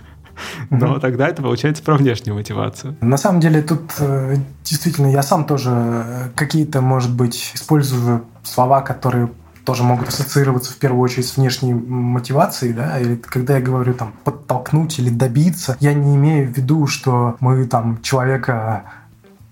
но 0.69 0.99
тогда 0.99 1.27
это 1.27 1.41
получается 1.41 1.83
про 1.83 1.95
внешнюю 1.95 2.35
мотивацию. 2.35 2.97
На 3.01 3.17
самом 3.17 3.39
деле 3.39 3.61
тут 3.61 3.91
э, 3.99 4.37
действительно 4.63 5.07
я 5.07 5.23
сам 5.23 5.45
тоже 5.45 5.69
э, 5.71 6.29
какие-то, 6.35 6.81
может 6.81 7.15
быть, 7.15 7.51
использую 7.53 8.25
слова, 8.43 8.81
которые 8.81 9.29
тоже 9.65 9.83
могут 9.83 10.09
ассоциироваться 10.09 10.73
в 10.73 10.77
первую 10.77 11.01
очередь 11.01 11.27
с 11.27 11.37
внешней 11.37 11.73
мотивацией, 11.73 12.73
да, 12.73 12.99
или 12.99 13.15
когда 13.15 13.57
я 13.57 13.61
говорю 13.61 13.93
там 13.93 14.13
подтолкнуть 14.23 14.97
или 14.97 15.09
добиться, 15.09 15.77
я 15.79 15.93
не 15.93 16.15
имею 16.15 16.51
в 16.51 16.57
виду, 16.57 16.87
что 16.87 17.37
мы 17.39 17.65
там 17.67 18.01
человека 18.01 18.83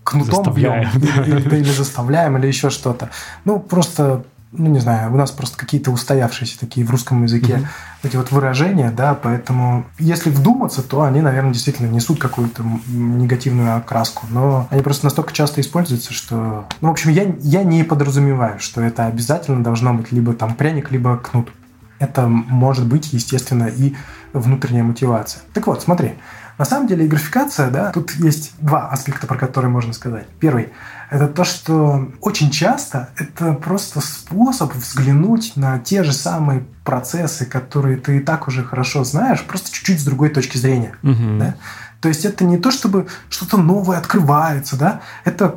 кнутом 0.04 0.46
заставляем, 0.46 0.90
бьем, 0.96 1.14
да. 1.16 1.24
или, 1.24 1.58
или 1.58 1.72
заставляем, 1.72 2.38
или 2.38 2.48
еще 2.48 2.72
что-то. 2.72 3.12
Ну, 3.46 3.60
просто 3.60 4.24
ну, 4.52 4.70
не 4.70 4.80
знаю, 4.80 5.14
у 5.14 5.16
нас 5.16 5.32
просто 5.32 5.58
какие-то 5.58 5.92
устоявшиеся 5.92 6.60
такие 6.60 6.86
в 6.86 6.90
русском 6.90 7.24
языке 7.24 7.54
mm-hmm. 7.54 8.08
эти 8.08 8.16
вот 8.16 8.32
выражения, 8.32 8.90
да, 8.90 9.14
поэтому 9.14 9.86
если 10.00 10.32
вдуматься, 10.32 10.82
то 10.82 11.04
они, 11.04 11.22
наверное, 11.22 11.54
действительно 11.54 11.88
несут 11.88 12.20
какую-то 12.20 12.64
негативную 12.88 13.78
окраску, 13.78 14.26
но 14.32 14.68
они 14.72 14.82
просто 14.82 15.06
настолько 15.06 15.34
часто 15.34 15.62
используются, 15.62 16.14
что... 16.14 16.66
Ну, 16.82 16.88
в 16.88 16.92
общем, 16.92 17.12
я, 17.12 17.36
я 17.40 17.64
не 17.64 17.84
подразумеваю, 17.84 18.60
что 18.60 18.82
это 18.82 19.06
обязательно 19.06 19.64
должно 19.64 19.94
быть 19.94 20.12
либо 20.12 20.34
там 20.34 20.56
пряник, 20.56 20.92
либо 20.92 21.18
кнут. 21.18 21.52
это 22.00 22.28
может 22.28 22.88
быть, 22.88 23.14
естественно, 23.14 23.66
и 23.68 23.94
внутренняя 24.34 24.84
мотивация. 24.84 25.44
Так 25.54 25.68
вот, 25.68 25.84
смотри, 25.84 26.14
на 26.60 26.66
самом 26.66 26.88
деле 26.88 27.08
графикация, 27.08 27.72
да, 27.72 27.92
тут 27.94 28.12
есть 28.16 28.52
два 28.60 28.90
аспекта, 28.90 29.26
про 29.28 29.38
которые 29.38 29.72
можно 29.72 29.94
сказать. 29.94 30.28
Первый– 30.42 30.74
это 31.10 31.30
то, 31.30 31.46
что 31.46 32.12
очень 32.20 32.52
часто 32.52 33.12
это 33.16 33.54
просто 33.54 34.02
способ 34.02 34.76
взглянуть 34.76 35.54
на 35.56 35.80
те 35.80 36.04
же 36.04 36.12
самые 36.12 36.66
процессы, 36.84 37.46
которые 37.46 37.96
ты 37.96 38.18
и 38.18 38.20
так 38.20 38.50
уже 38.50 38.66
хорошо 38.66 39.06
знаешь, 39.06 39.42
просто 39.42 39.72
чуть-чуть 39.72 40.02
с 40.02 40.04
другой 40.04 40.30
точки 40.30 40.58
зрения. 40.58 40.96
Угу. 41.02 41.40
Да? 41.40 41.56
То 42.02 42.10
есть 42.10 42.26
это 42.26 42.44
не 42.44 42.58
то, 42.58 42.72
чтобы 42.72 43.08
что-то 43.30 43.56
новое 43.56 43.98
открывается, 43.98 44.76
да, 44.76 45.00
это 45.24 45.56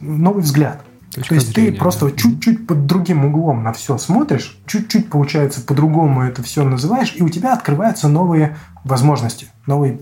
новый 0.00 0.44
взгляд. 0.44 0.80
Точка 1.12 1.28
То 1.30 1.34
есть 1.34 1.54
зрения, 1.54 1.72
ты 1.72 1.78
просто 1.78 2.08
да. 2.08 2.16
чуть-чуть 2.16 2.68
под 2.68 2.86
другим 2.86 3.24
углом 3.24 3.64
на 3.64 3.72
все 3.72 3.98
смотришь, 3.98 4.56
чуть-чуть, 4.66 5.10
получается, 5.10 5.60
по-другому 5.60 6.22
это 6.22 6.44
все 6.44 6.62
называешь, 6.62 7.14
и 7.16 7.24
у 7.24 7.28
тебя 7.28 7.52
открываются 7.52 8.06
новые 8.06 8.56
возможности, 8.84 9.48
новые 9.66 9.98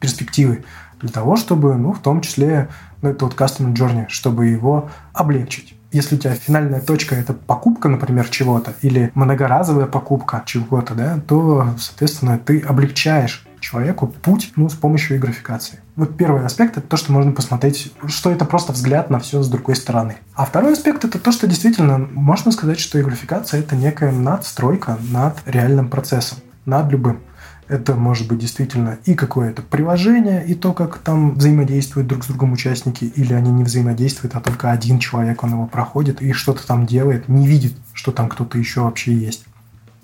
перспективы 0.00 0.64
для 1.00 1.10
того, 1.10 1.36
чтобы, 1.36 1.74
ну, 1.76 1.92
в 1.92 2.00
том 2.00 2.20
числе, 2.20 2.68
ну, 3.02 3.10
это 3.10 3.24
вот 3.24 3.34
Customer 3.34 3.72
Journey, 3.72 4.06
чтобы 4.08 4.46
его 4.46 4.90
облегчить. 5.12 5.74
Если 5.90 6.16
у 6.16 6.18
тебя 6.18 6.34
финальная 6.34 6.80
точка– 6.80 7.14
это 7.16 7.32
покупка, 7.32 7.88
например, 7.88 8.28
чего-то, 8.28 8.74
или 8.82 9.10
многоразовая 9.14 9.86
покупка 9.86 10.42
чего-то, 10.44 10.94
да, 10.94 11.18
то, 11.26 11.68
соответственно, 11.78 12.38
ты 12.38 12.60
облегчаешь 12.60 13.46
человеку 13.60 14.06
путь 14.06 14.52
ну, 14.56 14.68
с 14.68 14.74
помощью 14.74 15.16
и 15.16 15.20
графикации. 15.20 15.80
Вот 15.96 16.16
первый 16.16 16.44
аспект– 16.44 16.76
это 16.76 16.86
то, 16.86 16.96
что 16.96 17.12
можно 17.12 17.32
посмотреть, 17.32 17.92
что 18.06 18.30
это 18.30 18.44
просто 18.44 18.72
взгляд 18.72 19.08
на 19.08 19.18
все 19.18 19.42
с 19.42 19.48
другой 19.48 19.76
стороны. 19.76 20.16
А 20.34 20.44
второй 20.44 20.74
аспект– 20.74 21.04
это 21.06 21.18
то, 21.18 21.32
что 21.32 21.46
действительно 21.46 21.98
можно 21.98 22.52
сказать, 22.52 22.78
что 22.78 22.98
и 22.98 23.02
графикация– 23.02 23.60
это 23.60 23.74
некая 23.74 24.12
надстройка 24.12 24.98
над 25.10 25.38
реальным 25.46 25.88
процессом, 25.88 26.38
над 26.66 26.90
любым. 26.90 27.20
Это 27.68 27.94
может 27.94 28.26
быть 28.28 28.38
действительно 28.38 28.98
и 29.04 29.14
какое-то 29.14 29.60
приложение, 29.60 30.44
и 30.46 30.54
то, 30.54 30.72
как 30.72 30.98
там 30.98 31.34
взаимодействуют 31.34 32.08
друг 32.08 32.24
с 32.24 32.26
другом 32.26 32.52
участники, 32.52 33.04
или 33.04 33.34
они 33.34 33.50
не 33.50 33.62
взаимодействуют, 33.62 34.34
а 34.34 34.40
только 34.40 34.70
один 34.70 34.98
человек, 34.98 35.44
он 35.44 35.50
его 35.50 35.66
проходит 35.66 36.22
и 36.22 36.32
что-то 36.32 36.66
там 36.66 36.86
делает, 36.86 37.28
не 37.28 37.46
видит, 37.46 37.74
что 37.92 38.10
там 38.10 38.30
кто-то 38.30 38.56
еще 38.56 38.80
вообще 38.80 39.12
есть. 39.12 39.44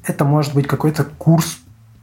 Это 0.06 0.26
может 0.26 0.52
быть 0.52 0.66
какой-то 0.66 1.04
курс, 1.04 1.60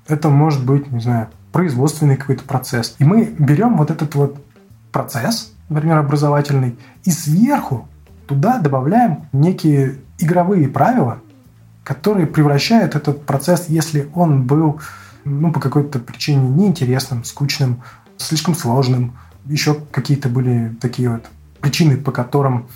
это 0.07 0.29
может 0.29 0.65
быть, 0.65 0.91
не 0.91 0.99
знаю, 0.99 1.27
производственный 1.51 2.17
какой-то 2.17 2.43
процесс. 2.43 2.95
И 2.97 3.03
мы 3.03 3.25
берем 3.37 3.77
вот 3.77 3.91
этот 3.91 4.15
вот 4.15 4.43
процесс, 4.91 5.53
например, 5.69 5.99
образовательный, 5.99 6.75
и 7.03 7.11
сверху 7.11 7.87
туда 8.25 8.57
добавляем 8.57 9.27
некие 9.31 9.97
игровые 10.17 10.67
правила, 10.67 11.19
которые 11.83 12.25
превращают 12.25 12.95
этот 12.95 13.25
процесс, 13.25 13.65
если 13.67 14.09
он 14.15 14.43
был 14.43 14.81
ну, 15.23 15.51
по 15.51 15.59
какой-то 15.59 15.99
причине 15.99 16.47
неинтересным, 16.49 17.23
скучным, 17.23 17.81
слишком 18.17 18.55
сложным, 18.55 19.17
еще 19.45 19.75
какие-то 19.91 20.29
были 20.29 20.75
такие 20.79 21.09
вот 21.09 21.25
причины, 21.59 21.97
по 21.97 22.11
которым 22.11 22.67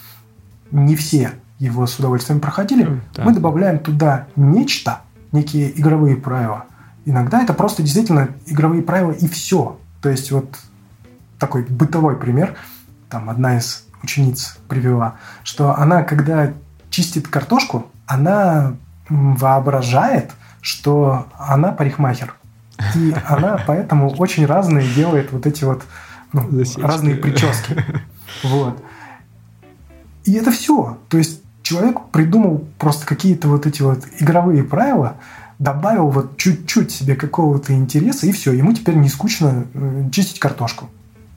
не 0.71 0.95
все 0.95 1.31
его 1.59 1.87
с 1.87 1.97
удовольствием 1.99 2.39
проходили, 2.39 3.01
да. 3.15 3.23
мы 3.23 3.33
добавляем 3.33 3.79
туда 3.79 4.27
нечто, 4.35 5.01
некие 5.31 5.77
игровые 5.79 6.17
правила– 6.17 6.65
Иногда 7.05 7.43
это 7.43 7.53
просто 7.53 7.83
действительно 7.83 8.29
игровые 8.47 8.81
правила 8.81 9.11
и 9.11 9.27
все. 9.27 9.79
То 10.01 10.09
есть 10.09 10.31
вот 10.31 10.57
такой 11.37 11.63
бытовой 11.63 12.17
пример, 12.17 12.55
там 13.09 13.29
одна 13.29 13.57
из 13.57 13.85
учениц 14.01 14.57
привела, 14.67 15.15
что 15.43 15.75
она, 15.77 16.03
когда 16.03 16.53
чистит 16.89 17.27
картошку, 17.27 17.91
она 18.07 18.75
воображает, 19.07 20.31
что 20.65 21.27
она 21.37 21.71
парикмахер. 21.71 22.33
И 22.95 23.13
она 23.27 23.63
поэтому 23.67 24.09
очень 24.09 24.47
разные 24.47 24.91
делает 24.93 25.31
вот 25.31 25.45
эти 25.45 25.63
вот 25.63 25.83
ну, 26.33 26.49
разные 26.77 27.15
прически. 27.15 27.75
Вот. 28.43 28.83
И 30.23 30.33
это 30.33 30.49
все. 30.51 30.97
То 31.07 31.19
есть 31.19 31.43
человек 31.61 32.07
придумал 32.11 32.65
просто 32.79 33.05
какие-то 33.05 33.47
вот 33.47 33.67
эти 33.67 33.83
вот 33.83 34.05
игровые 34.19 34.63
правила, 34.63 35.17
добавил 35.59 36.09
вот 36.09 36.35
чуть-чуть 36.37 36.91
себе 36.91 37.15
какого-то 37.15 37.73
интереса, 37.73 38.25
и 38.25 38.31
все, 38.31 38.51
ему 38.51 38.73
теперь 38.73 38.95
не 38.95 39.07
скучно 39.07 39.67
э, 39.73 40.09
чистить 40.11 40.39
картошку. 40.39 40.89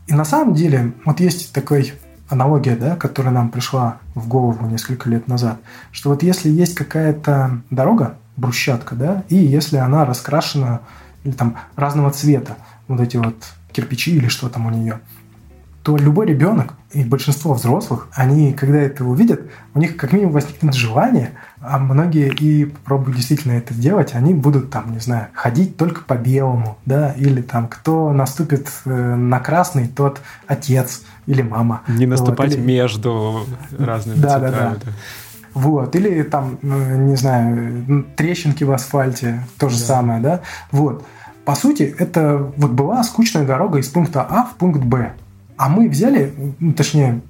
И 0.07 0.15
на 0.15 0.25
самом 0.25 0.55
деле, 0.55 0.95
вот 1.05 1.21
есть 1.21 1.53
такой 1.53 1.93
аналогия, 2.31 2.77
да, 2.77 2.97
которая 2.97 3.35
нам 3.35 3.51
пришла 3.51 3.99
в 4.15 4.27
голову 4.27 4.67
несколько 4.67 5.11
лет 5.11 5.29
назад, 5.29 5.59
что 5.93 6.09
вот 6.09 6.23
если 6.23 6.49
есть 6.49 6.75
какая-то 6.75 7.61
дорога, 7.71 8.17
брусчатка, 8.39 8.95
да, 8.95 9.25
и 9.29 9.37
если 9.37 9.77
она 9.77 10.05
раскрашена 10.05 10.81
или 11.25 11.33
там 11.33 11.57
разного 11.77 12.11
цвета, 12.11 12.57
вот 12.87 13.01
эти 13.01 13.17
вот 13.17 13.37
кирпичи 13.73 14.17
или 14.17 14.29
что 14.29 14.49
там 14.49 14.67
у 14.67 14.71
нее, 14.71 15.01
то 15.83 15.97
любой 15.97 16.27
ребенок 16.27 16.75
и 16.93 17.03
большинство 17.03 17.55
взрослых, 17.55 18.09
они, 18.13 18.53
когда 18.53 18.79
это 18.79 19.05
увидят, 19.05 19.41
у 19.75 19.79
них 19.79 19.97
как 19.97 20.13
минимум 20.13 20.35
возникнет 20.35 20.75
желание, 20.75 21.33
а 21.61 21.79
многие 21.79 22.29
и 22.29 22.67
попробуют 22.67 23.17
действительно 23.17 23.53
это 23.53 23.75
сделать, 23.75 24.15
они 24.15 24.35
будут 24.35 24.71
там, 24.71 24.93
не 24.93 24.99
знаю, 24.99 25.29
ходить 25.33 25.77
только 25.77 26.03
по 26.03 26.15
белому, 26.15 26.79
да, 26.85 27.13
или 27.13 27.41
там 27.41 27.69
кто 27.69 28.13
наступит 28.13 28.69
э, 28.85 29.15
на 29.15 29.41
красный, 29.41 29.89
тот 29.89 30.21
отец 30.47 31.03
или 31.27 31.43
мама. 31.43 31.83
Не 31.89 32.07
наступать 32.07 32.51
вот, 32.51 32.59
или... 32.59 32.67
между 32.67 33.47
разными 33.79 34.19
да, 34.19 34.39
цветами. 34.39 34.53
Да, 34.53 34.77
да. 34.85 34.93
Вот. 35.59 35.97
Или 35.97 36.23
там, 36.23 36.59
э, 36.63 36.97
не 36.97 37.17
знаю, 37.17 38.05
трещинки 38.17 38.63
в 38.63 38.71
асфальте, 38.71 39.43
то 39.59 39.69
же 39.69 39.79
да. 39.81 39.85
самое, 39.85 40.21
да. 40.21 40.41
Вот. 40.71 41.05
По 41.45 41.57
сути, 41.57 41.95
это 41.99 42.53
вот 42.57 42.71
была 42.71 43.03
скучная 43.03 43.45
дорога 43.45 43.79
из 43.79 43.89
пункта 43.89 44.25
А 44.29 44.45
в 44.45 44.55
пункт 44.55 44.83
Б. 44.83 45.15
А 45.57 45.69
мы 45.69 45.89
взяли, 45.89 46.33
ну, 46.61 46.73
точнее, 46.73 47.23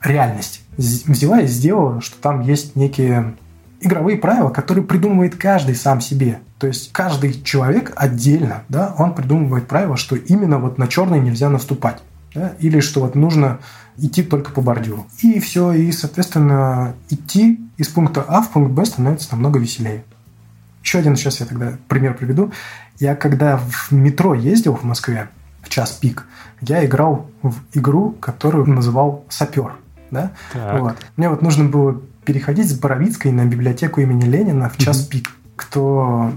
реальность 0.00 0.62
взяла 0.76 1.40
и 1.40 1.46
сделала, 1.46 2.00
что 2.00 2.16
там 2.20 2.40
есть 2.40 2.76
некие 2.76 3.34
игровые 3.80 4.16
правила, 4.16 4.50
которые 4.50 4.84
придумывает 4.84 5.34
каждый 5.34 5.74
сам 5.74 6.00
себе. 6.00 6.38
То 6.58 6.68
есть 6.68 6.92
каждый 6.92 7.42
человек 7.42 7.92
отдельно, 7.96 8.62
да, 8.68 8.94
он 8.96 9.14
придумывает 9.14 9.66
правила, 9.66 9.96
что 9.96 10.14
именно 10.14 10.58
вот 10.58 10.78
на 10.78 10.86
черный 10.86 11.18
нельзя 11.18 11.50
наступать. 11.50 12.00
Да, 12.34 12.52
или 12.60 12.80
что 12.80 13.00
вот 13.00 13.14
нужно 13.14 13.58
идти 13.96 14.22
только 14.22 14.52
по 14.52 14.60
бордюру. 14.60 15.06
И 15.20 15.38
все, 15.40 15.72
и, 15.72 15.92
соответственно, 15.92 16.94
идти 17.10 17.60
из 17.76 17.88
пункта 17.88 18.24
А 18.26 18.42
в 18.42 18.50
пункт 18.50 18.72
Б 18.72 18.84
становится 18.84 19.32
намного 19.32 19.58
веселее. 19.58 20.04
Еще 20.82 20.98
один 20.98 21.16
сейчас 21.16 21.40
я 21.40 21.46
тогда 21.46 21.78
пример 21.88 22.14
приведу. 22.14 22.52
Я 22.98 23.14
когда 23.14 23.56
в 23.56 23.92
метро 23.92 24.34
ездил 24.34 24.74
в 24.74 24.84
Москве 24.84 25.28
в 25.62 25.68
час 25.68 25.92
пик, 25.92 26.26
я 26.60 26.84
играл 26.84 27.30
в 27.42 27.54
игру, 27.74 28.12
которую 28.12 28.66
называл 28.66 29.24
«Сапер». 29.28 29.74
Да? 30.10 30.32
Вот. 30.54 30.96
Мне 31.16 31.28
вот 31.28 31.42
нужно 31.42 31.64
было 31.64 32.00
переходить 32.24 32.68
с 32.68 32.78
Боровицкой 32.78 33.32
на 33.32 33.44
библиотеку 33.44 34.00
имени 34.00 34.24
Ленина 34.24 34.68
в 34.68 34.76
час 34.76 35.02
пик. 35.02 35.30
Кто 35.72 36.30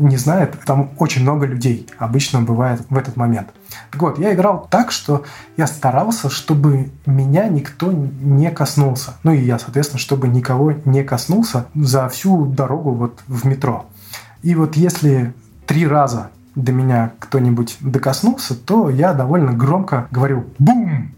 не 0.00 0.16
знает, 0.16 0.58
там 0.66 0.90
очень 0.98 1.22
много 1.22 1.46
людей 1.46 1.86
обычно 1.96 2.42
бывает 2.42 2.82
в 2.90 2.98
этот 2.98 3.16
момент. 3.16 3.50
Так 3.92 4.02
вот, 4.02 4.18
я 4.18 4.34
играл 4.34 4.66
так, 4.68 4.90
что 4.90 5.22
я 5.56 5.68
старался, 5.68 6.28
чтобы 6.28 6.90
меня 7.06 7.46
никто 7.46 7.92
не 7.92 8.50
коснулся. 8.50 9.14
Ну 9.22 9.30
и 9.30 9.38
я, 9.38 9.60
соответственно, 9.60 10.00
чтобы 10.00 10.26
никого 10.26 10.72
не 10.84 11.04
коснулся 11.04 11.66
за 11.72 12.08
всю 12.08 12.46
дорогу 12.46 12.90
вот 12.90 13.22
в 13.28 13.46
метро. 13.46 13.86
И 14.42 14.56
вот 14.56 14.74
если 14.74 15.34
три 15.66 15.86
раза 15.86 16.30
до 16.56 16.72
меня 16.72 17.12
кто-нибудь 17.20 17.76
докоснулся, 17.78 18.56
то 18.56 18.90
я 18.90 19.14
довольно 19.14 19.52
громко 19.52 20.08
говорил 20.10 20.46
«бум!». 20.58 21.12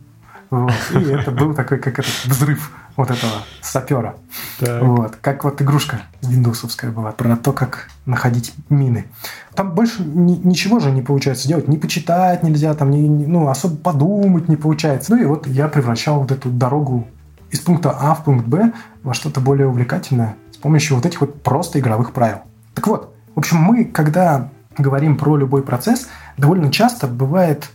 Вот. 0.50 0.74
И 0.92 1.04
это 1.04 1.30
был 1.30 1.54
такой, 1.54 1.78
как 1.78 1.98
этот 1.98 2.26
взрыв 2.26 2.70
вот 2.96 3.10
этого 3.10 3.32
сапера. 3.60 4.16
Так. 4.58 4.82
Вот. 4.82 5.16
Как 5.20 5.44
вот 5.44 5.60
игрушка 5.62 6.02
виндовсовская 6.22 6.90
была 6.90 7.12
про 7.12 7.36
то, 7.36 7.52
как 7.52 7.88
находить 8.06 8.54
мины. 8.68 9.06
Там 9.54 9.74
больше 9.74 10.02
ни, 10.02 10.34
ничего 10.36 10.78
же 10.78 10.90
не 10.90 11.02
получается 11.02 11.48
делать. 11.48 11.68
Не 11.68 11.78
почитать 11.78 12.42
нельзя, 12.42 12.74
там 12.74 12.90
не, 12.90 13.08
не, 13.08 13.26
ну, 13.26 13.48
особо 13.48 13.76
подумать 13.76 14.48
не 14.48 14.56
получается. 14.56 15.14
Ну 15.14 15.22
и 15.22 15.24
вот 15.24 15.46
я 15.46 15.68
превращал 15.68 16.20
вот 16.20 16.30
эту 16.30 16.50
дорогу 16.50 17.06
из 17.50 17.60
пункта 17.60 17.90
А 17.98 18.14
в 18.14 18.24
пункт 18.24 18.46
Б 18.46 18.72
во 19.02 19.14
что-то 19.14 19.40
более 19.40 19.68
увлекательное 19.68 20.36
с 20.52 20.56
помощью 20.56 20.96
вот 20.96 21.06
этих 21.06 21.20
вот 21.20 21.42
просто 21.42 21.78
игровых 21.78 22.12
правил. 22.12 22.38
Так 22.74 22.86
вот, 22.86 23.14
в 23.34 23.38
общем, 23.38 23.58
мы, 23.58 23.84
когда 23.84 24.50
говорим 24.78 25.16
про 25.16 25.36
любой 25.36 25.62
процесс, 25.62 26.08
довольно 26.36 26.72
часто 26.72 27.06
бывает 27.06 27.70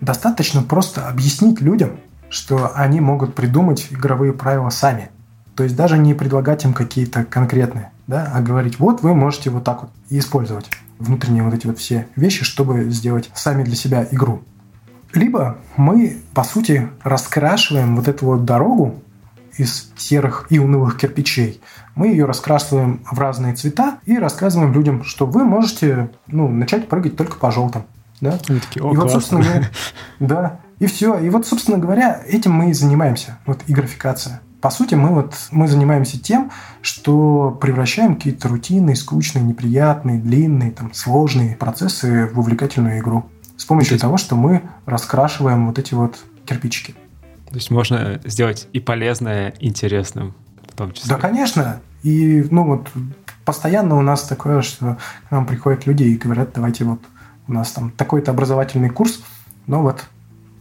достаточно 0.00 0.62
просто 0.62 1.08
объяснить 1.08 1.60
людям, 1.60 1.98
что 2.30 2.72
они 2.74 3.00
могут 3.00 3.34
придумать 3.34 3.88
игровые 3.90 4.32
правила 4.32 4.70
сами. 4.70 5.10
То 5.56 5.64
есть 5.64 5.76
даже 5.76 5.98
не 5.98 6.14
предлагать 6.14 6.64
им 6.64 6.72
какие-то 6.72 7.24
конкретные, 7.24 7.90
да, 8.06 8.30
а 8.32 8.40
говорить, 8.40 8.78
вот 8.78 9.02
вы 9.02 9.14
можете 9.14 9.50
вот 9.50 9.64
так 9.64 9.82
вот 9.82 9.90
использовать 10.08 10.70
внутренние 10.98 11.42
вот 11.42 11.54
эти 11.54 11.66
вот 11.66 11.78
все 11.78 12.06
вещи, 12.16 12.44
чтобы 12.44 12.90
сделать 12.90 13.30
сами 13.34 13.64
для 13.64 13.74
себя 13.74 14.06
игру. 14.10 14.42
Либо 15.14 15.58
мы, 15.76 16.18
по 16.34 16.44
сути, 16.44 16.88
раскрашиваем 17.02 17.96
вот 17.96 18.08
эту 18.08 18.26
вот 18.26 18.44
дорогу 18.44 19.02
из 19.56 19.92
серых 19.96 20.46
и 20.50 20.58
унылых 20.58 20.96
кирпичей. 20.96 21.60
Мы 21.94 22.08
ее 22.08 22.26
раскрашиваем 22.26 23.00
в 23.10 23.18
разные 23.18 23.54
цвета 23.54 23.98
и 24.04 24.16
рассказываем 24.18 24.72
людям, 24.72 25.02
что 25.04 25.26
вы 25.26 25.44
можете 25.44 26.10
ну, 26.28 26.48
начать 26.48 26.88
прыгать 26.88 27.16
только 27.16 27.36
по 27.36 27.50
желтым. 27.50 27.84
Да? 28.20 28.38
Они 28.48 28.60
такие, 28.60 28.84
О, 28.84 28.92
и 28.92 28.96
вот, 28.96 29.10
собственно 29.10 29.42
говоря, 29.42 29.70
да, 30.20 30.60
и 30.78 30.86
все. 30.86 31.18
И 31.18 31.28
вот, 31.30 31.46
собственно 31.46 31.78
говоря, 31.78 32.20
этим 32.26 32.52
мы 32.52 32.70
и 32.70 32.72
занимаемся. 32.72 33.38
Вот 33.46 33.60
и 33.66 33.72
графикация. 33.72 34.40
По 34.60 34.70
сути, 34.70 34.94
мы 34.96 35.10
вот 35.10 35.34
мы 35.52 35.68
занимаемся 35.68 36.20
тем, 36.20 36.50
что 36.82 37.56
превращаем 37.60 38.16
какие-то 38.16 38.48
рутинные, 38.48 38.96
скучные, 38.96 39.44
неприятные, 39.44 40.18
длинные, 40.18 40.72
там, 40.72 40.92
сложные 40.92 41.54
процессы 41.56 42.28
в 42.32 42.40
увлекательную 42.40 42.98
игру. 42.98 43.26
С 43.56 43.64
помощью 43.64 43.94
есть... 43.94 44.02
того, 44.02 44.16
что 44.16 44.34
мы 44.34 44.62
раскрашиваем 44.84 45.68
вот 45.68 45.78
эти 45.78 45.94
вот 45.94 46.18
кирпичики. 46.44 46.94
То 47.48 47.54
есть 47.54 47.70
можно 47.70 48.20
сделать 48.24 48.68
и 48.72 48.80
полезное 48.80 49.54
интересным 49.60 50.34
в 50.72 50.76
том 50.76 50.92
числе. 50.92 51.14
Да, 51.14 51.20
конечно. 51.20 51.80
И 52.02 52.46
ну 52.50 52.64
вот 52.64 52.88
постоянно 53.44 53.96
у 53.96 54.02
нас 54.02 54.24
такое, 54.24 54.62
что 54.62 54.98
к 55.28 55.30
нам 55.30 55.46
приходят 55.46 55.86
люди 55.86 56.02
и 56.02 56.16
говорят, 56.16 56.50
давайте 56.54 56.84
вот 56.84 57.00
у 57.46 57.52
нас 57.52 57.70
там 57.72 57.90
такой-то 57.90 58.32
образовательный 58.32 58.90
курс, 58.90 59.22
но 59.66 59.82
вот 59.82 60.04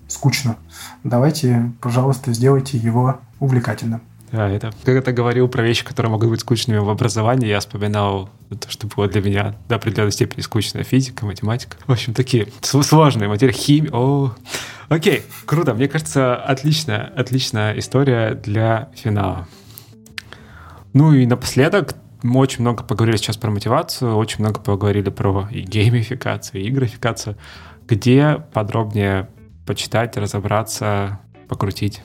скучно. 0.08 0.58
Давайте, 1.04 1.72
пожалуйста, 1.82 2.34
сделайте 2.34 2.78
его 2.78 3.20
увлекательным. 3.40 4.02
Да, 4.32 4.50
это 4.50 4.74
когда 4.84 5.02
ты 5.02 5.14
говорил 5.14 5.48
про 5.48 5.64
вещи, 5.64 5.86
которые 5.86 6.12
могут 6.12 6.30
быть 6.30 6.42
скучными 6.42 6.80
в 6.80 6.90
образовании, 6.90 7.48
я 7.48 7.62
вспоминал 7.62 8.30
то, 8.50 8.70
что 8.70 8.88
было 8.88 9.08
для 9.08 9.22
меня 9.22 9.56
до 9.70 9.76
определенной 9.76 10.12
степени 10.12 10.42
скучная 10.42 10.84
физика, 10.84 11.26
математика. 11.26 11.78
В 11.86 11.92
общем, 11.92 12.14
такие 12.14 12.48
сложные 12.62 13.30
материи, 13.30 13.54
химия. 13.54 13.92
О, 13.94 14.34
окей, 14.90 15.24
круто. 15.46 15.74
Мне 15.74 15.88
кажется, 15.88 16.36
отличная, 16.36 17.06
отличная 17.16 17.80
история 17.80 18.34
для 18.34 18.90
финала. 18.96 19.48
Ну 20.92 21.14
и 21.14 21.26
напоследок, 21.26 21.96
мы 22.22 22.40
очень 22.40 22.62
много 22.62 22.84
поговорили 22.84 23.18
сейчас 23.18 23.38
про 23.38 23.50
мотивацию, 23.50 24.16
очень 24.16 24.40
много 24.40 24.60
поговорили 24.60 25.10
про 25.10 25.48
и 25.52 25.62
геймификацию, 25.62 26.64
и 26.64 26.70
графикацию. 26.70 27.38
Где 27.88 28.44
подробнее 28.54 29.30
почитать, 29.68 30.18
разобраться, 30.18 31.20
покрутить? 31.48 32.02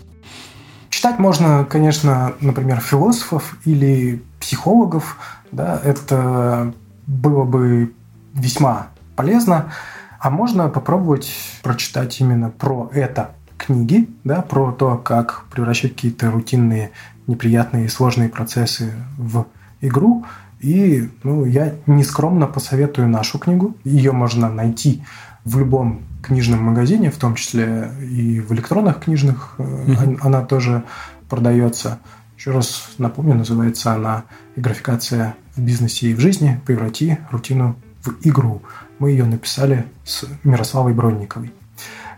Читать 0.90 1.18
можно, 1.18 1.64
конечно, 1.64 2.34
например, 2.40 2.80
философов 2.80 3.56
или 3.64 4.22
психологов. 4.38 5.16
Да, 5.50 5.80
это 5.82 6.74
было 7.06 7.44
бы 7.44 7.94
весьма 8.34 8.88
полезно. 9.16 9.72
А 10.20 10.30
можно 10.30 10.68
попробовать 10.68 11.32
прочитать 11.62 12.20
именно 12.20 12.50
про 12.50 12.90
это 12.92 13.30
книги, 13.56 14.08
да, 14.24 14.42
про 14.42 14.72
то, 14.72 14.98
как 14.98 15.44
превращать 15.50 15.94
какие-то 15.94 16.30
рутинные, 16.30 16.90
неприятные, 17.26 17.88
сложные 17.88 18.28
процессы 18.28 18.92
в 19.16 19.46
игру. 19.80 20.26
И 20.60 21.10
ну, 21.24 21.44
я 21.44 21.74
нескромно 21.86 22.46
посоветую 22.46 23.08
нашу 23.08 23.38
книгу. 23.38 23.76
Ее 23.82 24.12
можно 24.12 24.48
найти 24.48 25.02
в 25.44 25.58
любом 25.58 26.02
книжном 26.22 26.62
магазине, 26.62 27.10
в 27.10 27.16
том 27.16 27.34
числе 27.34 27.90
и 28.00 28.40
в 28.40 28.52
электронных 28.52 29.00
книжных 29.00 29.54
mm-hmm. 29.58 30.18
она 30.22 30.42
тоже 30.42 30.84
продается. 31.28 31.98
Еще 32.36 32.52
раз 32.52 32.90
напомню, 32.98 33.34
называется 33.34 33.92
она 33.92 34.24
«И 34.56 34.60
графикация 34.60 35.34
в 35.56 35.60
бизнесе 35.60 36.10
и 36.10 36.14
в 36.14 36.20
жизни. 36.20 36.60
Преврати 36.64 37.18
рутину 37.30 37.76
в 38.02 38.14
игру». 38.26 38.62
Мы 38.98 39.10
ее 39.10 39.24
написали 39.24 39.86
с 40.04 40.24
Мирославой 40.44 40.94
Бронниковой. 40.94 41.52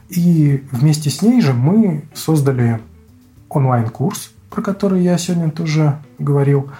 И 0.08 0.64
вместе 0.70 1.10
с 1.10 1.22
ней 1.22 1.40
же 1.40 1.54
мы 1.54 2.04
создали 2.14 2.80
онлайн-курс, 3.48 4.32
про 4.50 4.62
который 4.62 5.02
я 5.02 5.16
сегодня 5.18 5.50
тоже 5.50 5.98
говорил. 6.18 6.70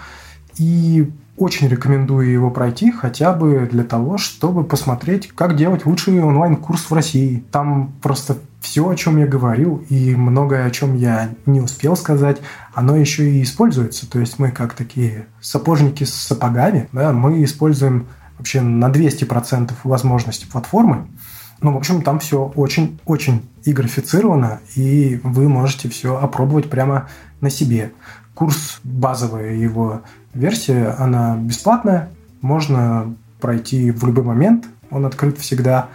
И 0.58 1.10
очень 1.36 1.68
рекомендую 1.68 2.30
его 2.30 2.50
пройти 2.50 2.92
хотя 2.92 3.32
бы 3.32 3.68
для 3.70 3.82
того, 3.82 4.18
чтобы 4.18 4.62
посмотреть, 4.64 5.28
как 5.28 5.56
делать 5.56 5.84
лучший 5.84 6.22
онлайн-курс 6.22 6.90
в 6.90 6.94
России. 6.94 7.42
Там 7.50 7.92
просто 8.02 8.38
все, 8.60 8.88
о 8.88 8.94
чем 8.94 9.18
я 9.18 9.26
говорил, 9.26 9.84
и 9.88 10.14
многое, 10.14 10.64
о 10.64 10.70
чем 10.70 10.96
я 10.96 11.30
не 11.44 11.60
успел 11.60 11.96
сказать, 11.96 12.40
оно 12.72 12.96
еще 12.96 13.28
и 13.28 13.42
используется. 13.42 14.08
То 14.08 14.20
есть 14.20 14.38
мы 14.38 14.50
как 14.50 14.74
такие 14.74 15.26
сапожники 15.40 16.04
с 16.04 16.14
сапогами, 16.14 16.88
да, 16.92 17.12
мы 17.12 17.42
используем 17.42 18.06
вообще 18.38 18.60
на 18.60 18.88
200% 18.88 19.72
возможности 19.84 20.46
платформы. 20.46 21.08
Ну, 21.60 21.72
в 21.72 21.76
общем, 21.76 22.02
там 22.02 22.18
все 22.18 22.52
очень-очень 22.54 23.48
игрофицировано, 23.64 24.60
и 24.76 25.20
вы 25.22 25.48
можете 25.48 25.88
все 25.88 26.16
опробовать 26.16 26.70
прямо 26.70 27.08
на 27.40 27.50
себе. 27.50 27.92
Курс 28.34 28.80
базовый 28.82 29.58
его 29.58 30.02
Версия, 30.34 30.94
она 30.98 31.36
бесплатная, 31.36 32.10
можно 32.40 33.14
пройти 33.40 33.90
в 33.90 34.04
любой 34.04 34.24
момент, 34.24 34.66
он 34.90 35.06
открыт 35.06 35.38
всегда. 35.38 35.88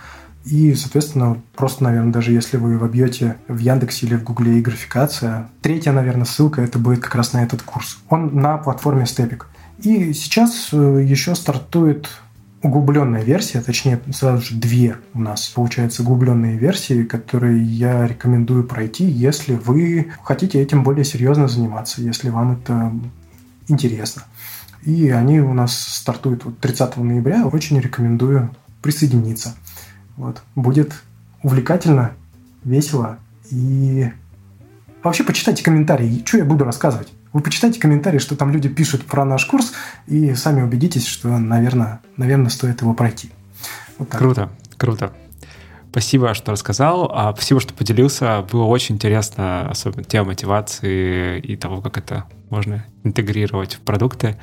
И, 0.46 0.74
соответственно, 0.74 1.38
просто, 1.56 1.84
наверное, 1.84 2.14
даже 2.14 2.32
если 2.32 2.58
вы 2.58 2.78
вобьете 2.78 3.36
в 3.48 3.58
Яндексе 3.58 4.08
или 4.08 4.16
в 4.16 4.24
Гугле 4.24 4.58
и 4.58 4.62
графикация, 4.62 5.50
третья, 5.62 5.92
наверное, 5.92 6.26
ссылка, 6.26 6.62
это 6.62 6.80
будет 6.80 7.00
как 7.00 7.16
раз 7.16 7.34
на 7.34 7.44
этот 7.44 7.62
курс. 7.62 8.00
Он 8.10 8.36
на 8.36 8.58
платформе 8.58 9.04
Stepik. 9.04 9.44
И 9.80 10.14
сейчас 10.14 10.70
э, 10.72 11.06
еще 11.06 11.36
стартует 11.36 12.10
углубленная 12.62 13.24
версия, 13.24 13.62
точнее, 13.62 14.00
сразу 14.12 14.44
же 14.44 14.56
две 14.56 14.98
у 15.14 15.20
нас, 15.20 15.48
получается, 15.48 16.04
углубленные 16.04 16.58
версии, 16.58 17.04
которые 17.04 17.62
я 17.64 18.06
рекомендую 18.06 18.66
пройти, 18.66 19.06
если 19.06 19.56
вы 19.56 20.12
хотите 20.24 20.62
этим 20.62 20.84
более 20.84 21.06
серьезно 21.06 21.48
заниматься, 21.48 22.02
если 22.02 22.30
вам 22.30 22.54
это 22.54 22.92
интересно. 23.70 24.24
И 24.84 25.10
они 25.10 25.40
у 25.40 25.54
нас 25.54 25.78
стартуют 25.78 26.46
вот 26.46 26.60
30 26.60 26.98
ноября. 26.98 27.46
Очень 27.48 27.80
рекомендую 27.80 28.56
присоединиться. 28.82 29.56
Вот. 30.18 30.42
Будет 30.56 30.94
увлекательно, 31.44 32.14
весело 32.64 33.20
и 33.52 34.12
вообще 35.04 35.24
почитайте 35.24 35.64
комментарии. 35.64 36.24
Что 36.26 36.38
я 36.38 36.46
буду 36.46 36.66
рассказывать? 36.66 37.12
Вы 37.32 37.42
почитайте 37.42 37.80
комментарии, 37.80 38.18
что 38.20 38.36
там 38.36 38.52
люди 38.52 38.70
пишут 38.70 39.06
про 39.06 39.24
наш 39.24 39.46
курс, 39.46 39.74
и 40.08 40.34
сами 40.34 40.62
убедитесь, 40.62 41.06
что, 41.06 41.38
наверное, 41.38 42.02
наверное 42.18 42.50
стоит 42.50 42.82
его 42.82 42.94
пройти. 42.94 43.32
Вот 44.00 44.10
так. 44.10 44.20
Круто, 44.20 44.50
круто. 44.78 45.14
Спасибо, 45.92 46.34
что 46.34 46.52
рассказал. 46.52 47.12
А 47.14 47.34
спасибо, 47.34 47.60
что 47.60 47.74
поделился. 47.74 48.46
Было 48.52 48.66
очень 48.66 48.96
интересно, 48.96 49.70
особенно 49.70 50.04
тема 50.04 50.28
мотивации 50.28 51.40
и 51.40 51.56
того, 51.56 51.82
как 51.82 51.98
это 51.98 52.26
можно 52.50 52.86
интегрировать 53.04 53.76
в 53.76 53.80
продукты. 53.80 54.38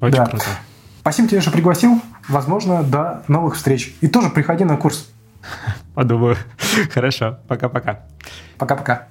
Очень 0.00 0.16
да. 0.16 0.26
круто. 0.26 0.44
Спасибо 1.00 1.28
тебе, 1.28 1.40
что 1.40 1.50
пригласил. 1.50 2.00
Возможно, 2.28 2.84
до 2.84 3.24
новых 3.26 3.56
встреч. 3.56 3.94
И 4.00 4.06
тоже 4.06 4.30
приходи 4.30 4.64
на 4.64 4.76
курс. 4.76 5.10
Подумаю. 5.94 6.36
Хорошо. 6.90 7.38
Пока-пока. 7.48 8.04
Пока-пока. 8.56 9.08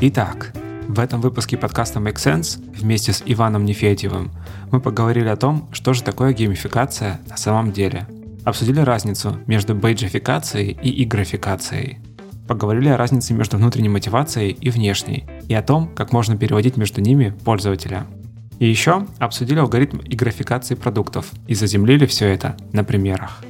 Итак, 0.00 0.52
в 0.86 1.00
этом 1.00 1.20
выпуске 1.20 1.56
подкаста 1.56 1.98
Make 1.98 2.16
Sense 2.16 2.60
вместе 2.76 3.12
с 3.12 3.22
Иваном 3.26 3.64
Нефедьевым 3.64 4.30
мы 4.70 4.80
поговорили 4.80 5.28
о 5.28 5.36
том, 5.36 5.68
что 5.72 5.94
же 5.94 6.02
такое 6.02 6.32
геймификация 6.32 7.20
на 7.28 7.36
самом 7.36 7.72
деле. 7.72 8.06
Обсудили 8.46 8.80
разницу 8.80 9.36
между 9.46 9.74
бейджификацией 9.74 10.78
и 10.80 11.02
игрофикацией 11.02 11.98
поговорили 12.46 12.88
о 12.88 12.96
разнице 12.96 13.34
между 13.34 13.56
внутренней 13.56 13.88
мотивацией 13.88 14.52
и 14.52 14.70
внешней, 14.70 15.26
и 15.48 15.54
о 15.54 15.62
том, 15.62 15.92
как 15.94 16.12
можно 16.12 16.36
переводить 16.36 16.76
между 16.76 17.00
ними 17.00 17.34
пользователя. 17.44 18.06
И 18.60 18.68
еще 18.68 19.04
обсудили 19.18 19.58
алгоритм 19.58 19.98
и 19.98 20.14
графикации 20.14 20.76
продуктов 20.76 21.32
и 21.48 21.54
заземлили 21.54 22.06
все 22.06 22.28
это 22.28 22.56
на 22.72 22.84
примерах. 22.84 23.42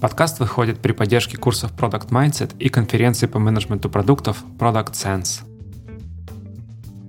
Подкаст 0.00 0.40
выходит 0.40 0.80
при 0.80 0.90
поддержке 0.90 1.36
курсов 1.36 1.72
Product 1.78 2.08
Mindset 2.08 2.56
и 2.58 2.68
конференции 2.68 3.28
по 3.28 3.38
менеджменту 3.38 3.88
продуктов 3.88 4.42
Product 4.58 4.92
Sense. 4.92 5.49